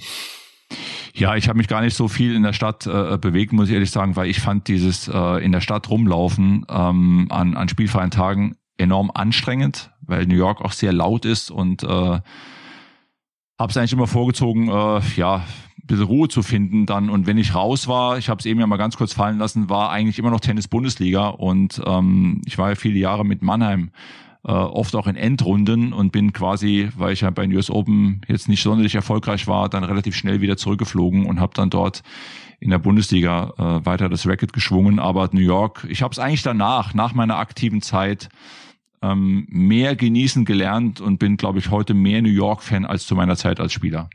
Ja, 1.18 1.36
ich 1.36 1.50
habe 1.50 1.58
mich 1.58 1.68
gar 1.68 1.82
nicht 1.82 1.96
so 1.96 2.08
viel 2.08 2.36
in 2.36 2.44
der 2.44 2.54
Stadt 2.54 2.86
äh, 2.86 3.18
bewegt, 3.18 3.52
muss 3.52 3.70
ich 3.70 3.74
ehrlich 3.74 3.90
sagen, 3.90 4.16
weil 4.16 4.30
ich 4.30 4.40
fand 4.40 4.68
dieses 4.68 5.08
äh, 5.08 5.44
in 5.44 5.52
der 5.52 5.62
Stadt 5.62 5.90
rumlaufen 5.90 6.64
ähm, 6.70 7.26
an, 7.32 7.58
an 7.58 7.70
spielfreien 7.70 8.12
Tagen 8.12 8.56
enorm 8.78 9.10
anstrengend, 9.12 9.90
weil 10.02 10.28
New 10.28 10.36
York 10.36 10.62
auch 10.62 10.74
sehr 10.74 10.94
laut 10.94 11.26
ist 11.26 11.50
und 11.50 11.82
äh, 11.82 11.88
habe 11.88 12.22
es 13.68 13.76
eigentlich 13.78 13.94
immer 13.94 14.06
vorgezogen, 14.06 14.68
äh, 14.68 15.02
ja, 15.16 15.38
ein 15.38 15.88
bisschen 15.88 16.06
Ruhe 16.06 16.28
zu 16.28 16.44
finden 16.44 16.86
dann. 16.86 17.10
Und 17.10 17.26
wenn 17.26 17.40
ich 17.40 17.56
raus 17.56 17.88
war, 17.88 18.20
ich 18.20 18.30
habe 18.30 18.38
es 18.38 18.46
eben 18.46 18.60
ja 18.60 18.68
mal 18.68 18.78
ganz 18.78 18.96
kurz 18.96 19.14
fallen 19.14 19.40
lassen, 19.40 19.72
war 19.72 19.90
eigentlich 19.90 20.20
immer 20.20 20.30
noch 20.30 20.40
Tennis-Bundesliga 20.40 21.30
und 21.30 21.82
ähm, 21.84 22.44
ich 22.46 22.60
war 22.60 22.70
ja 22.70 22.76
viele 22.76 23.00
Jahre 23.00 23.26
mit 23.26 23.42
Mannheim 23.42 23.90
äh, 24.48 24.52
oft 24.52 24.96
auch 24.96 25.08
in 25.08 25.18
Endrunden 25.18 25.92
und 25.92 26.12
bin 26.14 26.32
quasi, 26.32 26.90
weil 26.96 27.12
ich 27.12 27.22
ja 27.22 27.30
bei 27.30 27.46
den 27.46 27.56
US 27.56 27.70
Open 27.70 28.22
jetzt 28.28 28.48
nicht 28.48 28.64
sonderlich 28.64 28.96
erfolgreich 28.96 29.46
war, 29.46 29.68
dann 29.68 29.84
relativ 29.84 30.16
schnell 30.16 30.40
wieder 30.40 30.56
zurückgeflogen 30.56 31.26
und 31.26 31.42
habe 31.42 31.54
dann 31.54 31.70
dort 31.70 32.02
in 32.60 32.70
der 32.70 32.80
Bundesliga 32.80 33.54
äh, 33.58 33.86
weiter 33.86 34.08
das 34.08 34.26
Racket 34.26 34.54
geschwungen. 34.54 35.00
Aber 35.00 35.30
New 35.34 35.42
York, 35.42 35.86
ich 35.90 36.02
habe 36.02 36.14
es 36.14 36.20
eigentlich 36.20 36.44
danach, 36.44 36.94
nach 36.94 37.14
meiner 37.14 37.38
aktiven 37.38 37.82
Zeit, 37.82 38.30
ähm, 39.02 39.46
mehr 39.50 39.98
genießen 39.98 40.46
gelernt 40.46 41.02
und 41.02 41.18
bin, 41.18 41.36
glaube 41.36 41.60
ich, 41.60 41.70
heute 41.70 41.94
mehr 41.94 42.22
New 42.22 42.30
York-Fan 42.30 42.86
als 42.86 43.06
zu 43.06 43.16
meiner 43.16 43.36
Zeit 43.36 43.60
als 43.60 43.74
Spieler. 43.74 44.10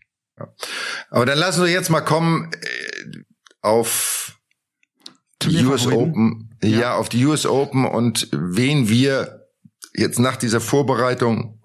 Aber 1.11 1.27
dann 1.27 1.38
lassen 1.38 1.62
wir 1.62 1.71
jetzt 1.71 1.90
mal 1.90 2.01
kommen 2.01 2.51
äh, 2.53 3.18
auf 3.61 4.40
die 5.42 5.62
US? 5.64 5.87
Open. 5.87 6.49
Ja. 6.64 6.97
auf 6.97 7.11
die 7.11 7.25
US 7.27 7.45
Open 7.45 7.85
und 7.85 8.29
wen 8.33 8.88
wir 8.88 9.41
jetzt 9.94 10.18
nach 10.18 10.37
dieser 10.37 10.61
Vorbereitung 10.61 11.59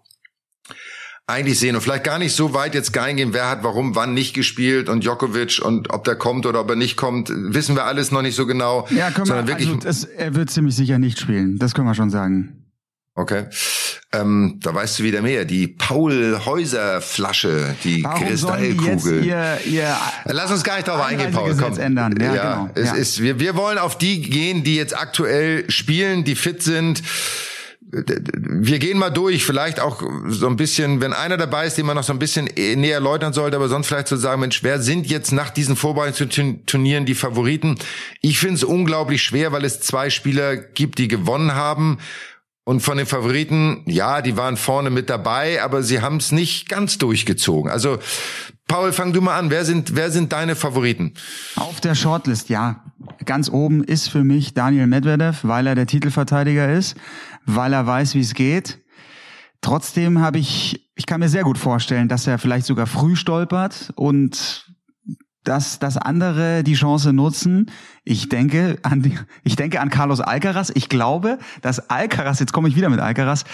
eigentlich 1.29 1.59
sehen 1.59 1.75
und 1.75 1.81
vielleicht 1.81 2.05
gar 2.05 2.19
nicht 2.19 2.33
so 2.33 2.53
weit 2.53 2.73
jetzt 2.73 2.97
eingehen, 2.97 3.33
wer 3.33 3.49
hat 3.49 3.61
warum 3.63 3.95
wann 3.95 4.13
nicht 4.13 4.33
gespielt 4.33 4.87
und 4.87 5.03
Djokovic 5.03 5.59
und 5.61 5.89
ob 5.93 6.05
der 6.05 6.15
kommt 6.15 6.45
oder 6.45 6.61
ob 6.61 6.69
er 6.69 6.77
nicht 6.77 6.95
kommt, 6.95 7.29
wissen 7.33 7.75
wir 7.75 7.83
alles 7.83 8.11
noch 8.11 8.21
nicht 8.21 8.35
so 8.35 8.45
genau. 8.45 8.87
Ja, 8.91 9.07
können 9.11 9.27
wir, 9.27 9.35
sondern 9.35 9.47
wirklich 9.47 9.67
also 9.67 9.79
das, 9.81 10.05
er 10.05 10.35
wird 10.35 10.49
ziemlich 10.49 10.75
sicher 10.75 10.99
nicht 10.99 11.19
spielen. 11.19 11.57
Das 11.57 11.73
können 11.73 11.87
wir 11.87 11.95
schon 11.95 12.09
sagen. 12.09 12.63
Okay. 13.13 13.45
Ähm, 14.13 14.59
da 14.61 14.73
weißt 14.73 14.99
du 14.99 15.03
wieder 15.03 15.21
mehr. 15.21 15.43
Die 15.43 15.67
Paul 15.67 16.39
Häuser 16.45 17.01
Flasche, 17.01 17.75
die 17.83 18.03
Warum 18.03 18.25
Kristallkugel. 18.25 19.25
ihr, 19.25 19.57
ihr 19.65 19.97
Lass 20.25 20.49
uns 20.51 20.63
gar 20.63 20.75
nicht 20.75 20.87
darauf 20.87 21.05
eingehen, 21.05 21.31
Paul. 21.33 21.53
Komm. 21.59 21.77
ändern. 21.77 22.15
Ja, 22.21 22.31
genau. 22.31 22.69
Es 22.75 22.87
Ja. 22.89 22.93
ist, 22.95 23.21
wir, 23.21 23.39
wir 23.39 23.55
wollen 23.55 23.79
auf 23.79 23.97
die 23.97 24.21
gehen, 24.21 24.63
die 24.63 24.75
jetzt 24.75 24.95
aktuell 24.97 25.69
spielen, 25.69 26.23
die 26.23 26.35
fit 26.35 26.63
sind. 26.63 27.01
Wir 27.89 28.79
gehen 28.79 28.97
mal 28.97 29.11
durch, 29.11 29.45
vielleicht 29.45 29.79
auch 29.79 30.03
so 30.27 30.47
ein 30.47 30.57
bisschen, 30.57 30.99
wenn 30.99 31.13
einer 31.13 31.37
dabei 31.37 31.67
ist, 31.67 31.77
den 31.77 31.85
man 31.85 31.95
noch 31.95 32.03
so 32.03 32.11
ein 32.11 32.19
bisschen 32.19 32.45
näher 32.45 32.95
erläutern 32.95 33.31
sollte, 33.31 33.55
aber 33.55 33.69
sonst 33.69 33.87
vielleicht 33.87 34.07
zu 34.07 34.17
sagen, 34.17 34.41
Mensch, 34.41 34.61
wer 34.61 34.81
sind 34.81 35.07
jetzt 35.07 35.31
nach 35.31 35.51
diesen 35.51 35.77
Vorbereitungsturnieren 35.77 37.05
die 37.05 37.15
Favoriten? 37.15 37.77
Ich 38.21 38.39
finde 38.39 38.55
es 38.55 38.63
unglaublich 38.65 39.23
schwer, 39.23 39.53
weil 39.53 39.63
es 39.63 39.79
zwei 39.79 40.09
Spieler 40.09 40.57
gibt, 40.57 40.99
die 40.99 41.07
gewonnen 41.07 41.55
haben. 41.55 41.99
Und 42.65 42.81
von 42.81 42.97
den 42.97 43.05
Favoriten, 43.05 43.83
ja, 43.85 44.21
die 44.21 44.35
waren 44.35 44.57
vorne 44.57 44.89
mit 44.89 45.09
dabei, 45.09 45.63
aber 45.63 45.83
sie 45.83 46.01
haben 46.01 46.17
es 46.17 46.33
nicht 46.33 46.67
ganz 46.67 46.97
durchgezogen. 46.97 47.71
Also, 47.71 47.99
Paul, 48.67 48.91
fang 48.91 49.13
du 49.13 49.21
mal 49.21 49.39
an. 49.39 49.49
Wer 49.49 49.63
sind, 49.63 49.95
wer 49.95 50.11
sind 50.11 50.33
deine 50.33 50.57
Favoriten? 50.57 51.13
Auf 51.55 51.79
der 51.79 51.95
Shortlist, 51.95 52.49
ja. 52.49 52.83
Ganz 53.23 53.49
oben 53.49 53.85
ist 53.85 54.09
für 54.09 54.25
mich 54.25 54.53
Daniel 54.53 54.87
Medvedev, 54.87 55.39
weil 55.43 55.65
er 55.67 55.75
der 55.75 55.87
Titelverteidiger 55.87 56.73
ist, 56.73 56.97
weil 57.47 57.73
er 57.73 57.87
weiß, 57.87 58.13
wie 58.13 58.19
es 58.19 58.35
geht. 58.35 58.79
Trotzdem 59.61 60.19
habe 60.19 60.37
ich, 60.37 60.91
ich 60.95 61.07
kann 61.07 61.19
mir 61.19 61.29
sehr 61.29 61.43
gut 61.43 61.57
vorstellen, 61.57 62.07
dass 62.07 62.27
er 62.27 62.37
vielleicht 62.37 62.67
sogar 62.67 62.85
früh 62.85 63.15
stolpert 63.15 63.91
und 63.95 64.67
dass, 65.43 65.79
dass 65.79 65.97
andere 65.97 66.63
die 66.63 66.73
Chance 66.73 67.13
nutzen. 67.13 67.71
Ich 68.03 68.29
denke 68.29 68.77
an, 68.83 69.11
ich 69.43 69.55
denke 69.55 69.79
an 69.79 69.89
Carlos 69.89 70.19
Alcaraz. 70.19 70.71
Ich 70.75 70.89
glaube, 70.89 71.39
dass 71.61 71.89
Alcaraz, 71.89 72.39
jetzt 72.39 72.53
komme 72.53 72.67
ich 72.67 72.75
wieder 72.75 72.89
mit 72.89 72.99
Alcaraz, 72.99 73.45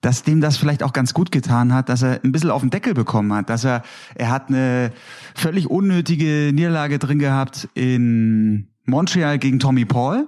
dass 0.00 0.22
dem 0.22 0.40
das 0.40 0.56
vielleicht 0.56 0.82
auch 0.82 0.92
ganz 0.92 1.14
gut 1.14 1.30
getan 1.30 1.74
hat, 1.74 1.88
dass 1.88 2.02
er 2.02 2.20
ein 2.24 2.32
bisschen 2.32 2.50
auf 2.50 2.62
den 2.62 2.70
Deckel 2.70 2.94
bekommen 2.94 3.32
hat, 3.34 3.50
dass 3.50 3.64
er, 3.64 3.82
er 4.14 4.30
hat 4.30 4.48
eine 4.48 4.92
völlig 5.34 5.68
unnötige 5.68 6.52
Niederlage 6.54 6.98
drin 6.98 7.18
gehabt 7.18 7.68
in 7.74 8.68
Montreal 8.84 9.38
gegen 9.38 9.58
Tommy 9.58 9.84
Paul, 9.84 10.26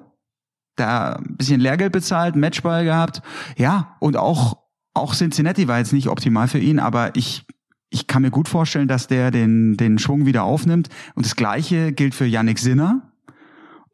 da 0.81 1.15
ein 1.15 1.37
bisschen 1.37 1.61
Lehrgeld 1.61 1.93
bezahlt, 1.93 2.37
Matchball 2.37 2.85
gehabt, 2.85 3.23
ja, 3.57 3.97
und 4.01 4.17
auch, 4.17 4.59
auch 4.95 5.15
Cincinnati 5.15 5.69
war 5.69 5.79
jetzt 5.79 5.93
nicht 5.93 6.09
optimal 6.09 6.49
für 6.49 6.59
ihn, 6.59 6.79
aber 6.79 7.15
ich, 7.17 7.47
ich 7.91 8.07
kann 8.07 8.23
mir 8.23 8.31
gut 8.31 8.49
vorstellen, 8.49 8.89
dass 8.89 9.07
der 9.07 9.31
den, 9.31 9.77
den 9.77 9.99
Schwung 9.99 10.27
wieder 10.27 10.45
aufnimmt. 10.45 10.89
Und 11.15 11.25
das 11.25 11.37
Gleiche 11.37 11.93
gilt 11.93 12.15
für 12.15 12.27
Yannick 12.27 12.59
Sinner. 12.59 13.13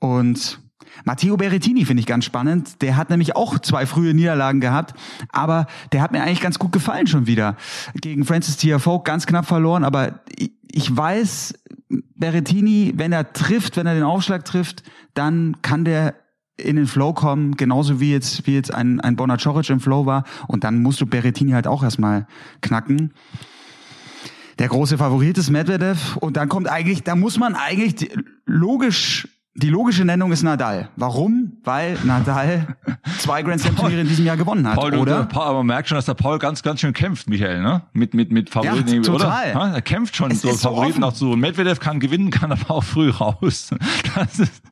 Und 0.01 0.61
Matteo 1.05 1.37
Berrettini 1.37 1.85
finde 1.85 2.01
ich 2.01 2.07
ganz 2.07 2.25
spannend. 2.25 2.83
Der 2.83 2.97
hat 2.97 3.11
nämlich 3.11 3.37
auch 3.37 3.59
zwei 3.59 3.87
frühe 3.87 4.15
Niederlagen 4.15 4.61
gehabt, 4.61 4.95
aber 5.31 5.67
der 5.93 6.03
hat 6.03 6.13
mir 6.13 6.23
eigentlich 6.23 6.41
ganz 6.41 6.59
gut 6.59 6.73
gefallen 6.73 7.07
schon 7.07 7.27
wieder. 7.27 7.57
Gegen 7.95 8.25
Francis 8.25 8.57
Tiafoe 8.57 9.03
ganz 9.03 9.27
knapp 9.27 9.47
verloren, 9.47 9.85
aber 9.85 10.21
ich, 10.71 10.97
weiß, 10.97 11.55
Berrettini, 12.17 12.93
wenn 12.97 13.13
er 13.13 13.33
trifft, 13.33 13.77
wenn 13.77 13.87
er 13.87 13.95
den 13.95 14.05
Aufschlag 14.05 14.45
trifft, 14.45 14.83
dann 15.15 15.57
kann 15.63 15.85
der 15.85 16.15
in 16.57 16.77
den 16.77 16.87
Flow 16.87 17.13
kommen, 17.13 17.57
genauso 17.57 18.01
wie 18.01 18.13
jetzt, 18.13 18.47
wie 18.47 18.55
jetzt 18.55 18.73
ein, 18.73 19.01
ein 19.01 19.17
Bonacoric 19.17 19.69
im 19.71 19.81
Flow 19.81 20.07
war. 20.07 20.25
Und 20.47 20.65
dann 20.65 20.83
musst 20.83 21.01
du 21.01 21.07
Berrettini 21.07 21.53
halt 21.53 21.67
auch 21.67 21.83
erstmal 21.83 22.27
knacken. 22.61 23.13
Der 24.59 24.69
große 24.69 24.99
Favorit 24.99 25.37
ist 25.37 25.51
Medvedev. 25.51 26.17
Und 26.17 26.37
dann 26.37 26.49
kommt 26.49 26.69
eigentlich, 26.69 27.03
da 27.03 27.17
muss 27.17 27.39
man 27.39 27.55
eigentlich 27.55 28.11
logisch 28.47 29.29
die 29.57 29.69
logische 29.71 30.05
Nennung 30.05 30.33
ist 30.33 30.43
Nadal. 30.43 30.89
Warum? 30.97 31.59
Weil 31.63 31.97
Nadal 32.03 32.77
zwei 33.19 33.43
Grand 33.43 33.61
Slam 33.61 33.77
Turniere 33.77 34.01
in 34.01 34.09
diesem 34.09 34.27
Jahr 34.27 34.37
gewonnen 34.37 34.67
hat, 34.67 34.75
Paul, 34.75 34.97
oder? 34.97 35.27
Paul, 35.27 35.45
aber 35.45 35.59
man 35.59 35.67
merkt 35.69 35.89
schon, 35.89 35.95
dass 35.95 36.07
der 36.07 36.15
Paul 36.15 36.41
ganz, 36.41 36.65
ganz 36.65 36.81
schön 36.81 36.93
kämpft, 36.93 37.29
Michael, 37.29 37.63
ne? 37.63 37.83
Mit, 37.93 38.15
mit, 38.15 38.33
mit 38.33 38.51
Favoriten, 38.51 38.95
Ja, 38.97 39.03
total. 39.03 39.53
oder? 39.55 39.67
Ja, 39.69 39.75
er 39.75 39.83
kämpft 39.83 40.17
schon 40.17 40.33
Es 40.33 40.43
so 40.43 40.51
so 40.51 40.57
Favoriten 40.57 41.05
offen. 41.05 41.15
auch 41.15 41.15
so. 41.15 41.37
Medvedev 41.37 41.79
kann 41.79 42.01
gewinnen, 42.01 42.31
kann 42.31 42.51
aber 42.51 42.69
auch 42.69 42.85
früh 42.85 43.11
raus. 43.11 43.71
Das 44.17 44.39
ist, 44.39 44.63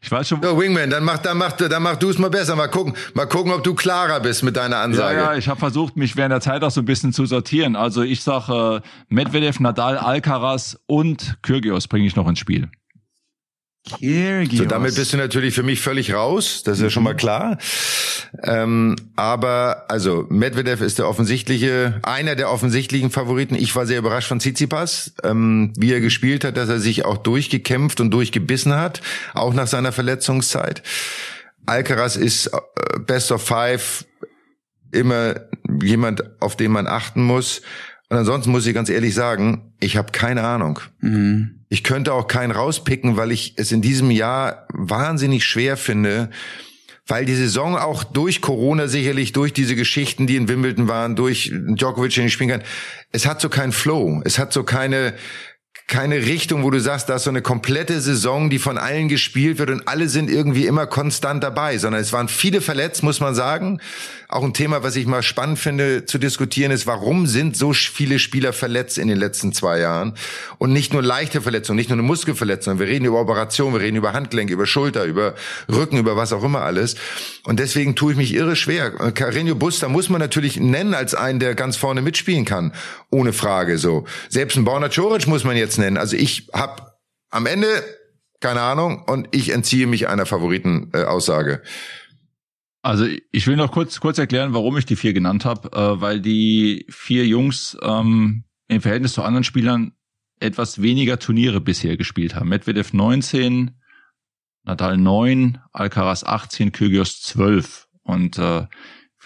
ich 0.00 0.10
weiß 0.10 0.28
schon, 0.28 0.42
So, 0.42 0.58
Wingman, 0.58 0.90
dann 0.90 1.04
mach, 1.04 1.18
dann 1.18 1.38
mach, 1.38 1.52
dann 1.52 1.82
mach 1.82 1.96
du 1.96 2.10
es 2.10 2.18
mal 2.18 2.30
besser. 2.30 2.54
Mal 2.56 2.68
gucken, 2.68 2.94
mal 3.14 3.26
gucken, 3.26 3.52
ob 3.52 3.64
du 3.64 3.74
klarer 3.74 4.20
bist 4.20 4.42
mit 4.42 4.56
deiner 4.56 4.76
Ja, 4.76 4.82
Ansage. 4.82 5.18
ja, 5.18 5.34
ich 5.34 5.48
habe 5.48 5.58
versucht, 5.58 5.96
mich 5.96 6.16
während 6.16 6.32
der 6.32 6.40
Zeit 6.40 6.62
auch 6.62 6.70
so 6.70 6.80
ein 6.80 6.84
bisschen 6.86 7.12
zu 7.12 7.26
sortieren. 7.26 7.76
Also 7.76 8.02
ich 8.02 8.22
sage 8.22 8.80
äh, 8.84 8.88
Medvedev, 9.08 9.60
Nadal, 9.60 9.98
Alcaraz 9.98 10.78
und 10.86 11.38
Kyrgios 11.42 11.88
bringe 11.88 12.06
ich 12.06 12.16
noch 12.16 12.28
ins 12.28 12.38
Spiel. 12.38 12.68
Kyrgios. 13.98 14.58
So, 14.58 14.64
damit 14.64 14.94
bist 14.94 15.12
du 15.12 15.16
natürlich 15.16 15.54
für 15.54 15.62
mich 15.62 15.80
völlig 15.80 16.12
raus, 16.14 16.62
das 16.64 16.78
ist 16.78 16.82
ja 16.84 16.90
schon 16.90 17.02
mal 17.02 17.16
klar. 17.16 17.58
Ähm, 18.42 18.96
aber 19.16 19.86
also 19.88 20.26
Medvedev 20.28 20.80
ist 20.82 20.98
der 20.98 21.08
offensichtliche, 21.08 22.00
einer 22.02 22.34
der 22.34 22.50
offensichtlichen 22.50 23.10
Favoriten. 23.10 23.54
Ich 23.54 23.74
war 23.74 23.86
sehr 23.86 23.98
überrascht 23.98 24.28
von 24.28 24.40
Tsitsipas, 24.40 25.14
ähm, 25.24 25.72
wie 25.76 25.92
er 25.92 26.00
gespielt 26.00 26.44
hat, 26.44 26.56
dass 26.56 26.68
er 26.68 26.80
sich 26.80 27.04
auch 27.04 27.16
durchgekämpft 27.16 28.00
und 28.00 28.10
durchgebissen 28.10 28.74
hat, 28.74 29.00
auch 29.34 29.54
nach 29.54 29.66
seiner 29.66 29.92
Verletzungszeit. 29.92 30.82
Alcaraz 31.66 32.16
ist 32.16 32.46
äh, 32.46 32.58
Best 33.00 33.32
of 33.32 33.42
Five 33.42 34.04
immer 34.92 35.34
jemand, 35.82 36.22
auf 36.40 36.56
den 36.56 36.72
man 36.72 36.86
achten 36.86 37.22
muss. 37.22 37.62
Und 38.08 38.16
ansonsten 38.16 38.50
muss 38.50 38.66
ich 38.66 38.74
ganz 38.74 38.88
ehrlich 38.88 39.14
sagen, 39.14 39.74
ich 39.80 39.96
habe 39.96 40.12
keine 40.12 40.44
Ahnung. 40.44 40.80
Mhm. 41.00 41.57
Ich 41.68 41.84
könnte 41.84 42.12
auch 42.12 42.26
keinen 42.26 42.50
rauspicken, 42.50 43.16
weil 43.16 43.32
ich 43.32 43.54
es 43.56 43.72
in 43.72 43.82
diesem 43.82 44.10
Jahr 44.10 44.66
wahnsinnig 44.72 45.44
schwer 45.44 45.76
finde, 45.76 46.30
weil 47.06 47.24
die 47.24 47.34
Saison 47.34 47.76
auch 47.76 48.04
durch 48.04 48.40
Corona 48.40 48.86
sicherlich, 48.86 49.32
durch 49.32 49.52
diese 49.52 49.76
Geschichten, 49.76 50.26
die 50.26 50.36
in 50.36 50.48
Wimbledon 50.48 50.88
waren, 50.88 51.16
durch 51.16 51.50
Djokovic, 51.52 52.14
den 52.14 52.26
ich 52.26 52.32
spielen 52.32 52.50
kann, 52.50 52.62
es 53.12 53.26
hat 53.26 53.40
so 53.40 53.48
keinen 53.48 53.72
Flow. 53.72 54.20
Es 54.24 54.38
hat 54.38 54.52
so 54.52 54.62
keine, 54.62 55.14
keine 55.88 56.16
Richtung, 56.26 56.64
wo 56.64 56.70
du 56.70 56.80
sagst, 56.80 57.08
da 57.08 57.16
ist 57.16 57.24
so 57.24 57.30
eine 57.30 57.40
komplette 57.40 58.02
Saison, 58.02 58.50
die 58.50 58.58
von 58.58 58.76
allen 58.76 59.08
gespielt 59.08 59.58
wird 59.58 59.70
und 59.70 59.88
alle 59.88 60.10
sind 60.10 60.30
irgendwie 60.30 60.66
immer 60.66 60.86
konstant 60.86 61.42
dabei, 61.42 61.78
sondern 61.78 62.02
es 62.02 62.12
waren 62.12 62.28
viele 62.28 62.60
verletzt, 62.60 63.02
muss 63.02 63.20
man 63.20 63.34
sagen. 63.34 63.80
Auch 64.28 64.44
ein 64.44 64.52
Thema, 64.52 64.82
was 64.82 64.96
ich 64.96 65.06
mal 65.06 65.22
spannend 65.22 65.58
finde 65.58 66.04
zu 66.04 66.18
diskutieren, 66.18 66.72
ist, 66.72 66.86
warum 66.86 67.26
sind 67.26 67.56
so 67.56 67.72
viele 67.72 68.18
Spieler 68.18 68.52
verletzt 68.52 68.98
in 68.98 69.08
den 69.08 69.16
letzten 69.16 69.54
zwei 69.54 69.78
Jahren? 69.78 70.12
Und 70.58 70.74
nicht 70.74 70.92
nur 70.92 71.02
leichte 71.02 71.40
Verletzungen, 71.40 71.78
nicht 71.78 71.88
nur 71.88 71.96
eine 71.96 72.06
Muskelverletzung. 72.06 72.78
Wir 72.78 72.86
reden 72.86 73.06
über 73.06 73.22
Operationen, 73.22 73.72
wir 73.72 73.80
reden 73.80 73.96
über 73.96 74.12
Handgelenk, 74.12 74.50
über 74.50 74.66
Schulter, 74.66 75.04
über 75.04 75.34
Rücken, 75.72 75.96
über 75.96 76.18
was 76.18 76.34
auch 76.34 76.44
immer 76.44 76.60
alles. 76.60 76.96
Und 77.44 77.60
deswegen 77.60 77.96
tue 77.96 78.12
ich 78.12 78.18
mich 78.18 78.34
irre 78.34 78.56
schwer. 78.56 78.92
Carreño 79.12 79.54
Buster 79.54 79.88
muss 79.88 80.10
man 80.10 80.20
natürlich 80.20 80.60
nennen 80.60 80.92
als 80.92 81.14
einen, 81.14 81.40
der 81.40 81.54
ganz 81.54 81.78
vorne 81.78 82.02
mitspielen 82.02 82.44
kann. 82.44 82.74
Ohne 83.10 83.32
Frage, 83.32 83.78
so. 83.78 84.04
Selbst 84.28 84.56
ein 84.56 84.64
Borna 84.64 84.88
Coric 84.88 85.26
muss 85.26 85.44
man 85.44 85.56
jetzt 85.56 85.78
nennen. 85.78 85.96
Also 85.96 86.16
ich 86.16 86.48
habe 86.52 86.92
am 87.30 87.46
Ende 87.46 87.66
keine 88.40 88.60
Ahnung 88.60 89.02
und 89.04 89.28
ich 89.32 89.50
entziehe 89.50 89.86
mich 89.86 90.08
einer 90.08 90.26
Favoritenaussage. 90.26 91.54
Äh. 91.54 91.68
Also 92.82 93.06
ich 93.32 93.46
will 93.46 93.56
noch 93.56 93.72
kurz 93.72 93.98
kurz 94.00 94.18
erklären, 94.18 94.54
warum 94.54 94.76
ich 94.76 94.86
die 94.86 94.96
vier 94.96 95.12
genannt 95.12 95.44
habe, 95.44 95.72
äh, 95.72 96.00
weil 96.00 96.20
die 96.20 96.86
vier 96.88 97.26
Jungs 97.26 97.76
ähm, 97.82 98.44
im 98.68 98.80
Verhältnis 98.80 99.14
zu 99.14 99.22
anderen 99.22 99.44
Spielern 99.44 99.92
etwas 100.40 100.80
weniger 100.80 101.18
Turniere 101.18 101.60
bisher 101.60 101.96
gespielt 101.96 102.36
haben. 102.36 102.48
Medvedev 102.48 102.92
19, 102.92 103.72
Nadal 104.62 104.96
9, 104.96 105.58
Alcaraz 105.72 106.22
18, 106.22 106.70
Kyrgios 106.70 107.20
12 107.22 107.88
und 108.04 108.38
äh, 108.38 108.66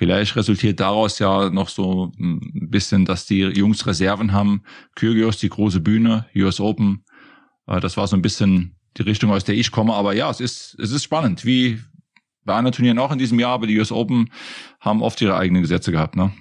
vielleicht 0.03 0.35
resultiert 0.35 0.81
daraus 0.81 1.21
ja 1.21 1.49
noch 1.49 1.69
so 1.69 2.11
ein 2.19 2.69
bisschen, 2.71 3.05
dass 3.05 3.25
die 3.25 3.39
Jungs 3.39 3.87
Reserven 3.87 4.33
haben. 4.33 4.65
Kyrgios 4.97 5.39
die 5.39 5.49
große 5.49 5.79
Bühne, 5.79 6.27
US 6.35 6.59
Open, 6.59 7.05
äh, 7.69 7.79
das 7.79 7.97
war 7.97 8.09
so 8.09 8.17
ein 8.17 8.23
bisschen 8.23 8.75
die 8.97 9.03
Richtung, 9.03 9.31
aus 9.31 9.45
der 9.45 9.55
ich 9.55 9.71
komme. 9.71 9.95
Aber 9.95 10.13
ja, 10.13 10.29
es 10.29 10.41
ist 10.41 10.77
es 10.81 10.91
ist 10.91 11.05
spannend, 11.05 11.45
wie 11.45 11.79
bei 12.45 12.53
anderen 12.53 12.75
Turnieren 12.75 12.99
auch 12.99 13.13
in 13.13 13.19
diesem 13.21 13.39
Jahr, 13.39 13.53
aber 13.53 13.69
die 13.69 13.79
US 13.79 13.93
Open 13.93 14.29
haben 14.81 15.03
oft 15.03 15.21
ihre 15.21 15.37
eigenen 15.37 15.63
Gesetze 15.63 15.93
gehabt, 15.93 16.17
ne? 16.17 16.33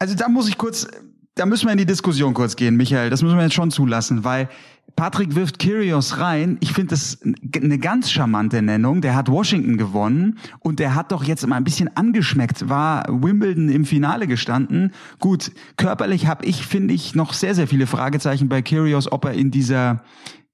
Also 0.00 0.16
da 0.16 0.28
muss 0.28 0.48
ich 0.48 0.58
kurz, 0.58 0.88
da 1.36 1.46
müssen 1.46 1.66
wir 1.66 1.72
in 1.72 1.78
die 1.78 1.86
Diskussion 1.86 2.34
kurz 2.34 2.56
gehen, 2.56 2.76
Michael. 2.76 3.10
Das 3.10 3.22
müssen 3.22 3.36
wir 3.36 3.44
jetzt 3.44 3.54
schon 3.54 3.70
zulassen, 3.70 4.24
weil 4.24 4.48
Patrick 4.96 5.34
wirft 5.34 5.58
Kyrgios 5.58 6.18
rein. 6.18 6.58
Ich 6.60 6.72
finde 6.72 6.90
das 6.90 7.18
eine 7.54 7.78
ganz 7.78 8.10
charmante 8.10 8.62
Nennung. 8.62 9.00
Der 9.00 9.14
hat 9.14 9.28
Washington 9.28 9.76
gewonnen 9.76 10.38
und 10.60 10.78
der 10.78 10.94
hat 10.94 11.12
doch 11.12 11.24
jetzt 11.24 11.46
mal 11.46 11.56
ein 11.56 11.64
bisschen 11.64 11.94
angeschmeckt, 11.96 12.68
war 12.68 13.04
Wimbledon 13.08 13.68
im 13.68 13.84
Finale 13.84 14.26
gestanden. 14.26 14.92
Gut, 15.18 15.52
körperlich 15.76 16.26
habe 16.26 16.44
ich, 16.44 16.66
finde 16.66 16.94
ich, 16.94 17.14
noch 17.14 17.32
sehr, 17.32 17.54
sehr 17.54 17.66
viele 17.66 17.86
Fragezeichen 17.86 18.48
bei 18.48 18.62
Kyrgios, 18.62 19.10
ob 19.10 19.24
er 19.24 19.32
in 19.32 19.50
dieser 19.50 20.02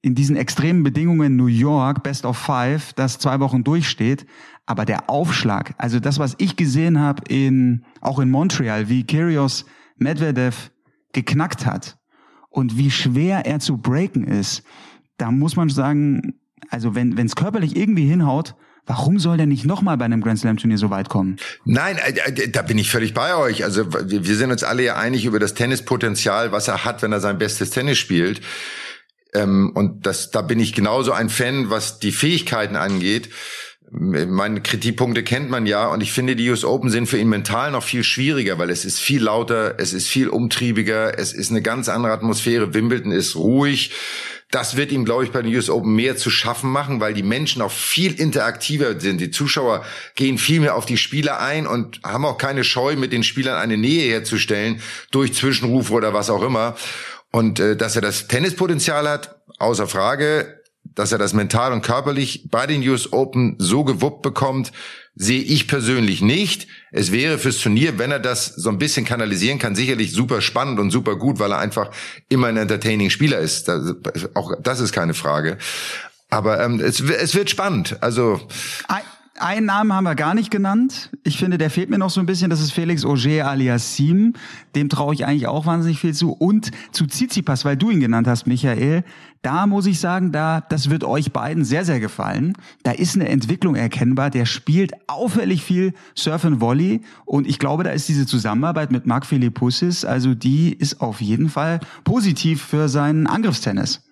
in 0.01 0.15
diesen 0.15 0.37
extremen 0.37 0.85
Bedingungen 0.85 1.35
New 1.35 1.47
York, 1.47 2.05
Best 2.05 2.25
of 2.25 2.39
Five, 2.39 2.93
das 2.93 3.19
zwei 3.19 3.41
Wochen 3.41 3.65
durchsteht. 3.65 4.27
Aber 4.65 4.85
der 4.85 5.11
Aufschlag, 5.11 5.75
also 5.77 5.99
das, 5.99 6.21
was 6.21 6.37
ich 6.39 6.55
gesehen 6.55 7.01
habe 7.01 7.23
in, 7.29 7.85
auch 8.01 8.21
in 8.21 8.31
Montreal, 8.31 8.89
wie 8.89 9.05
Kyrgios 9.05 9.67
Medvedev 9.97 10.71
geknackt 11.13 11.67
hat 11.67 11.99
und 12.49 12.77
wie 12.77 12.91
schwer 12.91 13.47
er 13.47 13.61
zu 13.61 13.79
breaken 13.79 14.25
ist, 14.25 14.63
da 15.17 15.31
muss 15.31 15.57
man 15.57 15.69
sagen, 15.69 16.35
also 16.71 16.95
wenn 16.95 17.19
es 17.19 17.37
körperlich 17.37 17.77
irgendwie 17.77 18.07
hinhaut, 18.07 18.55
Warum 18.89 19.19
soll 19.19 19.37
der 19.37 19.45
nicht 19.45 19.67
nochmal 19.67 19.99
bei 19.99 20.07
einem 20.07 20.23
Grand 20.23 20.39
Slam 20.39 20.57
Turnier 20.57 20.79
so 20.79 20.89
weit 20.89 21.11
kommen? 21.11 21.37
Nein, 21.67 21.99
äh, 21.99 22.49
da 22.49 22.63
bin 22.63 22.79
ich 22.79 22.91
völlig 22.91 23.13
bei 23.13 23.37
euch. 23.37 23.63
Also 23.63 23.85
wir 23.93 24.35
sind 24.35 24.51
uns 24.51 24.65
alle 24.65 24.83
ja 24.83 24.97
einig 24.97 25.27
über 25.27 25.39
das 25.39 25.53
Tennispotenzial, 25.53 26.53
was 26.53 26.69
er 26.69 26.87
hat, 26.87 27.03
wenn 27.03 27.13
er 27.13 27.21
sein 27.21 27.37
bestes 27.37 27.69
Tennis 27.69 27.99
spielt. 27.99 28.41
Ähm, 29.35 29.73
und 29.75 30.07
das, 30.07 30.31
da 30.31 30.41
bin 30.41 30.59
ich 30.59 30.73
genauso 30.73 31.13
ein 31.13 31.29
Fan, 31.29 31.69
was 31.69 31.99
die 31.99 32.13
Fähigkeiten 32.13 32.77
angeht. 32.77 33.29
Meine 33.91 34.61
Kritikpunkte 34.61 35.23
kennt 35.23 35.49
man 35.49 35.67
ja 35.67 35.87
und 35.87 36.03
ich 36.03 36.13
finde, 36.13 36.37
die 36.37 36.51
US 36.51 36.65
Open 36.65 36.91
sind 36.91 37.07
für 37.07 37.17
ihn 37.17 37.29
mental 37.29 37.71
noch 37.71 37.83
viel 37.83 38.05
schwieriger, 38.05 38.59
weil 38.59 38.69
es 38.69 38.85
ist 38.85 39.01
viel 39.01 39.23
lauter, 39.23 39.77
es 39.79 39.95
ist 39.95 40.09
viel 40.09 40.29
umtriebiger, 40.29 41.19
es 41.19 41.33
ist 41.33 41.51
eine 41.51 41.63
ganz 41.63 41.89
andere 41.89 42.13
Atmosphäre. 42.13 42.75
Wimbledon 42.75 43.13
ist 43.13 43.37
ruhig. 43.37 43.93
Das 44.51 44.77
wird 44.77 44.93
ihm, 44.93 45.05
glaube 45.05 45.25
ich, 45.25 45.31
bei 45.31 45.43
den 45.43 45.55
US 45.55 45.69
Open 45.69 45.95
mehr 45.95 46.17
zu 46.17 46.31
schaffen 46.31 46.71
machen, 46.71 47.01
weil 47.01 47.13
die 47.13 47.23
Menschen 47.23 47.61
auch 47.61 47.71
viel 47.71 48.19
interaktiver 48.19 48.99
sind. 48.99 49.21
Die 49.21 49.31
Zuschauer 49.31 49.85
gehen 50.15 50.39
viel 50.39 50.61
mehr 50.61 50.75
auf 50.75 50.87
die 50.87 50.97
Spieler 50.97 51.41
ein 51.41 51.67
und 51.67 52.01
haben 52.03 52.25
auch 52.25 52.39
keine 52.39 52.65
Scheu, 52.65 52.97
mit 52.97 53.13
den 53.13 53.23
Spielern 53.23 53.57
eine 53.57 53.77
Nähe 53.77 54.11
herzustellen 54.11 54.81
durch 55.11 55.35
Zwischenrufe 55.35 55.93
oder 55.93 56.15
was 56.15 56.31
auch 56.31 56.43
immer. 56.43 56.77
Und 57.31 57.61
äh, 57.61 57.77
dass 57.77 57.97
er 57.97 58.03
das 58.03 58.27
Tennispotenzial 58.27 59.09
hat, 59.09 59.37
außer 59.59 59.87
Frage, 59.87 60.58
dass 60.99 61.13
er 61.13 61.19
das 61.19 61.33
mental 61.33 61.73
und 61.73 61.83
körperlich 61.83 62.49
bei 62.51 62.67
den 62.67 62.87
US 62.89 63.13
Open 63.13 63.55
so 63.59 63.85
gewuppt 63.85 64.21
bekommt, 64.21 64.73
sehe 65.15 65.41
ich 65.41 65.69
persönlich 65.69 66.23
nicht. 66.23 66.67
Es 66.91 67.13
wäre 67.13 67.39
fürs 67.39 67.59
Turnier, 67.59 68.01
wenn 68.01 68.11
er 68.11 68.19
das 68.19 68.47
so 68.47 68.69
ein 68.69 68.79
bisschen 68.79 69.05
kanalisieren 69.05 69.61
kann, 69.61 69.77
sicherlich 69.77 70.11
super 70.11 70.41
spannend 70.41 70.81
und 70.81 70.91
super 70.91 71.15
gut, 71.15 71.39
weil 71.39 71.53
er 71.53 71.59
einfach 71.59 71.93
immer 72.29 72.49
ein 72.49 72.57
entertaining 72.57 73.11
Spieler 73.11 73.39
ist. 73.39 73.69
Das, 73.69 73.95
auch 74.35 74.55
das 74.61 74.81
ist 74.81 74.91
keine 74.91 75.15
Frage. 75.15 75.59
Aber 76.31 76.61
ähm, 76.61 76.81
es, 76.81 77.01
es 77.01 77.35
wird 77.37 77.49
spannend. 77.49 77.97
Also 78.01 78.41
Ein, 78.89 79.03
einen 79.41 79.67
Namen 79.67 79.93
haben 79.93 80.05
wir 80.05 80.15
gar 80.15 80.35
nicht 80.35 80.51
genannt. 80.51 81.11
Ich 81.25 81.39
finde, 81.39 81.59
der 81.59 81.71
fehlt 81.71 81.91
mir 81.91 81.99
noch 81.99 82.11
so 82.11 82.21
ein 82.21 82.27
bisschen. 82.27 82.51
Das 82.51 82.61
ist 82.61 82.73
Felix 82.73 83.05
Auger 83.05 83.47
alias 83.47 83.97
Sim. 83.97 84.35
Dem 84.75 84.89
traue 84.89 85.15
ich 85.15 85.25
eigentlich 85.25 85.47
auch 85.47 85.67
wahnsinnig 85.67 85.99
viel 85.99 86.15
zu. 86.15 86.33
Und 86.33 86.71
zu 86.93 87.07
Tsitsipas, 87.07 87.65
weil 87.65 87.77
du 87.77 87.91
ihn 87.91 88.01
genannt 88.01 88.27
hast, 88.27 88.47
Michael. 88.47 89.05
Da 89.43 89.67
muss 89.67 89.87
ich 89.87 90.01
sagen, 90.01 90.33
da, 90.33 90.61
das 90.61 90.91
wird 90.91 91.05
euch 91.05 91.33
beiden 91.33 91.65
sehr, 91.65 91.85
sehr 91.85 92.01
gefallen. 92.01 92.55
Da 92.83 92.91
ist 92.91 93.15
eine 93.15 93.29
Entwicklung 93.29 93.77
erkennbar. 93.77 94.31
Der 94.31 94.47
spielt 94.47 94.93
auffällig 95.09 95.63
viel 95.63 95.95
Surf 96.15 96.45
and 96.45 96.61
Volley. 96.61 97.03
Und 97.25 97.47
ich 97.47 97.59
glaube, 97.59 97.85
da 97.85 97.91
ist 97.91 98.09
diese 98.09 98.27
Zusammenarbeit 98.27 98.91
mit 98.91 99.07
Marc 99.07 99.27
Philippussis, 99.27 100.05
also 100.05 100.35
die 100.35 100.73
ist 100.73 101.01
auf 101.01 101.21
jeden 101.21 101.49
Fall 101.49 101.81
positiv 102.05 102.63
für 102.63 102.89
seinen 102.89 103.27
Angriffstennis. 103.27 104.03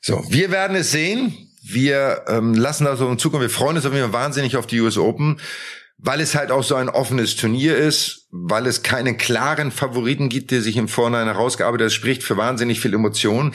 So, 0.00 0.22
wir 0.28 0.50
werden 0.50 0.76
es 0.76 0.90
sehen. 0.90 1.32
Wir 1.62 2.24
ähm, 2.28 2.54
lassen 2.54 2.84
das 2.84 2.98
so 2.98 3.08
in 3.08 3.18
Zukunft. 3.18 3.42
Wir 3.42 3.50
freuen 3.50 3.76
uns 3.76 3.86
auf 3.86 3.92
jeden 3.92 4.10
Fall 4.10 4.20
wahnsinnig 4.20 4.56
auf 4.56 4.66
die 4.66 4.80
US 4.80 4.98
Open, 4.98 5.38
weil 5.96 6.20
es 6.20 6.34
halt 6.34 6.50
auch 6.50 6.64
so 6.64 6.74
ein 6.74 6.88
offenes 6.88 7.36
Turnier 7.36 7.76
ist, 7.76 8.26
weil 8.30 8.66
es 8.66 8.82
keinen 8.82 9.16
klaren 9.16 9.70
Favoriten 9.70 10.28
gibt, 10.28 10.50
der 10.50 10.60
sich 10.60 10.76
im 10.76 10.88
Vorhinein 10.88 11.26
herausgearbeitet. 11.26 11.86
Das 11.86 11.94
spricht 11.94 12.24
für 12.24 12.36
wahnsinnig 12.36 12.80
viel 12.80 12.94
Emotion. 12.94 13.54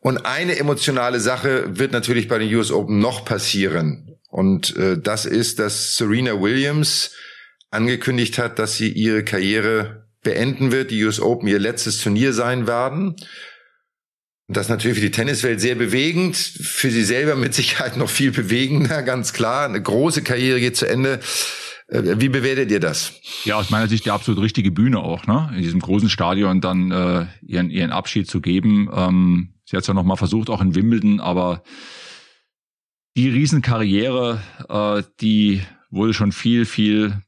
Und 0.00 0.26
eine 0.26 0.58
emotionale 0.58 1.20
Sache 1.20 1.78
wird 1.78 1.92
natürlich 1.92 2.26
bei 2.26 2.38
den 2.38 2.52
US 2.54 2.72
Open 2.72 2.98
noch 2.98 3.24
passieren. 3.24 4.18
Und 4.28 4.76
äh, 4.76 4.98
das 4.98 5.24
ist, 5.24 5.60
dass 5.60 5.96
Serena 5.96 6.40
Williams 6.40 7.12
angekündigt 7.70 8.38
hat, 8.38 8.58
dass 8.58 8.76
sie 8.76 8.90
ihre 8.90 9.24
Karriere 9.24 10.06
beenden 10.22 10.72
wird, 10.72 10.90
die 10.90 11.04
US 11.04 11.20
Open 11.20 11.48
ihr 11.48 11.60
letztes 11.60 11.98
Turnier 11.98 12.32
sein 12.32 12.66
werden. 12.66 13.14
Das 14.48 14.66
ist 14.66 14.70
natürlich 14.70 14.98
für 14.98 15.04
die 15.04 15.10
Tenniswelt 15.10 15.60
sehr 15.60 15.74
bewegend, 15.74 16.36
für 16.36 16.90
sie 16.90 17.02
selber 17.02 17.34
mit 17.34 17.52
Sicherheit 17.54 17.96
noch 17.96 18.08
viel 18.08 18.30
bewegender, 18.30 19.02
ganz 19.02 19.32
klar. 19.32 19.64
Eine 19.64 19.82
große 19.82 20.22
Karriere 20.22 20.60
geht 20.60 20.76
zu 20.76 20.88
Ende. 20.88 21.20
Äh, 21.88 22.20
wie 22.20 22.28
bewertet 22.28 22.70
ihr 22.70 22.80
das? 22.80 23.12
Ja, 23.44 23.56
aus 23.56 23.70
meiner 23.70 23.88
Sicht 23.88 24.04
die 24.04 24.10
absolut 24.10 24.40
richtige 24.42 24.70
Bühne 24.70 25.00
auch, 25.00 25.26
ne? 25.26 25.50
In 25.56 25.62
diesem 25.62 25.80
großen 25.80 26.08
Stadion 26.08 26.60
dann 26.60 26.92
äh, 26.92 27.26
ihren, 27.42 27.70
ihren 27.70 27.90
Abschied 27.90 28.28
zu 28.28 28.40
geben. 28.40 28.88
Ähm, 28.94 29.54
sie 29.64 29.76
hat 29.76 29.82
es 29.82 29.88
ja 29.88 29.94
noch 29.94 30.04
mal 30.04 30.16
versucht, 30.16 30.48
auch 30.48 30.60
in 30.60 30.76
Wimbledon, 30.76 31.18
aber 31.20 31.62
die 33.16 33.28
Riesenkarriere, 33.28 34.40
äh, 34.68 35.02
die 35.20 35.62
wurde 35.90 36.14
schon 36.14 36.32
viel, 36.32 36.66
viel 36.66 37.22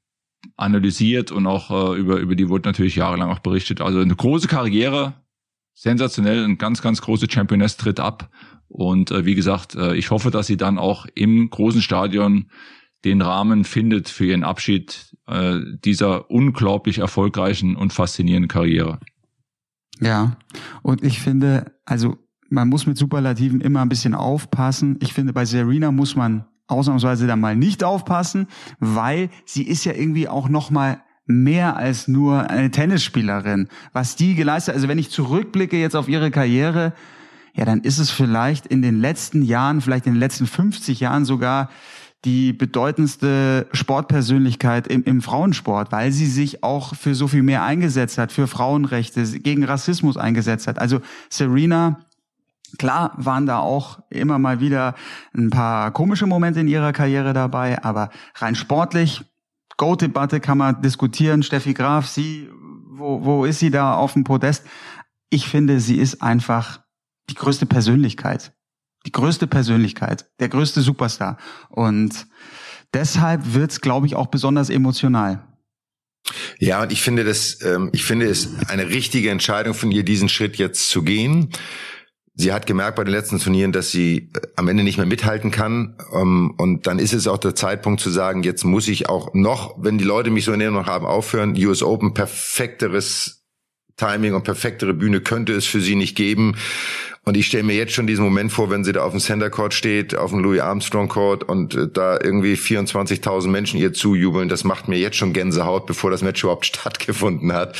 analysiert 0.56 1.32
und 1.32 1.46
auch 1.46 1.94
äh, 1.94 1.98
über, 1.98 2.18
über 2.18 2.36
die 2.36 2.48
wurde 2.48 2.68
natürlich 2.68 2.96
jahrelang 2.96 3.30
auch 3.30 3.38
berichtet. 3.40 3.80
Also 3.80 4.00
eine 4.00 4.14
große 4.14 4.48
Karriere, 4.48 5.14
sensationell, 5.78 6.44
ein 6.44 6.58
ganz, 6.58 6.82
ganz 6.82 7.00
große 7.00 7.30
Championess 7.30 7.76
tritt 7.76 8.00
ab. 8.00 8.30
Und 8.66 9.12
äh, 9.12 9.24
wie 9.24 9.36
gesagt, 9.36 9.76
äh, 9.76 9.94
ich 9.94 10.10
hoffe, 10.10 10.30
dass 10.30 10.48
sie 10.48 10.56
dann 10.56 10.76
auch 10.76 11.06
im 11.14 11.48
großen 11.48 11.82
Stadion 11.82 12.50
den 13.04 13.22
Rahmen 13.22 13.64
findet 13.64 14.08
für 14.08 14.26
ihren 14.26 14.42
Abschied 14.42 15.16
äh, 15.26 15.60
dieser 15.84 16.30
unglaublich 16.30 16.98
erfolgreichen 16.98 17.76
und 17.76 17.92
faszinierenden 17.92 18.48
Karriere. 18.48 18.98
Ja, 20.00 20.36
und 20.82 21.04
ich 21.04 21.20
finde, 21.20 21.72
also 21.84 22.16
man 22.50 22.68
muss 22.68 22.86
mit 22.86 22.98
Superlativen 22.98 23.60
immer 23.60 23.80
ein 23.80 23.88
bisschen 23.88 24.14
aufpassen. 24.14 24.98
Ich 25.00 25.12
finde, 25.12 25.32
bei 25.32 25.44
Serena 25.44 25.92
muss 25.92 26.16
man 26.16 26.46
ausnahmsweise 26.66 27.28
dann 27.28 27.40
mal 27.40 27.54
nicht 27.54 27.84
aufpassen, 27.84 28.48
weil 28.80 29.30
sie 29.46 29.62
ist 29.62 29.84
ja 29.84 29.92
irgendwie 29.92 30.28
auch 30.28 30.48
noch 30.48 30.70
mal 30.70 31.02
mehr 31.28 31.76
als 31.76 32.08
nur 32.08 32.50
eine 32.50 32.70
Tennisspielerin. 32.70 33.68
Was 33.92 34.16
die 34.16 34.34
geleistet, 34.34 34.74
also 34.74 34.88
wenn 34.88 34.98
ich 34.98 35.10
zurückblicke 35.10 35.76
jetzt 35.76 35.94
auf 35.94 36.08
ihre 36.08 36.30
Karriere, 36.30 36.92
ja, 37.54 37.64
dann 37.64 37.80
ist 37.80 37.98
es 37.98 38.10
vielleicht 38.10 38.66
in 38.66 38.82
den 38.82 39.00
letzten 39.00 39.42
Jahren, 39.42 39.80
vielleicht 39.80 40.06
in 40.06 40.14
den 40.14 40.20
letzten 40.20 40.46
50 40.46 41.00
Jahren 41.00 41.24
sogar 41.24 41.70
die 42.24 42.52
bedeutendste 42.52 43.68
Sportpersönlichkeit 43.72 44.88
im, 44.88 45.04
im 45.04 45.20
Frauensport, 45.20 45.92
weil 45.92 46.10
sie 46.10 46.26
sich 46.26 46.64
auch 46.64 46.94
für 46.94 47.14
so 47.14 47.28
viel 47.28 47.42
mehr 47.42 47.62
eingesetzt 47.62 48.18
hat, 48.18 48.32
für 48.32 48.48
Frauenrechte, 48.48 49.24
gegen 49.38 49.64
Rassismus 49.64 50.16
eingesetzt 50.16 50.66
hat. 50.66 50.80
Also 50.80 51.00
Serena 51.28 52.00
Klar 52.76 53.12
waren 53.16 53.46
da 53.46 53.60
auch 53.60 54.00
immer 54.10 54.38
mal 54.38 54.60
wieder 54.60 54.94
ein 55.34 55.48
paar 55.48 55.90
komische 55.90 56.26
Momente 56.26 56.60
in 56.60 56.68
ihrer 56.68 56.92
Karriere 56.92 57.32
dabei, 57.32 57.82
aber 57.82 58.10
rein 58.34 58.54
sportlich, 58.54 59.24
Go-Debatte 59.78 60.40
kann 60.40 60.58
man 60.58 60.82
diskutieren. 60.82 61.42
Steffi 61.42 61.72
Graf, 61.72 62.06
sie, 62.06 62.50
wo, 62.90 63.24
wo 63.24 63.44
ist 63.46 63.60
sie 63.60 63.70
da 63.70 63.94
auf 63.94 64.12
dem 64.12 64.24
Podest? 64.24 64.64
Ich 65.30 65.48
finde, 65.48 65.80
sie 65.80 65.96
ist 65.96 66.20
einfach 66.20 66.80
die 67.30 67.34
größte 67.34 67.64
Persönlichkeit. 67.64 68.52
Die 69.06 69.12
größte 69.12 69.46
Persönlichkeit, 69.46 70.28
der 70.40 70.48
größte 70.48 70.82
Superstar. 70.82 71.38
Und 71.70 72.26
deshalb 72.92 73.54
wird's, 73.54 73.80
glaube 73.80 74.06
ich, 74.06 74.16
auch 74.16 74.26
besonders 74.26 74.68
emotional. 74.68 75.46
Ja, 76.58 76.82
und 76.82 76.92
ich 76.92 77.00
finde 77.00 77.24
das, 77.24 77.62
ähm, 77.62 77.90
ich 77.92 78.04
finde 78.04 78.26
es 78.26 78.58
eine 78.68 78.88
richtige 78.88 79.30
Entscheidung 79.30 79.74
von 79.74 79.90
ihr, 79.92 80.02
diesen 80.02 80.28
Schritt 80.28 80.56
jetzt 80.56 80.90
zu 80.90 81.02
gehen. 81.02 81.50
Sie 82.40 82.52
hat 82.52 82.66
gemerkt 82.66 82.94
bei 82.94 83.02
den 83.02 83.12
letzten 83.12 83.40
Turnieren, 83.40 83.72
dass 83.72 83.90
sie 83.90 84.30
äh, 84.32 84.40
am 84.54 84.68
Ende 84.68 84.84
nicht 84.84 84.96
mehr 84.96 85.06
mithalten 85.06 85.50
kann. 85.50 85.96
Ähm, 86.14 86.54
und 86.56 86.86
dann 86.86 87.00
ist 87.00 87.12
es 87.12 87.26
auch 87.26 87.38
der 87.38 87.56
Zeitpunkt 87.56 88.00
zu 88.00 88.10
sagen, 88.10 88.44
jetzt 88.44 88.62
muss 88.62 88.86
ich 88.86 89.08
auch 89.08 89.34
noch, 89.34 89.74
wenn 89.76 89.98
die 89.98 90.04
Leute 90.04 90.30
mich 90.30 90.44
so 90.44 90.52
in 90.52 90.60
Erinnerung 90.60 90.86
haben, 90.86 91.04
aufhören. 91.04 91.56
US 91.56 91.82
Open 91.82 92.14
perfekteres 92.14 93.44
Timing 93.96 94.34
und 94.34 94.44
perfektere 94.44 94.94
Bühne 94.94 95.20
könnte 95.20 95.52
es 95.52 95.66
für 95.66 95.80
sie 95.80 95.96
nicht 95.96 96.16
geben. 96.16 96.54
Und 97.28 97.36
ich 97.36 97.48
stelle 97.48 97.62
mir 97.62 97.74
jetzt 97.74 97.92
schon 97.92 98.06
diesen 98.06 98.24
Moment 98.24 98.50
vor, 98.50 98.70
wenn 98.70 98.84
sie 98.84 98.92
da 98.92 99.02
auf 99.02 99.10
dem 99.10 99.20
Center 99.20 99.50
Court 99.50 99.74
steht, 99.74 100.16
auf 100.16 100.30
dem 100.30 100.38
Louis 100.38 100.62
Armstrong 100.62 101.08
Court 101.08 101.44
und 101.44 101.74
äh, 101.74 101.86
da 101.86 102.18
irgendwie 102.18 102.54
24.000 102.54 103.48
Menschen 103.48 103.78
ihr 103.78 103.92
zujubeln. 103.92 104.48
Das 104.48 104.64
macht 104.64 104.88
mir 104.88 104.96
jetzt 104.96 105.18
schon 105.18 105.34
Gänsehaut, 105.34 105.84
bevor 105.84 106.10
das 106.10 106.22
Match 106.22 106.42
überhaupt 106.42 106.64
stattgefunden 106.74 107.52
hat. 107.52 107.76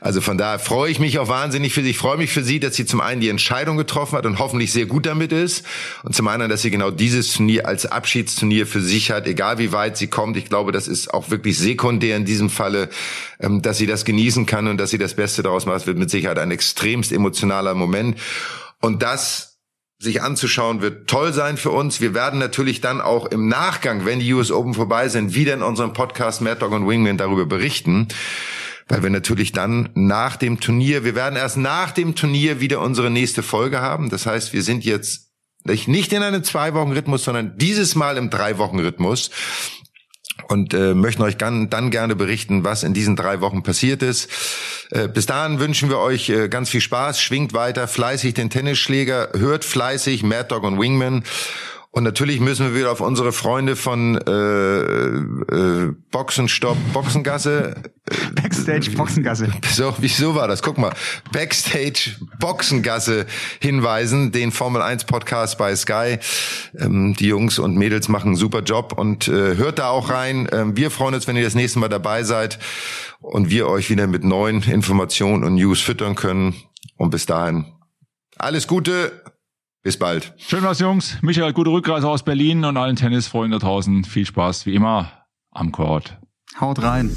Also 0.00 0.20
von 0.20 0.38
daher 0.38 0.60
freue 0.60 0.88
ich 0.88 1.00
mich 1.00 1.18
auch 1.18 1.26
wahnsinnig 1.26 1.74
für 1.74 1.82
sie. 1.82 1.90
Ich 1.90 1.98
freue 1.98 2.16
mich 2.16 2.30
für 2.30 2.44
sie, 2.44 2.60
dass 2.60 2.76
sie 2.76 2.86
zum 2.86 3.00
einen 3.00 3.20
die 3.20 3.28
Entscheidung 3.28 3.76
getroffen 3.76 4.16
hat 4.16 4.24
und 4.24 4.38
hoffentlich 4.38 4.70
sehr 4.70 4.86
gut 4.86 5.04
damit 5.04 5.32
ist. 5.32 5.66
Und 6.04 6.14
zum 6.14 6.28
anderen, 6.28 6.48
dass 6.48 6.62
sie 6.62 6.70
genau 6.70 6.92
dieses 6.92 7.32
Turnier 7.32 7.66
als 7.66 7.86
Abschiedsturnier 7.86 8.68
für 8.68 8.80
sich 8.80 9.10
hat, 9.10 9.26
egal 9.26 9.58
wie 9.58 9.72
weit 9.72 9.96
sie 9.96 10.06
kommt. 10.06 10.36
Ich 10.36 10.44
glaube, 10.44 10.70
das 10.70 10.86
ist 10.86 11.12
auch 11.12 11.28
wirklich 11.30 11.58
sekundär 11.58 12.16
in 12.16 12.24
diesem 12.24 12.50
Falle, 12.50 12.88
ähm, 13.40 13.62
dass 13.62 13.78
sie 13.78 13.86
das 13.88 14.04
genießen 14.04 14.46
kann 14.46 14.68
und 14.68 14.78
dass 14.78 14.90
sie 14.90 14.98
das 14.98 15.14
Beste 15.14 15.42
daraus 15.42 15.66
macht. 15.66 15.74
Das 15.74 15.86
wird 15.88 15.98
mit 15.98 16.08
Sicherheit 16.08 16.38
ein 16.38 16.52
extremst 16.52 17.10
emotionaler 17.10 17.74
Moment. 17.74 18.16
Und 18.86 19.02
das 19.02 19.58
sich 19.98 20.22
anzuschauen 20.22 20.80
wird 20.80 21.10
toll 21.10 21.32
sein 21.32 21.56
für 21.56 21.72
uns. 21.72 22.00
Wir 22.00 22.14
werden 22.14 22.38
natürlich 22.38 22.80
dann 22.80 23.00
auch 23.00 23.26
im 23.26 23.48
Nachgang, 23.48 24.04
wenn 24.04 24.20
die 24.20 24.32
US 24.32 24.52
Open 24.52 24.74
vorbei 24.74 25.08
sind, 25.08 25.34
wieder 25.34 25.54
in 25.54 25.62
unserem 25.62 25.92
Podcast 25.92 26.40
Mad 26.40 26.60
Dog 26.60 26.70
und 26.70 26.86
Wingman 26.86 27.18
darüber 27.18 27.46
berichten. 27.46 28.06
Weil 28.86 29.02
wir 29.02 29.10
natürlich 29.10 29.50
dann 29.50 29.88
nach 29.94 30.36
dem 30.36 30.60
Turnier, 30.60 31.02
wir 31.02 31.16
werden 31.16 31.34
erst 31.34 31.56
nach 31.56 31.90
dem 31.90 32.14
Turnier 32.14 32.60
wieder 32.60 32.80
unsere 32.80 33.10
nächste 33.10 33.42
Folge 33.42 33.80
haben. 33.80 34.08
Das 34.08 34.24
heißt, 34.24 34.52
wir 34.52 34.62
sind 34.62 34.84
jetzt 34.84 35.32
nicht 35.64 36.12
in 36.12 36.22
einem 36.22 36.44
Zwei-Wochen-Rhythmus, 36.44 37.24
sondern 37.24 37.58
dieses 37.58 37.96
Mal 37.96 38.18
im 38.18 38.30
Drei-Wochen-Rhythmus 38.30 39.32
und 40.48 40.74
äh, 40.74 40.94
möchten 40.94 41.22
euch 41.22 41.36
dann, 41.36 41.70
dann 41.70 41.90
gerne 41.90 42.16
berichten, 42.16 42.64
was 42.64 42.82
in 42.82 42.94
diesen 42.94 43.16
drei 43.16 43.40
Wochen 43.40 43.62
passiert 43.62 44.02
ist. 44.02 44.30
Äh, 44.90 45.08
bis 45.08 45.26
dahin 45.26 45.58
wünschen 45.58 45.88
wir 45.88 45.98
euch 45.98 46.28
äh, 46.28 46.48
ganz 46.48 46.70
viel 46.70 46.80
Spaß, 46.80 47.20
schwingt 47.20 47.52
weiter 47.52 47.88
fleißig 47.88 48.34
den 48.34 48.50
Tennisschläger, 48.50 49.30
hört 49.34 49.64
fleißig 49.64 50.22
Mad 50.22 50.46
Dog 50.48 50.62
und 50.62 50.78
Wingman 50.80 51.24
und 51.96 52.02
natürlich 52.02 52.40
müssen 52.40 52.66
wir 52.66 52.78
wieder 52.78 52.92
auf 52.92 53.00
unsere 53.00 53.32
Freunde 53.32 53.74
von 53.74 54.18
äh, 54.18 54.30
äh, 54.30 55.94
Boxenstopp, 56.10 56.76
Boxengasse. 56.92 57.74
Backstage 58.34 58.90
Boxengasse. 58.90 59.48
So, 59.72 59.94
wieso 59.96 60.34
war 60.34 60.46
das? 60.46 60.60
Guck 60.60 60.76
mal. 60.76 60.92
Backstage 61.32 62.16
Boxengasse 62.38 63.24
hinweisen, 63.60 64.30
den 64.30 64.52
Formel 64.52 64.82
1 64.82 65.04
Podcast 65.04 65.56
bei 65.56 65.74
Sky. 65.74 66.18
Ähm, 66.78 67.14
die 67.18 67.28
Jungs 67.28 67.58
und 67.58 67.76
Mädels 67.76 68.08
machen 68.08 68.26
einen 68.26 68.36
super 68.36 68.60
Job 68.60 68.92
und 68.94 69.28
äh, 69.28 69.56
hört 69.56 69.78
da 69.78 69.88
auch 69.88 70.10
rein. 70.10 70.50
Ähm, 70.52 70.76
wir 70.76 70.90
freuen 70.90 71.14
uns, 71.14 71.26
wenn 71.26 71.36
ihr 71.36 71.44
das 71.44 71.54
nächste 71.54 71.78
Mal 71.78 71.88
dabei 71.88 72.24
seid 72.24 72.58
und 73.20 73.48
wir 73.48 73.68
euch 73.68 73.88
wieder 73.88 74.06
mit 74.06 74.22
neuen 74.22 74.62
Informationen 74.64 75.44
und 75.44 75.54
News 75.54 75.80
füttern 75.80 76.14
können. 76.14 76.56
Und 76.98 77.08
bis 77.08 77.24
dahin 77.24 77.64
alles 78.36 78.66
Gute. 78.66 79.22
Bis 79.86 79.96
bald. 79.96 80.34
Schön 80.36 80.64
was, 80.64 80.80
Jungs. 80.80 81.16
Michael, 81.22 81.52
gute 81.52 81.70
Rückreise 81.70 82.08
aus 82.08 82.24
Berlin 82.24 82.64
und 82.64 82.76
allen 82.76 82.96
Tennisfreunden 82.96 83.60
da 83.60 83.64
draußen. 83.64 84.02
Viel 84.02 84.26
Spaß, 84.26 84.66
wie 84.66 84.74
immer, 84.74 85.12
am 85.52 85.70
Court. 85.70 86.18
Haut 86.60 86.82
rein. 86.82 87.16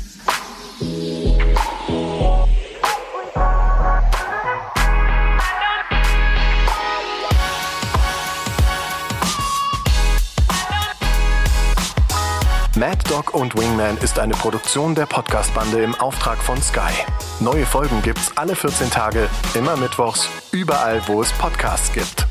Mad 12.76 12.97
Dog 13.09 13.34
und 13.34 13.57
Wingman 13.57 13.97
ist 13.97 14.20
eine 14.20 14.36
Produktion 14.36 14.93
der 14.93 15.07
Podcast-Bande 15.07 15.82
im 15.82 15.95
Auftrag 15.95 16.38
von 16.38 16.61
Sky. 16.61 16.93
Neue 17.39 17.65
Folgen 17.65 18.03
gibt's 18.03 18.32
alle 18.38 18.55
14 18.55 18.91
Tage, 18.91 19.28
immer 19.55 19.76
mittwochs, 19.76 20.30
überall, 20.51 21.01
wo 21.07 21.24
es 21.24 21.32
Podcasts 21.32 21.91
gibt. 21.91 22.28